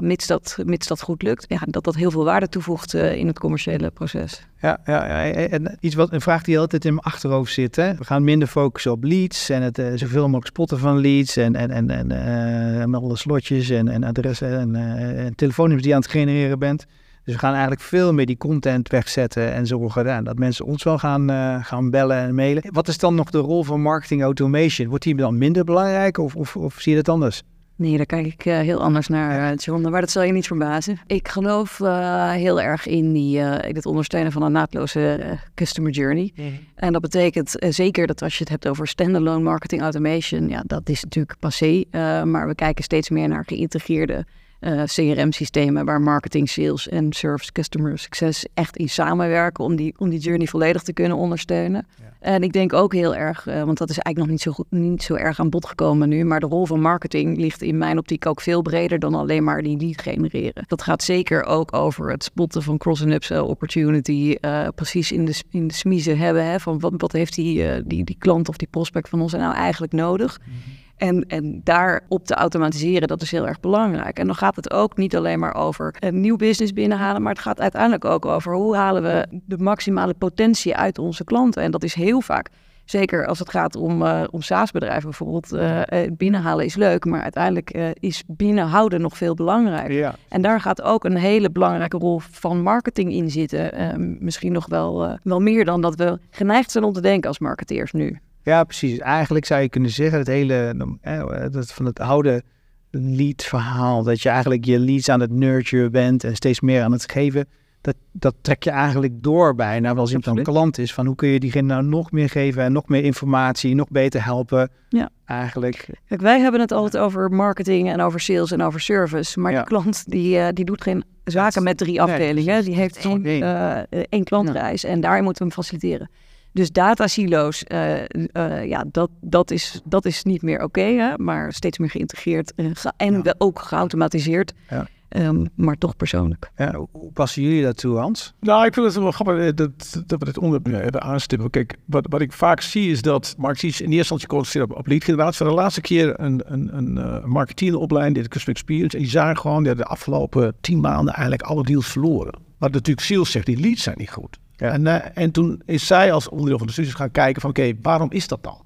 mits, 0.00 0.26
dat, 0.26 0.58
mits 0.64 0.86
dat 0.86 1.02
goed 1.02 1.22
lukt, 1.22 1.44
ja, 1.48 1.58
dat 1.64 1.84
dat 1.84 1.94
heel 1.94 2.10
veel 2.10 2.24
waarde 2.24 2.48
toevoegt 2.48 2.94
in 2.94 3.26
het 3.26 3.38
commerciële 3.38 3.90
proces. 3.90 4.46
Ja, 4.60 4.78
ja, 4.84 5.06
ja, 5.06 5.32
en 5.32 5.76
iets 5.80 5.94
wat, 5.94 6.12
een 6.12 6.20
vraag 6.20 6.42
die 6.42 6.58
altijd 6.58 6.84
in 6.84 6.94
mijn 6.94 7.06
achterhoofd 7.06 7.52
zit. 7.52 7.76
Hè? 7.76 7.94
We 7.94 8.04
gaan 8.04 8.24
minder 8.24 8.48
focussen 8.48 8.92
op 8.92 9.04
leads 9.04 9.48
en 9.48 9.62
het 9.62 9.82
zoveel 9.94 10.24
mogelijk 10.24 10.46
spotten 10.46 10.78
van 10.78 11.00
leads 11.00 11.36
en, 11.36 11.56
en, 11.56 11.70
en, 11.70 12.10
en 12.10 12.90
met 12.90 13.00
alle 13.00 13.16
slotjes 13.16 13.70
en, 13.70 13.88
en 13.88 14.04
adressen 14.04 14.58
en, 14.58 14.74
en 15.16 15.34
telefoonnummers 15.34 15.82
die 15.82 15.90
je 15.90 15.96
aan 15.96 16.02
het 16.02 16.10
genereren 16.10 16.58
bent. 16.58 16.86
Dus 17.28 17.36
we 17.36 17.42
gaan 17.42 17.52
eigenlijk 17.52 17.82
veel 17.82 18.12
meer 18.12 18.26
die 18.26 18.36
content 18.36 18.88
wegzetten 18.88 19.52
en 19.52 19.66
zorgen 19.66 20.06
ja, 20.06 20.22
dat 20.22 20.38
mensen 20.38 20.64
ons 20.64 20.82
wel 20.82 20.98
gaan, 20.98 21.30
uh, 21.30 21.64
gaan 21.64 21.90
bellen 21.90 22.16
en 22.16 22.34
mailen. 22.34 22.62
Wat 22.72 22.88
is 22.88 22.98
dan 22.98 23.14
nog 23.14 23.30
de 23.30 23.38
rol 23.38 23.64
van 23.64 23.80
marketing 23.80 24.22
automation? 24.22 24.88
Wordt 24.88 25.04
die 25.04 25.14
dan 25.14 25.38
minder 25.38 25.64
belangrijk 25.64 26.18
of, 26.18 26.36
of, 26.36 26.56
of 26.56 26.80
zie 26.80 26.94
je 26.94 27.02
dat 27.02 27.14
anders? 27.14 27.42
Nee, 27.76 27.96
daar 27.96 28.06
kijk 28.06 28.26
ik 28.26 28.44
uh, 28.44 28.58
heel 28.58 28.82
anders 28.82 29.08
naar, 29.08 29.52
uh, 29.52 29.56
John. 29.56 29.90
Maar 29.90 30.00
dat 30.00 30.10
zal 30.10 30.22
je 30.22 30.32
niet 30.32 30.46
verbazen. 30.46 30.98
Ik 31.06 31.28
geloof 31.28 31.78
uh, 31.78 32.30
heel 32.30 32.60
erg 32.60 32.86
in, 32.86 33.12
die, 33.12 33.38
in 33.38 33.74
het 33.74 33.86
ondersteunen 33.86 34.32
van 34.32 34.42
een 34.42 34.52
naadloze 34.52 35.38
customer 35.54 35.90
journey. 35.90 36.32
Mhm. 36.34 36.48
En 36.74 36.92
dat 36.92 37.02
betekent 37.02 37.56
zeker 37.58 38.06
dat 38.06 38.22
als 38.22 38.32
je 38.32 38.40
het 38.40 38.48
hebt 38.48 38.68
over 38.68 38.86
standalone 38.86 39.42
marketing 39.42 39.82
automation, 39.82 40.48
ja, 40.48 40.62
dat 40.66 40.88
is 40.88 41.02
natuurlijk 41.02 41.38
passé. 41.38 41.84
maar 42.24 42.48
we 42.48 42.54
kijken 42.54 42.84
steeds 42.84 43.10
meer 43.10 43.28
naar 43.28 43.44
geïntegreerde 43.46 44.26
uh, 44.60 44.82
CRM-systemen 44.84 45.84
waar 45.84 46.00
marketing, 46.00 46.48
sales 46.48 46.88
en 46.88 47.12
service 47.12 47.52
customer 47.52 47.98
success 47.98 48.46
echt 48.54 48.76
in 48.76 48.88
samenwerken 48.88 49.64
om 49.64 49.76
die, 49.76 49.94
om 49.98 50.08
die 50.08 50.18
journey 50.18 50.46
volledig 50.46 50.82
te 50.82 50.92
kunnen 50.92 51.16
ondersteunen. 51.16 51.86
Ja. 52.00 52.04
En 52.20 52.42
ik 52.42 52.52
denk 52.52 52.72
ook 52.72 52.92
heel 52.92 53.14
erg, 53.14 53.46
uh, 53.46 53.62
want 53.62 53.78
dat 53.78 53.90
is 53.90 53.98
eigenlijk 53.98 54.18
nog 54.18 54.28
niet 54.28 54.40
zo, 54.40 54.52
goed, 54.52 54.66
niet 54.70 55.02
zo 55.02 55.14
erg 55.14 55.40
aan 55.40 55.50
bod 55.50 55.66
gekomen 55.66 56.08
nu, 56.08 56.24
maar 56.24 56.40
de 56.40 56.46
rol 56.46 56.66
van 56.66 56.80
marketing 56.80 57.36
ligt 57.36 57.62
in 57.62 57.78
mijn 57.78 57.98
optiek 57.98 58.26
ook 58.26 58.40
veel 58.40 58.62
breder 58.62 58.98
dan 58.98 59.14
alleen 59.14 59.44
maar 59.44 59.62
die 59.62 59.76
lead 59.76 60.02
genereren. 60.02 60.64
Dat 60.66 60.82
gaat 60.82 61.02
zeker 61.02 61.44
ook 61.44 61.74
over 61.74 62.10
het 62.10 62.24
spotten 62.24 62.62
van 62.62 62.78
cross- 62.78 63.02
en 63.02 63.12
upsell 63.12 63.38
opportunity, 63.38 64.36
uh, 64.40 64.68
precies 64.74 65.12
in 65.12 65.24
de, 65.24 65.42
in 65.50 65.66
de 65.66 65.74
smiezen 65.74 66.18
hebben 66.18 66.44
hè, 66.44 66.60
van 66.60 66.78
wat, 66.78 66.92
wat 66.96 67.12
heeft 67.12 67.34
die, 67.34 67.86
die, 67.86 68.04
die 68.04 68.16
klant 68.18 68.48
of 68.48 68.56
die 68.56 68.68
prospect 68.70 69.08
van 69.08 69.20
ons 69.20 69.32
nou 69.32 69.54
eigenlijk 69.54 69.92
nodig. 69.92 70.38
Mm-hmm. 70.38 70.62
En, 70.98 71.24
en 71.26 71.60
daarop 71.64 72.26
te 72.26 72.34
automatiseren, 72.34 73.08
dat 73.08 73.22
is 73.22 73.30
heel 73.30 73.46
erg 73.46 73.60
belangrijk. 73.60 74.18
En 74.18 74.26
dan 74.26 74.34
gaat 74.34 74.56
het 74.56 74.72
ook 74.72 74.96
niet 74.96 75.16
alleen 75.16 75.38
maar 75.38 75.54
over 75.54 75.94
een 75.98 76.20
nieuw 76.20 76.36
business 76.36 76.72
binnenhalen, 76.72 77.22
maar 77.22 77.32
het 77.32 77.42
gaat 77.42 77.60
uiteindelijk 77.60 78.04
ook 78.04 78.26
over 78.26 78.54
hoe 78.54 78.76
halen 78.76 79.02
we 79.02 79.40
de 79.46 79.58
maximale 79.58 80.14
potentie 80.14 80.76
uit 80.76 80.98
onze 80.98 81.24
klanten. 81.24 81.62
En 81.62 81.70
dat 81.70 81.82
is 81.82 81.94
heel 81.94 82.20
vaak, 82.20 82.48
zeker 82.84 83.26
als 83.26 83.38
het 83.38 83.50
gaat 83.50 83.76
om, 83.76 84.02
uh, 84.02 84.24
om 84.30 84.42
SaaS-bedrijven 84.42 85.08
bijvoorbeeld, 85.08 85.52
uh, 85.52 85.80
binnenhalen 86.12 86.64
is 86.64 86.74
leuk, 86.74 87.04
maar 87.04 87.22
uiteindelijk 87.22 87.76
uh, 87.76 87.88
is 87.94 88.24
binnenhouden 88.26 89.00
nog 89.00 89.16
veel 89.16 89.34
belangrijker. 89.34 89.92
Ja. 89.92 90.14
En 90.28 90.42
daar 90.42 90.60
gaat 90.60 90.82
ook 90.82 91.04
een 91.04 91.16
hele 91.16 91.50
belangrijke 91.50 91.98
rol 91.98 92.20
van 92.30 92.62
marketing 92.62 93.12
in 93.12 93.30
zitten. 93.30 94.16
misschien 94.20 94.52
nog 94.52 94.66
wel, 94.66 95.18
wel 95.22 95.40
meer 95.40 95.64
dan 95.64 95.80
dat 95.80 95.94
we 95.94 96.18
geneigd 96.30 96.70
zijn 96.70 96.84
om 96.84 96.92
te 96.92 97.00
denken 97.00 97.28
als 97.28 97.38
marketeers 97.38 97.92
nu. 97.92 98.20
Ja, 98.48 98.64
precies. 98.64 98.98
Eigenlijk 98.98 99.44
zou 99.44 99.60
je 99.60 99.68
kunnen 99.68 99.90
zeggen, 99.90 100.18
het 100.18 100.26
hele 100.26 100.74
eh, 101.00 101.44
dat 101.50 101.72
van 101.72 101.84
het 101.84 102.00
oude 102.00 102.42
lead 102.90 103.44
verhaal, 103.44 104.02
dat 104.02 104.20
je 104.22 104.28
eigenlijk 104.28 104.64
je 104.64 104.78
leads 104.78 105.08
aan 105.08 105.20
het 105.20 105.30
nurturen 105.30 105.92
bent 105.92 106.24
en 106.24 106.34
steeds 106.34 106.60
meer 106.60 106.82
aan 106.82 106.92
het 106.92 107.12
geven, 107.12 107.48
dat, 107.80 107.94
dat 108.12 108.34
trek 108.40 108.62
je 108.62 108.70
eigenlijk 108.70 109.22
door 109.22 109.54
bijna, 109.54 109.94
als 109.94 110.12
iemand 110.12 110.38
een 110.38 110.44
klant 110.44 110.78
is, 110.78 110.94
van 110.94 111.06
hoe 111.06 111.14
kun 111.14 111.28
je 111.28 111.40
diegene 111.40 111.66
nou 111.66 111.84
nog 111.84 112.10
meer 112.10 112.28
geven 112.28 112.62
en 112.62 112.72
nog 112.72 112.88
meer 112.88 113.04
informatie, 113.04 113.74
nog 113.74 113.88
beter 113.88 114.24
helpen. 114.24 114.70
Ja. 114.88 115.10
Eigenlijk. 115.24 115.88
Kijk, 116.06 116.20
wij 116.20 116.40
hebben 116.40 116.60
het 116.60 116.72
altijd 116.72 117.02
over 117.02 117.30
marketing 117.30 117.90
en 117.90 118.00
over 118.00 118.20
sales 118.20 118.52
en 118.52 118.62
over 118.62 118.80
service, 118.80 119.40
maar 119.40 119.52
Ja. 119.52 119.60
de 119.60 119.66
klant 119.66 120.10
die, 120.10 120.36
uh, 120.36 120.48
die 120.52 120.64
doet 120.64 120.82
geen 120.82 121.04
zaken 121.24 121.62
met 121.62 121.76
drie 121.76 122.02
afdelingen, 122.02 122.64
die 122.64 122.74
heeft 122.74 122.96
één, 122.96 123.24
één. 123.24 123.42
uh, 123.42 124.02
één 124.08 124.24
klantreis 124.24 124.84
en 124.84 125.00
daarin 125.00 125.24
moeten 125.24 125.46
we 125.46 125.52
hem 125.54 125.62
faciliteren. 125.62 126.10
Dus 126.52 126.70
datasilo's, 126.72 127.64
uh, 127.68 127.94
uh, 128.32 128.64
ja, 128.66 128.84
dat, 128.92 129.10
dat, 129.20 129.50
is, 129.50 129.80
dat 129.84 130.04
is 130.04 130.22
niet 130.24 130.42
meer 130.42 130.62
oké, 130.62 130.80
okay, 130.80 131.14
maar 131.16 131.52
steeds 131.52 131.78
meer 131.78 131.90
geïntegreerd 131.90 132.52
en, 132.54 132.76
ge 132.76 132.92
en 132.96 133.20
Ja. 133.24 133.34
ook 133.38 133.58
geautomatiseerd, 133.58 134.52
Ja. 134.68 134.86
um, 135.08 135.48
maar 135.54 135.76
toch 135.78 135.96
persoonlijk. 135.96 136.50
Ja, 136.56 136.74
hoe- 136.74 137.12
passen 137.12 137.42
jullie 137.42 137.62
dat 137.62 137.76
toe, 137.76 137.96
Hans? 137.98 138.34
Nou, 138.40 138.66
ik 138.66 138.74
vind 138.74 138.86
het 138.86 138.94
wel 139.02 139.10
grappig 139.10 139.38
eh, 139.38 139.50
dat, 139.54 140.02
dat 140.06 140.18
we 140.18 140.24
dit 140.24 140.38
onderwerp 140.38 140.96
aanstippen. 140.96 141.50
Kijk, 141.50 141.76
wat, 141.84 142.06
wat 142.10 142.20
ik 142.20 142.32
vaak 142.32 142.60
zie 142.60 142.90
is 142.90 143.02
dat 143.02 143.34
marketeers 143.38 143.76
in 143.80 143.84
eerste 143.86 143.96
instantie 143.98 144.28
concentreren 144.28 144.70
op, 144.70 144.78
op 144.78 144.86
lead 144.86 145.04
generatie. 145.04 145.46
De 145.46 145.52
laatste 145.52 145.80
keer 145.80 146.20
een, 146.20 146.42
een, 146.44 146.76
een 146.76 146.96
uh, 146.96 147.24
marketeer 147.24 147.66
in 147.66 147.72
de 147.72 147.78
opleiding, 147.78 148.16
dit 148.16 148.28
Customer 148.28 148.56
Experience. 148.56 148.96
En 148.96 149.02
die 149.02 149.12
zagen 149.12 149.38
gewoon, 149.38 149.62
de 149.62 149.84
afgelopen 149.84 150.54
tien 150.60 150.80
maanden 150.80 151.14
eigenlijk 151.14 151.42
alle 151.42 151.62
deals 151.62 151.86
verloren. 151.86 152.34
Wat 152.58 152.72
natuurlijk 152.72 153.06
sales 153.06 153.30
zegt, 153.30 153.46
die 153.46 153.60
leads 153.60 153.82
zijn 153.82 153.98
niet 153.98 154.10
goed. 154.10 154.38
Ja. 154.58 154.72
En, 154.72 154.86
uh, 154.86 154.96
en 155.14 155.30
toen 155.30 155.62
is 155.64 155.86
zij 155.86 156.12
als 156.12 156.28
onderdeel 156.28 156.58
van 156.58 156.66
de 156.66 156.72
studies 156.72 156.94
gaan 156.94 157.10
kijken 157.10 157.40
van, 157.40 157.50
oké, 157.50 157.72
waarom 157.82 158.10
is 158.10 158.28
dat 158.28 158.42
dan? 158.42 158.62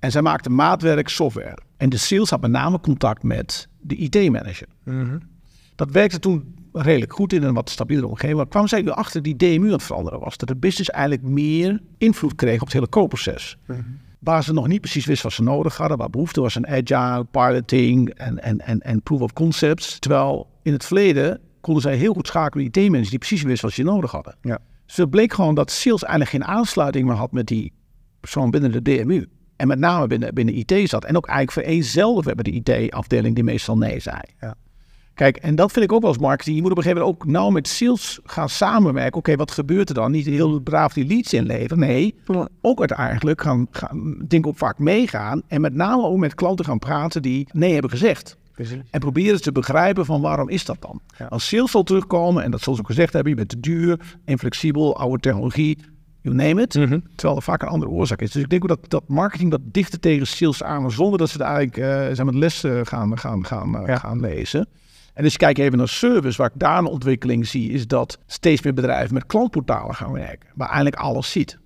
En 0.00 0.10
zij 0.10 0.22
maakte 0.22 0.50
maatwerk 0.50 1.08
software. 1.08 1.58
En 1.76 1.88
de 1.88 1.96
sales 1.96 2.30
had 2.30 2.40
met 2.40 2.50
name 2.50 2.80
contact 2.80 3.22
met 3.22 3.68
de 3.80 3.96
IT-manager. 3.96 4.66
Dat 5.74 5.90
werkte 5.90 6.18
toen 6.18 6.54
redelijk 6.72 7.12
goed 7.12 7.32
in 7.32 7.42
een 7.42 7.54
wat 7.54 7.70
stabielere 7.70 8.08
omgeving. 8.08 8.36
Maar 8.36 8.48
kwam 8.48 8.68
zij 8.68 8.82
nu 8.82 8.90
achter 8.90 9.22
die 9.22 9.36
DMU 9.36 9.66
aan 9.66 9.72
het 9.72 9.82
veranderen 9.82 10.20
was. 10.20 10.36
Dat 10.36 10.48
de 10.48 10.56
business 10.56 10.90
eigenlijk 10.90 11.22
meer 11.22 11.80
invloed 11.98 12.34
kreeg 12.34 12.60
op 12.60 12.64
het 12.64 12.72
hele 12.72 12.86
koopproces. 12.86 13.56
Waar 14.18 14.44
ze 14.44 14.52
nog 14.52 14.68
niet 14.68 14.80
precies 14.80 15.06
wist 15.06 15.22
wat 15.22 15.32
ze 15.32 15.42
nodig 15.42 15.76
hadden. 15.76 15.98
Waar 15.98 16.10
behoefte 16.10 16.40
was 16.40 16.56
aan 16.56 16.66
agile, 16.66 17.24
piloting 17.30 18.10
en, 18.10 18.42
en, 18.42 18.60
en, 18.60 18.80
en 18.80 19.02
proof 19.02 19.20
of 19.20 19.32
concepts. 19.32 19.98
Terwijl 19.98 20.48
in 20.62 20.72
het 20.72 20.84
verleden 20.84 21.40
konden 21.60 21.82
zij 21.82 21.96
heel 21.96 22.12
goed 22.12 22.26
schakelen 22.26 22.64
met 22.64 22.76
IT-managers 22.76 23.10
die 23.10 23.18
precies 23.18 23.42
wisten 23.42 23.66
wat 23.66 23.76
ze 23.76 23.82
nodig 23.82 24.10
hadden. 24.10 24.34
Ja. 24.40 24.58
Dus 24.86 24.96
het 24.96 25.10
bleek 25.10 25.32
gewoon 25.32 25.54
dat 25.54 25.70
sales 25.70 26.02
eigenlijk 26.02 26.30
geen 26.30 26.56
aansluiting 26.56 27.06
meer 27.06 27.16
had 27.16 27.32
met 27.32 27.46
die 27.46 27.72
persoon 28.20 28.50
binnen 28.50 28.72
de 28.72 28.82
DMU. 28.82 29.26
En 29.56 29.68
met 29.68 29.78
name 29.78 30.06
binnen, 30.06 30.34
binnen 30.34 30.54
IT 30.54 30.88
zat. 30.88 31.04
En 31.04 31.16
ook 31.16 31.26
eigenlijk 31.26 31.66
vereenzelvigd 31.66 32.24
werd 32.24 32.36
met 32.36 32.64
de 32.64 32.74
IT-afdeling 32.74 33.34
die 33.34 33.44
meestal 33.44 33.76
nee 33.76 34.00
zei. 34.00 34.20
Ja. 34.40 34.54
Kijk, 35.14 35.36
en 35.36 35.54
dat 35.54 35.72
vind 35.72 35.84
ik 35.84 35.92
ook 35.92 36.00
wel 36.00 36.10
als 36.10 36.18
marketing. 36.18 36.56
Je 36.56 36.62
moet 36.62 36.70
op 36.70 36.76
een 36.76 36.82
gegeven 36.82 37.04
moment 37.04 37.22
ook 37.22 37.30
nauw 37.30 37.50
met 37.50 37.68
sales 37.68 38.20
gaan 38.24 38.48
samenwerken. 38.48 39.18
Oké, 39.18 39.36
wat 39.36 39.50
gebeurt 39.50 39.88
er 39.88 39.94
dan? 39.94 40.10
Niet 40.10 40.26
heel 40.26 40.60
braaf 40.60 40.92
die 40.92 41.06
leads 41.06 41.32
inleveren. 41.32 41.78
Nee, 41.78 42.14
ook 42.60 42.78
uiteindelijk 42.78 43.40
gaan, 43.40 43.66
gaan 43.70 44.24
dingen 44.24 44.48
ook 44.48 44.56
vaak 44.56 44.78
meegaan. 44.78 45.42
En 45.46 45.60
met 45.60 45.74
name 45.74 46.02
ook 46.02 46.18
met 46.18 46.34
klanten 46.34 46.64
gaan 46.64 46.78
praten 46.78 47.22
die 47.22 47.48
nee 47.52 47.72
hebben 47.72 47.90
gezegd. 47.90 48.36
Precies. 48.56 48.80
En 48.90 49.00
probeer 49.00 49.32
eens 49.32 49.40
te 49.40 49.52
begrijpen 49.52 50.04
van 50.04 50.20
waarom 50.20 50.48
is 50.48 50.64
dat 50.64 50.76
dan? 50.80 51.00
Ja. 51.18 51.26
Als 51.26 51.48
sales 51.48 51.70
zal 51.70 51.82
terugkomen, 51.82 52.42
en 52.42 52.50
dat 52.50 52.60
zoals 52.60 52.78
ik 52.78 52.86
gezegd 52.86 53.12
heb, 53.12 53.26
je 53.26 53.34
bent 53.34 53.48
te 53.48 53.60
duur, 53.60 54.00
inflexibel, 54.24 54.96
oude 54.96 55.20
technologie, 55.20 55.78
you 56.20 56.34
name 56.36 56.62
it. 56.62 56.74
Mhm. 56.74 57.00
Terwijl 57.14 57.36
er 57.36 57.42
vaak 57.44 57.62
een 57.62 57.68
andere 57.68 57.90
oorzaak 57.90 58.20
is. 58.22 58.30
Dus 58.30 58.42
ik 58.42 58.48
denk 58.48 58.62
ook 58.62 58.68
dat, 58.68 58.90
dat 58.90 59.08
marketing 59.08 59.50
dat 59.50 59.60
dichter 59.64 60.00
tegen 60.00 60.26
sales 60.26 60.62
aan, 60.62 60.90
zonder 60.90 61.18
dat 61.18 61.30
ze 61.30 61.38
er 61.38 61.44
eigenlijk 61.44 61.76
eh 61.76 62.14
zijn 62.14 62.26
met 62.26 62.34
lessen 62.34 62.86
gaan, 62.86 63.18
gaan, 63.18 63.46
gaan, 63.46 63.76
eh, 63.80 63.86
Ja. 63.86 63.98
gaan 63.98 64.20
lezen. 64.20 64.68
En 65.14 65.22
dus 65.22 65.36
kijk 65.36 65.58
even 65.58 65.78
naar 65.78 65.88
service, 65.88 66.36
waar 66.36 66.50
ik 66.54 66.60
daar 66.60 66.78
een 66.78 66.86
ontwikkeling 66.86 67.46
zie, 67.46 67.70
is 67.70 67.86
dat 67.86 68.18
steeds 68.26 68.62
meer 68.62 68.74
bedrijven 68.74 69.14
met 69.14 69.26
klantportalen 69.26 69.94
gaan 69.94 70.12
werken. 70.12 70.48
Waar 70.54 70.68
eigenlijk 70.68 70.96
alles 70.96 71.30
ziet. 71.30 71.58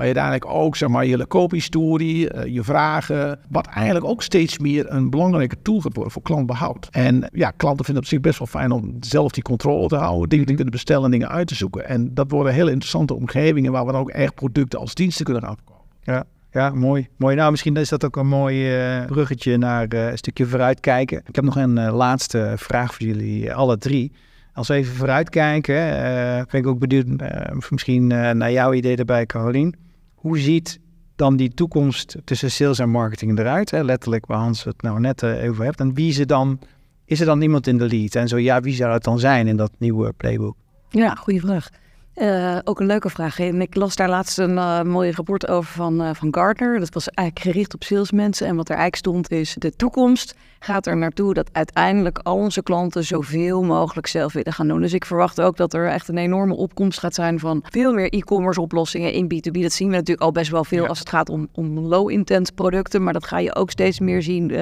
Waar 0.00 0.08
je 0.08 0.14
uiteindelijk 0.14 0.60
ook 0.60 0.76
zeg 0.76 0.88
maar, 0.88 1.06
je 1.06 1.26
koophistorie, 1.26 2.30
eh, 2.30 2.54
je 2.54 2.62
vragen, 2.62 3.38
wat 3.48 3.66
eigenlijk 3.66 4.04
ook 4.04 4.22
steeds 4.22 4.58
meer 4.58 4.90
een 4.90 5.10
belangrijke 5.10 5.56
tool 5.62 5.80
gaat 5.80 5.94
worden 5.94 6.12
voor 6.12 6.22
klantbehoud. 6.22 6.88
En 6.90 7.28
ja, 7.32 7.50
klanten 7.50 7.84
vinden 7.84 8.02
het 8.02 8.12
op 8.12 8.18
zich 8.18 8.20
best 8.20 8.38
wel 8.38 8.46
fijn 8.46 8.70
om 8.70 8.96
zelf 9.00 9.32
die 9.32 9.42
controle 9.42 9.88
te 9.88 9.96
houden, 9.96 10.28
dingen 10.28 10.46
te 10.46 10.54
kunnen 10.54 10.72
bestellen 10.72 11.04
en 11.04 11.10
dingen 11.10 11.28
uit 11.28 11.46
te 11.46 11.54
zoeken. 11.54 11.88
En 11.88 12.14
dat 12.14 12.30
worden 12.30 12.52
hele 12.52 12.70
interessante 12.70 13.14
omgevingen 13.14 13.72
waar 13.72 13.86
we 13.86 13.92
dan 13.92 14.00
ook 14.00 14.10
echt 14.10 14.34
producten 14.34 14.78
als 14.78 14.94
diensten 14.94 15.24
kunnen 15.24 15.42
gaan 15.42 15.56
verkopen. 15.56 15.86
Ja, 16.02 16.24
ja 16.52 16.70
mooi. 16.70 17.08
mooi. 17.16 17.36
Nou, 17.36 17.50
misschien 17.50 17.76
is 17.76 17.88
dat 17.88 18.04
ook 18.04 18.16
een 18.16 18.28
mooi 18.28 18.76
eh, 18.76 19.04
bruggetje 19.06 19.56
naar 19.56 19.88
eh, 19.88 20.10
een 20.10 20.18
stukje 20.18 20.46
vooruitkijken. 20.46 21.22
Ik 21.26 21.34
heb 21.34 21.44
nog 21.44 21.56
een 21.56 21.90
laatste 21.90 22.52
vraag 22.56 22.94
voor 22.94 23.06
jullie, 23.06 23.54
alle 23.54 23.78
drie. 23.78 24.12
Als 24.52 24.68
we 24.68 24.74
even 24.74 24.94
vooruitkijken, 24.94 25.74
ben 26.50 26.60
ik 26.60 26.66
ook 26.66 26.78
benieuwd, 26.78 27.06
misschien 27.70 28.06
naar 28.06 28.52
jouw 28.52 28.72
idee 28.72 28.96
daarbij, 28.96 29.26
Carolien. 29.26 29.88
Hoe 30.20 30.38
ziet 30.38 30.80
dan 31.16 31.36
die 31.36 31.54
toekomst 31.54 32.16
tussen 32.24 32.50
sales 32.50 32.78
en 32.78 32.90
marketing 32.90 33.38
eruit? 33.38 33.70
Hè? 33.70 33.82
Letterlijk 33.82 34.26
waar 34.26 34.38
Hans 34.38 34.64
het 34.64 34.82
nou 34.82 35.00
net 35.00 35.22
eh, 35.22 35.48
over 35.50 35.64
hebt. 35.64 35.80
En 35.80 35.94
wie 35.94 36.20
er 36.20 36.26
dan, 36.26 36.58
is 37.04 37.20
er 37.20 37.26
dan 37.26 37.42
iemand 37.42 37.66
in 37.66 37.78
de 37.78 37.86
lead? 37.86 38.14
En 38.14 38.28
zo 38.28 38.36
ja, 38.36 38.60
wie 38.60 38.74
zou 38.74 38.92
het 38.92 39.04
dan 39.04 39.18
zijn 39.18 39.46
in 39.46 39.56
dat 39.56 39.70
nieuwe 39.78 40.12
playbook? 40.12 40.56
Ja, 40.88 41.14
goede 41.14 41.40
vraag. 41.40 41.68
Eh, 42.14 42.58
ook 42.64 42.80
een 42.80 42.86
leuke 42.86 43.10
vraag. 43.10 43.38
En 43.38 43.60
ik 43.60 43.74
las 43.74 43.96
daar 43.96 44.08
laatst 44.08 44.38
een 44.38 44.54
uh, 44.54 44.82
mooi 44.82 45.10
rapport 45.10 45.48
over 45.48 45.72
van, 45.72 46.02
uh, 46.02 46.10
van 46.14 46.34
Gartner. 46.34 46.80
Dat 46.80 46.94
was 46.94 47.08
eigenlijk 47.08 47.48
gericht 47.48 47.74
op 47.74 47.82
salesmensen. 47.82 48.46
En 48.46 48.56
wat 48.56 48.68
er 48.68 48.76
eigenlijk 48.76 49.06
stond 49.06 49.30
is, 49.30 49.54
de 49.58 49.76
toekomst 49.76 50.34
gaat 50.58 50.86
er 50.86 50.96
naartoe 50.96 51.34
dat 51.34 51.48
uiteindelijk 51.52 52.18
al 52.18 52.36
onze 52.36 52.62
klanten 52.62 53.04
zoveel 53.04 53.62
mogelijk 53.62 54.06
zelf 54.06 54.32
willen 54.32 54.52
gaan 54.52 54.68
doen. 54.68 54.80
Dus 54.80 54.92
ik 54.92 55.04
verwacht 55.04 55.40
ook 55.40 55.56
dat 55.56 55.74
er 55.74 55.88
echt 55.88 56.08
een 56.08 56.18
enorme 56.18 56.54
opkomst 56.54 56.98
gaat 56.98 57.14
zijn 57.14 57.38
van 57.38 57.62
veel 57.64 57.92
meer 57.92 58.08
e-commerce 58.12 58.60
oplossingen 58.60 59.12
in 59.12 59.24
B2B. 59.24 59.60
Dat 59.60 59.72
zien 59.72 59.88
we 59.88 59.94
natuurlijk 59.94 60.20
al 60.20 60.32
best 60.32 60.50
wel 60.50 60.64
veel 60.64 60.82
ja. 60.82 60.88
als 60.88 60.98
het 60.98 61.08
gaat 61.08 61.28
om, 61.28 61.48
om 61.52 61.78
low-intent 61.78 62.54
producten. 62.54 63.02
Maar 63.02 63.12
dat 63.12 63.26
ga 63.26 63.38
je 63.38 63.54
ook 63.54 63.70
steeds 63.70 64.00
meer 64.00 64.22
zien 64.22 64.52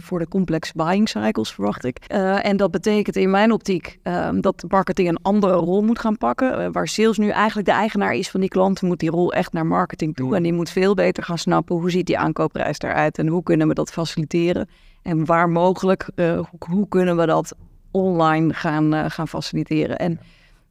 voor 0.00 0.18
de 0.18 0.28
complex 0.28 0.72
buying 0.72 1.08
cycles, 1.08 1.52
verwacht 1.52 1.84
ik. 1.84 1.98
en 2.42 2.56
dat 2.56 2.70
betekent 2.70 3.16
in 3.16 3.30
mijn 3.30 3.52
optiek 3.52 3.98
dat 4.40 4.64
marketing 4.68 5.08
een 5.08 5.22
andere 5.22 5.52
rol 5.54 5.82
moet 5.82 5.98
gaan 5.98 6.18
pakken. 6.18 6.72
Waar 6.82 6.90
sales 6.90 7.18
nu 7.18 7.28
eigenlijk 7.28 7.68
de 7.68 7.74
eigenaar 7.74 8.14
is 8.14 8.30
van 8.30 8.40
die 8.40 8.48
klanten, 8.48 8.86
moet 8.86 8.98
die 8.98 9.10
rol 9.10 9.32
echt 9.32 9.52
naar 9.52 9.66
marketing 9.66 10.16
toe. 10.16 10.36
En 10.36 10.42
die 10.42 10.52
moet 10.52 10.70
veel 10.70 10.94
beter 10.94 11.22
gaan 11.22 11.38
snappen 11.38 11.76
hoe 11.76 11.90
ziet 11.90 12.06
die 12.06 12.18
aankoopprijs 12.18 12.78
eruit 12.78 13.18
en 13.18 13.26
hoe 13.26 13.42
kunnen 13.42 13.68
we 13.68 13.74
dat 13.74 13.92
faciliteren. 13.92 14.68
En 15.02 15.24
waar 15.24 15.48
mogelijk, 15.48 16.08
uh, 16.16 16.34
hoe, 16.34 16.58
hoe, 16.68 16.88
kunnen 16.88 17.16
we 17.16 17.26
dat 17.26 17.54
online 17.90 18.54
gaan, 18.54 18.94
uh, 18.94 19.04
gaan 19.08 19.28
faciliteren. 19.28 19.98
En 19.98 20.20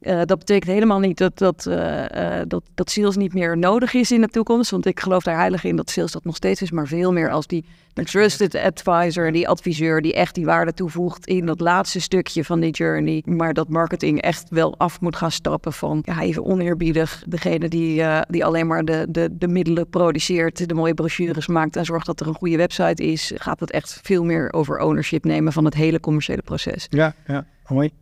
uh, 0.02 0.20
dat 0.24 0.38
betekent 0.38 0.70
helemaal 0.72 0.98
niet 0.98 1.18
dat, 1.18 1.38
dat, 1.38 1.62
dat, 2.48 2.62
dat 2.74 2.90
sales 2.90 3.16
niet 3.16 3.34
meer 3.34 3.58
nodig 3.58 3.94
is 3.94 4.12
in 4.12 4.20
de 4.20 4.28
toekomst. 4.28 4.70
Want 4.70 4.86
ik 4.86 5.00
geloof 5.00 5.22
daar 5.22 5.38
heilig 5.38 5.64
in 5.64 5.76
dat 5.76 5.90
sales 5.90 6.12
dat 6.12 6.24
nog 6.24 6.36
steeds 6.36 6.62
is. 6.62 6.70
Maar 6.70 6.86
veel 6.86 7.12
meer 7.12 7.30
als 7.30 7.46
die, 7.46 7.64
trusted 7.94 8.54
advisor, 8.54 9.32
die 9.32 9.48
adviseur 9.48 10.02
die 10.02 10.14
echt 10.14 10.34
die 10.34 10.44
waarde 10.44 10.74
toevoegt 10.74 11.26
in 11.26 11.46
dat 11.46 11.60
laatste 11.60 12.00
stukje 12.00 12.44
van 12.44 12.60
die 12.60 12.70
journey. 12.70 13.22
Maar 13.24 13.54
dat 13.54 13.68
marketing 13.68 14.20
echt 14.20 14.48
wel 14.50 14.78
af 14.78 15.00
moet 15.00 15.16
gaan 15.16 15.30
stappen 15.30 15.72
van, 15.72 16.02
ja, 16.04 16.20
even 16.20 16.44
oneerbiedig, 16.44 17.24
degene 17.26 17.68
die, 17.68 18.00
uh, 18.00 18.20
die 18.28 18.44
alleen 18.44 18.66
maar 18.66 18.84
de, 18.84 19.06
de, 19.08 19.28
de 19.32 19.48
middelen 19.48 19.88
produceert, 19.88 20.68
de 20.68 20.74
mooie 20.74 20.94
brochures 20.94 21.46
maakt 21.46 21.76
en 21.76 21.84
zorgt 21.84 22.06
dat 22.06 22.20
er 22.20 22.26
een 22.26 22.34
goede 22.34 22.56
website 22.56 23.04
is, 23.04 23.32
gaat 23.34 23.60
het 23.60 23.70
echt 23.70 24.00
veel 24.02 24.24
meer 24.24 24.52
over 24.52 24.78
ownership 24.78 25.24
nemen 25.24 25.52
van 25.52 25.64
het 25.64 25.74
hele 25.74 26.00
commerciële 26.00 26.42
proces. 26.42 26.86
Ja, 26.90 27.14
ja, 27.26 27.46
mooi. 27.68 27.92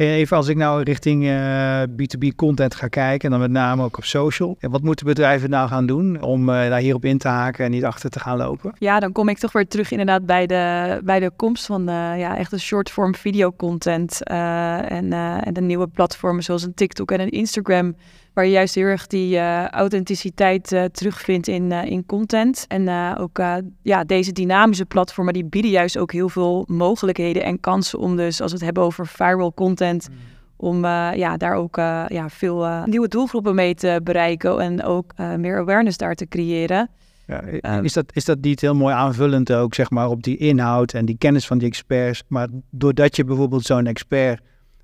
Hey, 0.00 0.14
even 0.14 0.36
als 0.36 0.48
ik 0.48 0.56
nou 0.56 0.82
richting 0.82 1.24
uh, 1.24 1.82
B2B 1.82 2.34
content 2.36 2.74
ga 2.74 2.88
kijken, 2.88 3.24
en 3.24 3.30
dan 3.30 3.40
met 3.40 3.50
name 3.50 3.82
ook 3.82 3.96
op 3.96 4.04
social. 4.04 4.56
Wat 4.60 4.82
moeten 4.82 5.06
bedrijven 5.06 5.50
nou 5.50 5.68
gaan 5.68 5.86
doen 5.86 6.22
om 6.22 6.48
uh, 6.48 6.54
daar 6.54 6.80
hierop 6.80 7.04
in 7.04 7.18
te 7.18 7.28
haken 7.28 7.64
en 7.64 7.70
niet 7.70 7.84
achter 7.84 8.10
te 8.10 8.20
gaan 8.20 8.36
lopen? 8.36 8.72
Ja, 8.78 9.00
dan 9.00 9.12
kom 9.12 9.28
ik 9.28 9.38
toch 9.38 9.52
weer 9.52 9.68
terug 9.68 9.90
inderdaad 9.90 10.26
bij 10.26 10.46
de, 10.46 11.00
bij 11.04 11.20
de 11.20 11.30
komst 11.36 11.66
van 11.66 11.84
ja, 12.16 12.36
echt 12.36 12.52
een 12.52 12.60
short-form 12.60 13.14
videocontent. 13.14 14.22
en, 14.24 15.12
en 15.42 15.54
de 15.54 15.60
nieuwe 15.60 15.86
platformen 15.86 16.42
zoals 16.42 16.62
een 16.62 16.74
TikTok 16.74 17.10
en 17.10 17.20
een 17.20 17.30
Instagram. 17.30 17.94
Waar 18.32 18.44
je 18.44 18.50
juist 18.50 18.74
heel 18.74 18.84
erg 18.84 19.06
die 19.06 19.34
uh, 19.34 19.66
authenticiteit 19.66 20.72
uh, 20.72 20.84
terugvindt 20.84 21.48
in, 21.48 21.70
uh, 21.70 21.84
in 21.84 22.06
content. 22.06 22.64
En 22.68 23.16
ook 23.18 23.42
ja, 23.82 24.04
deze 24.04 24.32
dynamische 24.32 24.84
platformen 24.84 25.32
die 25.32 25.44
bieden 25.44 25.70
juist 25.70 25.98
ook 25.98 26.12
heel 26.12 26.28
veel 26.28 26.64
mogelijkheden 26.68 27.42
en 27.42 27.60
kansen 27.60 27.98
om 27.98 28.16
dus, 28.16 28.40
als 28.40 28.50
we 28.50 28.56
het 28.56 28.66
hebben 28.66 28.82
over 28.82 29.06
viral 29.06 29.54
content, 29.54 30.08
mm. 30.08 30.16
om 30.56 30.84
ja, 31.14 31.36
daar 31.36 31.54
ook 31.54 31.76
ja, 32.08 32.28
veel 32.28 32.84
nieuwe 32.84 33.08
doelgroepen 33.08 33.54
mee 33.54 33.74
te 33.74 34.00
bereiken 34.04 34.60
en 34.60 34.82
ook 34.82 35.12
meer 35.36 35.58
awareness 35.58 35.96
daar 35.96 36.14
te 36.14 36.28
creëren. 36.28 36.90
Ja, 37.26 37.80
is, 37.82 37.92
dat, 37.92 38.04
is 38.12 38.24
dat 38.24 38.40
niet 38.40 38.60
heel 38.60 38.74
mooi 38.74 38.94
aanvullend 38.94 39.52
ook, 39.52 39.74
zeg 39.74 39.90
maar, 39.90 40.08
op 40.08 40.22
die 40.22 40.36
inhoud 40.36 40.92
en 40.92 41.04
die 41.04 41.18
kennis 41.18 41.46
van 41.46 41.58
die 41.58 41.68
experts? 41.68 42.22
Maar 42.28 42.48
doordat 42.70 43.16
je 43.16 43.24
bijvoorbeeld 43.24 43.64
zo'n 43.64 43.86
expert 43.86 44.40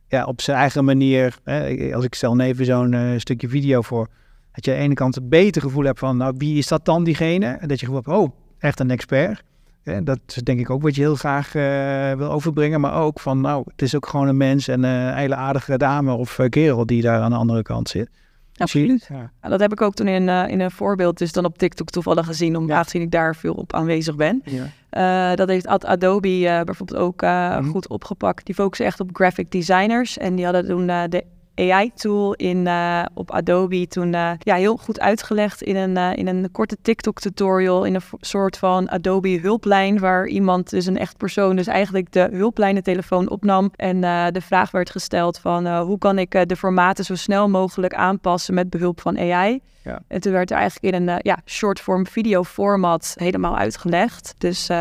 ja, 0.09 0.25
op 0.25 0.41
zijn 0.41 0.57
eigen 0.57 0.85
manier, 0.85 1.39
hè, 1.45 1.95
als 1.95 2.05
ik 2.05 2.15
stel 2.15 2.41
even 2.41 2.65
zo'n 2.65 2.93
uh, 2.93 3.19
stukje 3.19 3.49
video 3.49 3.83
voor, 3.83 4.09
dat 4.53 4.65
je 4.65 4.71
aan 4.71 4.77
de 4.77 4.83
ene 4.83 4.95
kant 4.95 5.17
een 5.17 5.29
beter 5.29 5.63
gevoel 5.63 5.85
hebt 5.85 5.99
van, 5.99 6.17
nou, 6.17 6.35
wie 6.39 6.59
is 6.59 6.67
dat 6.67 6.85
dan 6.85 7.05
diegene? 7.05 7.47
En 7.47 7.69
dat 7.69 7.81
je 7.81 7.87
gewoon, 7.87 8.07
oh, 8.07 8.33
echt 8.59 8.81
een 8.81 8.91
expert. 8.91 9.43
Ja, 9.83 10.01
dat 10.01 10.19
is 10.27 10.35
denk 10.35 10.61
ik 10.61 10.71
ook 10.71 10.83
wat 10.83 10.95
je 10.95 11.01
heel 11.01 11.15
graag 11.15 11.55
uh, 11.55 12.13
wil 12.13 12.31
overbrengen, 12.31 12.81
maar 12.81 12.95
ook 12.95 13.21
van, 13.21 13.41
nou, 13.41 13.63
het 13.67 13.83
is 13.83 13.97
ook 13.97 14.07
gewoon 14.07 14.29
een 14.29 14.37
mens 14.37 14.69
en 14.69 14.83
een 14.83 15.15
hele 15.15 15.35
aardige 15.35 15.77
dame 15.77 16.13
of 16.13 16.39
uh, 16.39 16.49
kerel 16.49 16.87
die 16.87 17.03
daar 17.03 17.21
aan 17.21 17.31
de 17.31 17.37
andere 17.37 17.63
kant 17.63 17.89
zit. 17.89 18.11
Absoluut. 18.57 19.07
Ja. 19.09 19.31
Ja, 19.43 19.49
dat 19.49 19.61
heb 19.61 19.73
ik 19.73 19.81
ook 19.81 19.95
toen 19.95 20.09
in, 20.09 20.29
uh, 20.29 20.49
in 20.49 20.61
een 20.61 20.71
voorbeeld, 20.71 21.19
dus 21.19 21.33
dan 21.33 21.45
op 21.45 21.59
TikTok 21.59 21.91
toevallig 21.91 22.27
gezien, 22.27 22.57
omdat 22.57 22.77
aangezien 22.77 23.03
ik 23.03 23.11
daar 23.11 23.37
veel 23.37 23.55
op 23.55 23.75
aanwezig 23.75 24.17
ben. 24.17 24.43
Ja. 24.45 25.31
Uh, 25.31 25.37
dat 25.37 25.49
heeft 25.49 25.67
Adobe 25.67 26.29
uh, 26.29 26.61
bijvoorbeeld 26.63 27.01
ook 27.01 27.23
mm. 27.23 27.71
goed 27.71 27.89
opgepakt. 27.89 28.47
Die 28.47 28.55
focussen 28.55 28.87
echt 28.87 29.01
op 29.01 29.11
graphic 29.13 29.51
designers. 29.51 30.19
En 30.19 30.35
die 30.35 30.45
hadden 30.45 30.67
toen 30.67 30.87
de 30.87 31.25
AI-tool 31.57 32.35
in, 32.35 32.69
op 33.15 33.31
Adobe 33.31 33.87
toen 33.87 34.13
ja, 34.13 34.55
heel 34.55 34.77
goed 34.77 35.01
uitgelegd 35.01 35.63
in 35.63 35.77
een, 35.77 36.17
in 36.17 36.27
een 36.27 36.51
korte 36.53 36.77
TikTok-tutorial. 36.83 37.85
In 37.85 37.95
een 37.95 38.03
soort 38.21 38.59
van 38.59 38.91
Adobe-hulplijn, 38.91 39.99
waar 39.99 40.27
iemand, 40.27 40.71
dus 40.71 40.87
een 40.87 40.99
echt 40.99 41.17
persoon, 41.17 41.57
dus 41.57 41.67
eigenlijk 41.67 42.13
de 42.13 42.29
hulplijnentelefoon 42.33 43.31
opnam. 43.31 43.71
En 43.77 44.01
de 44.33 44.41
vraag 44.41 44.71
werd 44.71 44.91
gesteld 44.91 45.39
van 45.39 45.79
hoe 45.79 45.99
kan 45.99 46.19
ik 46.19 46.49
de 46.49 46.57
formaten 46.57 47.05
zo 47.05 47.15
snel 47.15 47.49
mogelijk 47.49 47.95
aanpassen 47.95 48.55
met 48.55 48.71
behulp 48.71 49.01
van 49.01 49.19
AI. 49.19 49.61
Ja. 49.87 50.03
En 50.09 50.21
toen 50.21 50.33
werd 50.33 50.51
er 50.51 50.57
eigenlijk 50.57 50.95
in 50.95 51.09
een 51.09 51.21
ja, 51.23 51.39
short-form 51.45 52.07
video 52.07 52.45
format 52.45 53.15
helemaal 53.19 53.57
uitgelegd. 53.57 54.35
Dus, 54.39 54.69
um, 54.69 54.77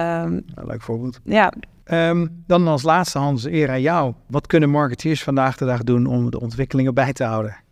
ja, 0.55 0.63
leuk 0.63 0.81
voorbeeld. 0.81 1.19
Ja. 1.23 1.53
Um, 1.91 2.43
dan 2.47 2.67
als 2.67 2.83
laatste, 2.83 3.19
Hans, 3.19 3.45
eer 3.45 3.69
aan 3.69 3.81
jou. 3.81 4.13
Wat 4.27 4.47
kunnen 4.47 4.69
marketeers 4.69 5.23
vandaag 5.23 5.57
de 5.57 5.65
dag 5.65 5.83
doen 5.83 6.05
om 6.05 6.31
de 6.31 6.39
ontwikkelingen 6.39 6.93
bij 6.93 7.13
te 7.13 7.23
houden? 7.23 7.63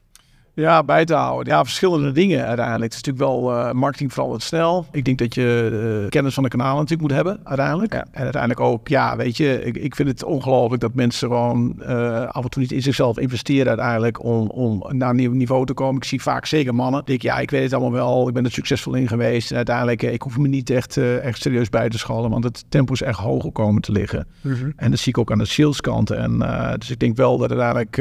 Ja, 0.56 0.84
bij 0.84 1.06
te 1.06 1.13
houden. 1.13 1.54
Ja, 1.54 1.63
verschillende 1.63 2.12
dingen 2.12 2.46
uiteindelijk. 2.46 2.94
Het 2.94 2.94
is 2.94 3.02
natuurlijk 3.02 3.42
wel 3.42 3.52
uh, 3.52 3.72
marketing 3.72 4.13
verandert 4.13 4.44
snel. 4.44 4.86
Ik 4.92 5.06
denk 5.06 5.18
dat 5.18 5.36
je 5.36 5.70
uh, 6.04 6.10
kennis 6.10 6.34
van 6.34 6.44
de 6.44 6.50
kanalen 6.50 6.76
natuurlijk 6.76 7.02
moet 7.02 7.12
hebben 7.12 7.39
uiteindelijk. 7.44 7.94
Ja. 7.94 8.06
En 8.12 8.24
uiteindelijk 8.24 8.62
ook, 8.62 8.88
ja, 8.88 9.16
weet 9.16 9.38
je, 9.38 9.66
ik, 9.66 9.78
ik 9.78 9.96
vind 9.96 10.10
het 10.10 10.24
ongelooflijk 10.24 10.82
dat 10.82 10.94
mensen 10.94 11.28
gewoon 11.28 11.76
uh, 11.80 12.26
af 12.26 12.44
en 12.44 12.50
toe 12.50 12.62
niet 12.62 12.72
in 12.72 12.82
zichzelf 12.82 13.18
investeren 13.18 13.68
uiteindelijk 13.68 14.24
om, 14.24 14.50
om 14.50 14.84
naar 14.89 15.10
een 15.10 15.16
nieuw 15.16 15.32
niveau 15.32 15.66
te 15.66 15.74
komen. 15.74 15.96
Ik 15.96 16.04
zie 16.04 16.22
vaak 16.22 16.46
zeker 16.46 16.76
mannen. 16.76 17.02
Die 17.06 17.16
ik, 17.16 17.22
ja, 17.22 17.39
ik 17.39 17.52
weet 17.52 17.63
het 17.63 17.74
allemaal 17.74 17.92
wel. 17.92 18.28
Ik 18.28 18.34
ben 18.34 18.46
er 18.46 18.52
succesvol 18.52 18.94
in 18.94 19.08
geweest. 19.08 19.52
En 19.52 19.58
uiteindelijk, 19.58 20.02
ik 20.02 20.22
hoef 20.22 20.38
me 20.38 20.48
niet 20.48 20.70
echt, 20.70 20.98
echt 20.98 21.42
serieus 21.42 21.70
bij 21.70 21.89
te 21.89 21.98
schallen, 21.98 22.30
want 22.30 22.44
het 22.44 22.66
tempo 22.70 22.94
is 22.94 23.02
echt 23.02 23.20
hoger 23.20 23.52
komen 23.52 23.82
te 23.82 23.92
liggen. 23.92 24.28
Mm 24.42 24.54
-hmm. 24.54 24.74
En 24.76 24.89
dat 24.89 25.00
zie 25.00 25.12
ik 25.12 25.18
ook 25.18 25.32
aan 25.32 25.38
de 25.38 25.46
saleskant. 25.46 26.10
En 26.12 26.39
dus 26.78 26.89
ik 26.89 27.00
denk 27.00 27.16
wel 27.16 27.38
dat 27.38 27.50
uiteindelijk 27.50 27.96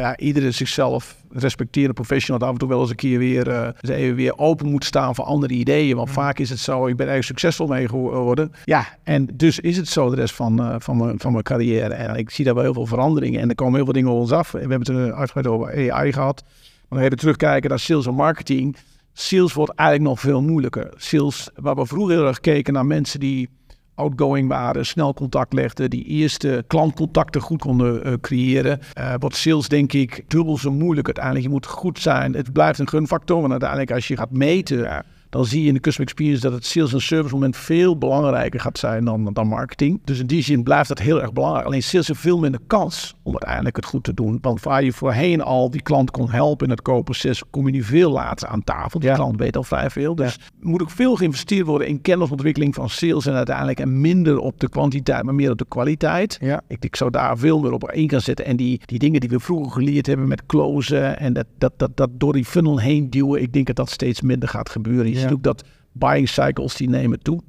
ja, 0.00 0.16
iedereen 0.16 0.54
zichzelf 0.54 1.24
respecteren 1.30 1.94
professional 1.94 2.38
dat 2.38 2.48
af 2.48 2.54
en 2.54 2.60
toe 2.60 2.68
wel 2.68 2.80
eens 2.80 2.90
een 2.90 2.96
keer 2.96 3.18
weer, 3.18 3.48
uh, 3.48 3.68
even 3.80 4.16
weer 4.16 4.38
open 4.38 4.70
moet 4.70 4.84
staan 4.84 5.14
voor 5.14 5.24
andere 5.24 5.54
ideeën. 5.54 5.96
Want 5.96 6.08
mm. 6.08 6.14
vaak 6.14 6.38
is 6.38 6.50
het 6.50 6.58
zo, 6.58 6.86
ik 6.86 6.96
ben 6.96 7.08
erg 7.08 7.24
succesvol 7.24 7.66
mee 7.66 7.88
geworden. 7.88 8.52
Ja, 8.64 8.86
en 9.02 9.28
dus 9.34 9.60
is 9.60 9.76
het 9.76 9.88
zo 9.88 10.10
de 10.10 10.16
rest 10.16 10.34
van, 10.34 10.60
uh, 10.60 10.74
van, 10.78 10.96
mijn, 10.96 11.20
van 11.20 11.32
mijn 11.32 11.44
carrière. 11.44 11.94
En 11.94 12.16
ik 12.16 12.30
zie 12.30 12.44
daar 12.44 12.54
wel 12.54 12.62
heel 12.62 12.74
veel 12.74 12.86
veranderingen. 12.86 13.40
En 13.40 13.48
er 13.48 13.54
komen 13.54 13.74
heel 13.74 13.84
veel 13.84 13.92
dingen 13.92 14.10
op 14.10 14.20
ons 14.20 14.32
af. 14.32 14.50
We 14.50 14.58
hebben 14.58 14.96
het 14.96 15.12
uitgebreid 15.12 15.46
over 15.46 15.92
AI 15.92 16.12
gehad. 16.12 16.44
Maar 16.88 17.02
even 17.02 17.16
terugkijken 17.16 17.70
naar 17.70 17.78
sales 17.78 18.06
en 18.06 18.14
marketing. 18.14 18.76
Sales 19.12 19.52
wordt 19.52 19.74
eigenlijk 19.74 20.08
nog 20.08 20.20
veel 20.20 20.42
moeilijker. 20.42 20.92
Sales, 20.96 21.50
waar 21.54 21.74
we 21.74 21.86
vroeger 21.86 22.14
heel 22.14 22.26
erg 22.26 22.40
keken 22.40 22.72
naar 22.72 22.86
mensen 22.86 23.20
die 23.20 23.48
outgoing 23.96 24.48
waren, 24.48 24.86
snel 24.86 25.14
contact 25.14 25.52
legden, 25.52 25.90
die 25.90 26.04
eerste 26.04 26.64
klantcontacten 26.66 27.40
goed 27.40 27.60
konden 27.60 28.06
uh, 28.06 28.12
creëren. 28.20 28.80
Uh, 28.98 29.14
wat 29.18 29.34
sales 29.34 29.68
denk 29.68 29.92
ik 29.92 30.24
dubbel 30.28 30.58
zo 30.58 30.70
moeilijk 30.70 31.06
uiteindelijk. 31.06 31.44
Je 31.44 31.50
moet 31.50 31.66
goed 31.66 31.98
zijn. 31.98 32.34
Het 32.34 32.52
blijft 32.52 32.78
een 32.78 32.88
gunfactor, 32.88 33.38
want 33.38 33.50
uiteindelijk 33.50 33.90
als 33.90 34.08
je 34.08 34.16
gaat 34.16 34.30
meten 34.30 35.04
dan 35.36 35.44
zie 35.46 35.62
je 35.62 35.68
in 35.68 35.74
de 35.74 35.80
customer 35.80 36.10
experience 36.10 36.42
dat 36.42 36.52
het 36.52 36.66
sales 36.66 36.92
en 36.92 37.00
service 37.00 37.34
moment 37.34 37.56
veel 37.56 37.98
belangrijker 37.98 38.60
gaat 38.60 38.78
zijn 38.78 39.04
dan, 39.04 39.30
dan 39.32 39.46
marketing. 39.46 40.00
Dus 40.04 40.18
in 40.18 40.26
die 40.26 40.42
zin 40.42 40.62
blijft 40.62 40.88
dat 40.88 40.98
heel 40.98 41.22
erg 41.22 41.32
belangrijk. 41.32 41.66
Alleen 41.66 41.82
sales 41.82 42.08
heeft 42.08 42.20
veel 42.20 42.38
minder 42.38 42.60
kans 42.66 43.14
om 43.22 43.32
uiteindelijk 43.32 43.76
het 43.76 43.84
goed 43.84 44.04
te 44.04 44.14
doen. 44.14 44.38
Want 44.40 44.62
waar 44.62 44.84
je 44.84 44.92
voorheen 44.92 45.42
al 45.42 45.70
die 45.70 45.82
klant 45.82 46.10
kon 46.10 46.30
helpen 46.30 46.66
in 46.66 46.72
het 46.72 46.82
koopproces, 46.82 47.42
kom 47.50 47.66
je 47.66 47.72
nu 47.72 47.82
veel 47.82 48.10
later 48.10 48.48
aan 48.48 48.64
tafel. 48.64 49.00
Die 49.00 49.12
klant 49.12 49.38
weet 49.38 49.56
al 49.56 49.62
vrij 49.62 49.90
veel. 49.90 50.14
Dus 50.14 50.34
ja. 50.34 50.40
moet 50.60 50.82
ook 50.82 50.90
veel 50.90 51.16
geïnvesteerd 51.16 51.66
worden 51.66 51.88
in 51.88 52.00
kennisontwikkeling 52.00 52.74
van 52.74 52.90
sales 52.90 53.26
en 53.26 53.34
uiteindelijk 53.34 53.80
en 53.80 54.00
minder 54.00 54.38
op 54.38 54.60
de 54.60 54.68
kwantiteit, 54.68 55.22
maar 55.22 55.34
meer 55.34 55.50
op 55.50 55.58
de 55.58 55.66
kwaliteit. 55.68 56.38
Ja. 56.40 56.60
Ik, 56.68 56.84
ik 56.84 56.96
zou 56.96 57.10
daar 57.10 57.38
veel 57.38 57.60
meer 57.60 57.72
op 57.72 57.84
één 57.84 58.10
gaan 58.10 58.20
zetten. 58.20 58.44
En 58.44 58.56
die, 58.56 58.80
die 58.84 58.98
dingen 58.98 59.20
die 59.20 59.28
we 59.28 59.40
vroeger 59.40 59.72
geleerd 59.72 60.06
hebben 60.06 60.28
met 60.28 60.46
closen 60.46 61.18
en 61.18 61.32
dat, 61.32 61.46
dat, 61.58 61.72
dat, 61.76 61.96
dat 61.96 62.10
door 62.12 62.32
die 62.32 62.44
funnel 62.44 62.78
heen 62.78 63.10
duwen, 63.10 63.42
ik 63.42 63.52
denk 63.52 63.66
dat 63.66 63.76
dat 63.76 63.90
steeds 63.90 64.20
minder 64.20 64.48
gaat 64.48 64.68
gebeuren. 64.68 65.10
Je 65.10 65.25
ziet 65.28 65.36
ook 65.36 65.42
dat 65.42 65.64
buying 65.92 66.28
cycles 66.28 66.76
die 66.76 66.88
nemen 66.88 67.22
toe. 67.22 67.42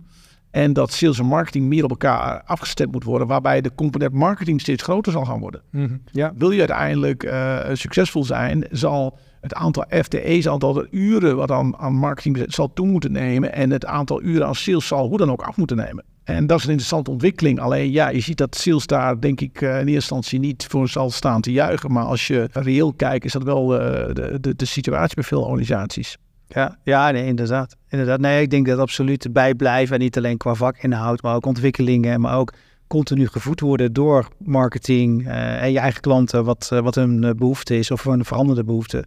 En 0.52 0.74
dat 0.74 0.92
sales 0.92 1.20
en 1.20 1.26
marketing 1.26 1.66
meer 1.66 1.84
op 1.84 1.90
elkaar 1.90 2.44
afgestemd 2.46 2.92
moet 2.92 3.04
worden, 3.04 3.28
waarbij 3.28 3.62
de 3.62 3.76
component 3.76 4.14
marketing 4.14 4.62
steeds 4.62 4.84
groter 4.84 5.12
zal 5.12 5.26
gaan 5.26 5.40
worden. 5.40 5.62
Mhm. 5.72 5.98
ja. 6.12 6.34
Wil 6.36 6.52
je 6.52 6.60
uiteindelijk 6.60 7.24
uh, 7.24 7.60
succesvol 7.74 8.24
zijn, 8.24 8.68
zal 8.72 9.18
het 9.42 9.54
aantal 9.54 9.86
FTE's, 9.90 10.48
aantal 10.48 10.88
uren 10.92 11.36
wat 11.36 11.52
aan, 11.52 11.78
aan 11.78 11.94
marketing 11.94 12.44
zal 12.48 12.74
toe 12.74 12.88
moeten 12.88 13.12
nemen 13.12 13.54
en 13.54 13.70
het 13.70 13.86
aantal 13.86 14.22
uren 14.22 14.48
aan 14.48 14.56
sales 14.56 14.88
zal 14.88 15.08
hoe 15.08 15.18
dan 15.18 15.32
ook 15.32 15.42
af 15.42 15.58
moeten 15.58 15.78
nemen. 15.78 16.04
En 16.24 16.48
dat 16.48 16.58
is 16.58 16.64
een 16.64 16.70
interessante 16.70 17.12
ontwikkeling. 17.12 17.60
Alleen 17.60 17.92
ja, 17.92 18.10
je 18.10 18.20
ziet 18.20 18.38
dat 18.38 18.56
sales 18.56 18.86
daar 18.86 19.20
denk 19.20 19.42
ik 19.42 19.62
uh, 19.62 19.70
in 19.70 19.76
eerste 19.76 19.94
instantie 19.94 20.40
niet 20.40 20.66
voor 20.70 20.90
zal 20.90 21.10
staan 21.10 21.42
te 21.42 21.52
juichen. 21.52 21.92
Maar 21.92 22.04
als 22.04 22.28
je 22.28 22.50
reëel 22.52 22.94
kijkt, 22.94 23.26
is 23.26 23.32
dat 23.32 23.44
wel 23.44 23.74
uh, 23.74 23.80
de, 24.14 24.38
de, 24.42 24.56
de 24.56 24.66
situatie 24.66 25.16
bij 25.16 25.24
veel 25.24 25.42
organisaties. 25.42 26.18
Ja, 26.48 26.78
ja 26.84 27.10
inderdaad. 27.10 27.76
inderdaad. 27.90 28.20
Nee, 28.20 28.42
ik 28.42 28.50
denk 28.50 28.68
dat 28.68 28.80
absoluut 28.80 29.34
bijblijven. 29.34 29.96
En 29.96 30.02
niet 30.02 30.18
alleen 30.18 30.38
qua 30.38 30.54
vakinhoud, 30.54 31.22
maar 31.22 31.36
ook 31.36 31.46
ontwikkelingen. 31.46 32.22
Maar 32.22 32.38
ook 32.38 32.54
continu 32.88 33.28
gevoed 33.28 33.60
worden 33.60 33.94
door 33.94 34.28
marketing 34.38 35.28
uh, 35.28 35.62
en 35.64 35.72
je 35.72 35.80
eigen 35.80 36.02
klanten. 36.02 36.44
Wat, 36.44 36.70
uh, 36.74 36.80
wat 36.80 36.96
hun 36.96 37.24
uh, 37.24 37.32
behoefte 37.32 37.78
is 37.78 37.92
of 37.92 38.06
een 38.06 38.26
veranderde 38.26 38.64
behoefte. 38.64 39.06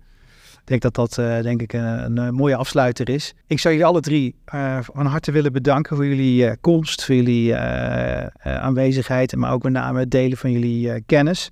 Ik 0.61 0.81
denk 0.81 0.95
dat 0.95 0.95
dat 0.95 1.43
denk 1.43 1.63
ik 1.63 1.73
een, 1.73 2.17
een, 2.17 2.35
mooie 2.35 2.57
afsluiter 2.57 3.09
is. 3.09 3.35
Ik 3.47 3.59
zou 3.59 3.75
jullie 3.75 3.89
alle 3.89 4.01
drie 4.01 4.35
van 4.81 5.07
harte 5.07 5.33
willen 5.33 5.53
bedanken 5.53 5.97
voor 5.97 6.07
jullie 6.07 6.57
komst, 6.57 7.05
voor 7.05 7.15
jullie 7.15 7.57
aanwezigheid. 8.43 9.37
Maar 9.37 9.53
ook 9.53 9.63
met 9.63 9.73
name 9.73 9.99
het 9.99 10.11
delen 10.11 10.39
van 10.39 10.53
jullie 10.53 11.01
kennis. 11.01 11.51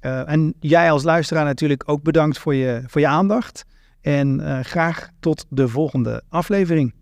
en 0.00 0.54
jij 0.60 0.90
als 0.90 1.02
luisteraar 1.02 1.44
natuurlijk 1.44 1.82
ook 1.86 2.02
bedankt 2.02 2.38
voor 2.38 2.54
je, 2.54 2.82
voor 2.86 3.00
je 3.00 3.06
aandacht. 3.06 3.64
En 4.02 4.40
uh, 4.40 4.60
graag 4.60 5.08
tot 5.20 5.46
de 5.48 5.68
volgende 5.68 6.22
aflevering. 6.28 6.94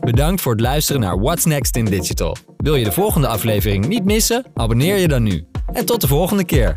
Bedankt 0.00 0.40
voor 0.40 0.52
het 0.52 0.60
luisteren 0.60 1.00
naar 1.00 1.20
What's 1.20 1.44
Next 1.44 1.76
in 1.76 1.84
Digital. 1.84 2.36
Wil 2.56 2.74
je 2.74 2.84
de 2.84 2.92
volgende 2.92 3.26
aflevering 3.26 3.86
niet 3.86 4.04
missen? 4.04 4.44
Abonneer 4.54 4.96
je 4.96 5.08
dan 5.08 5.22
nu. 5.22 5.46
En 5.72 5.86
tot 5.86 6.00
de 6.00 6.06
volgende 6.06 6.44
keer. 6.44 6.74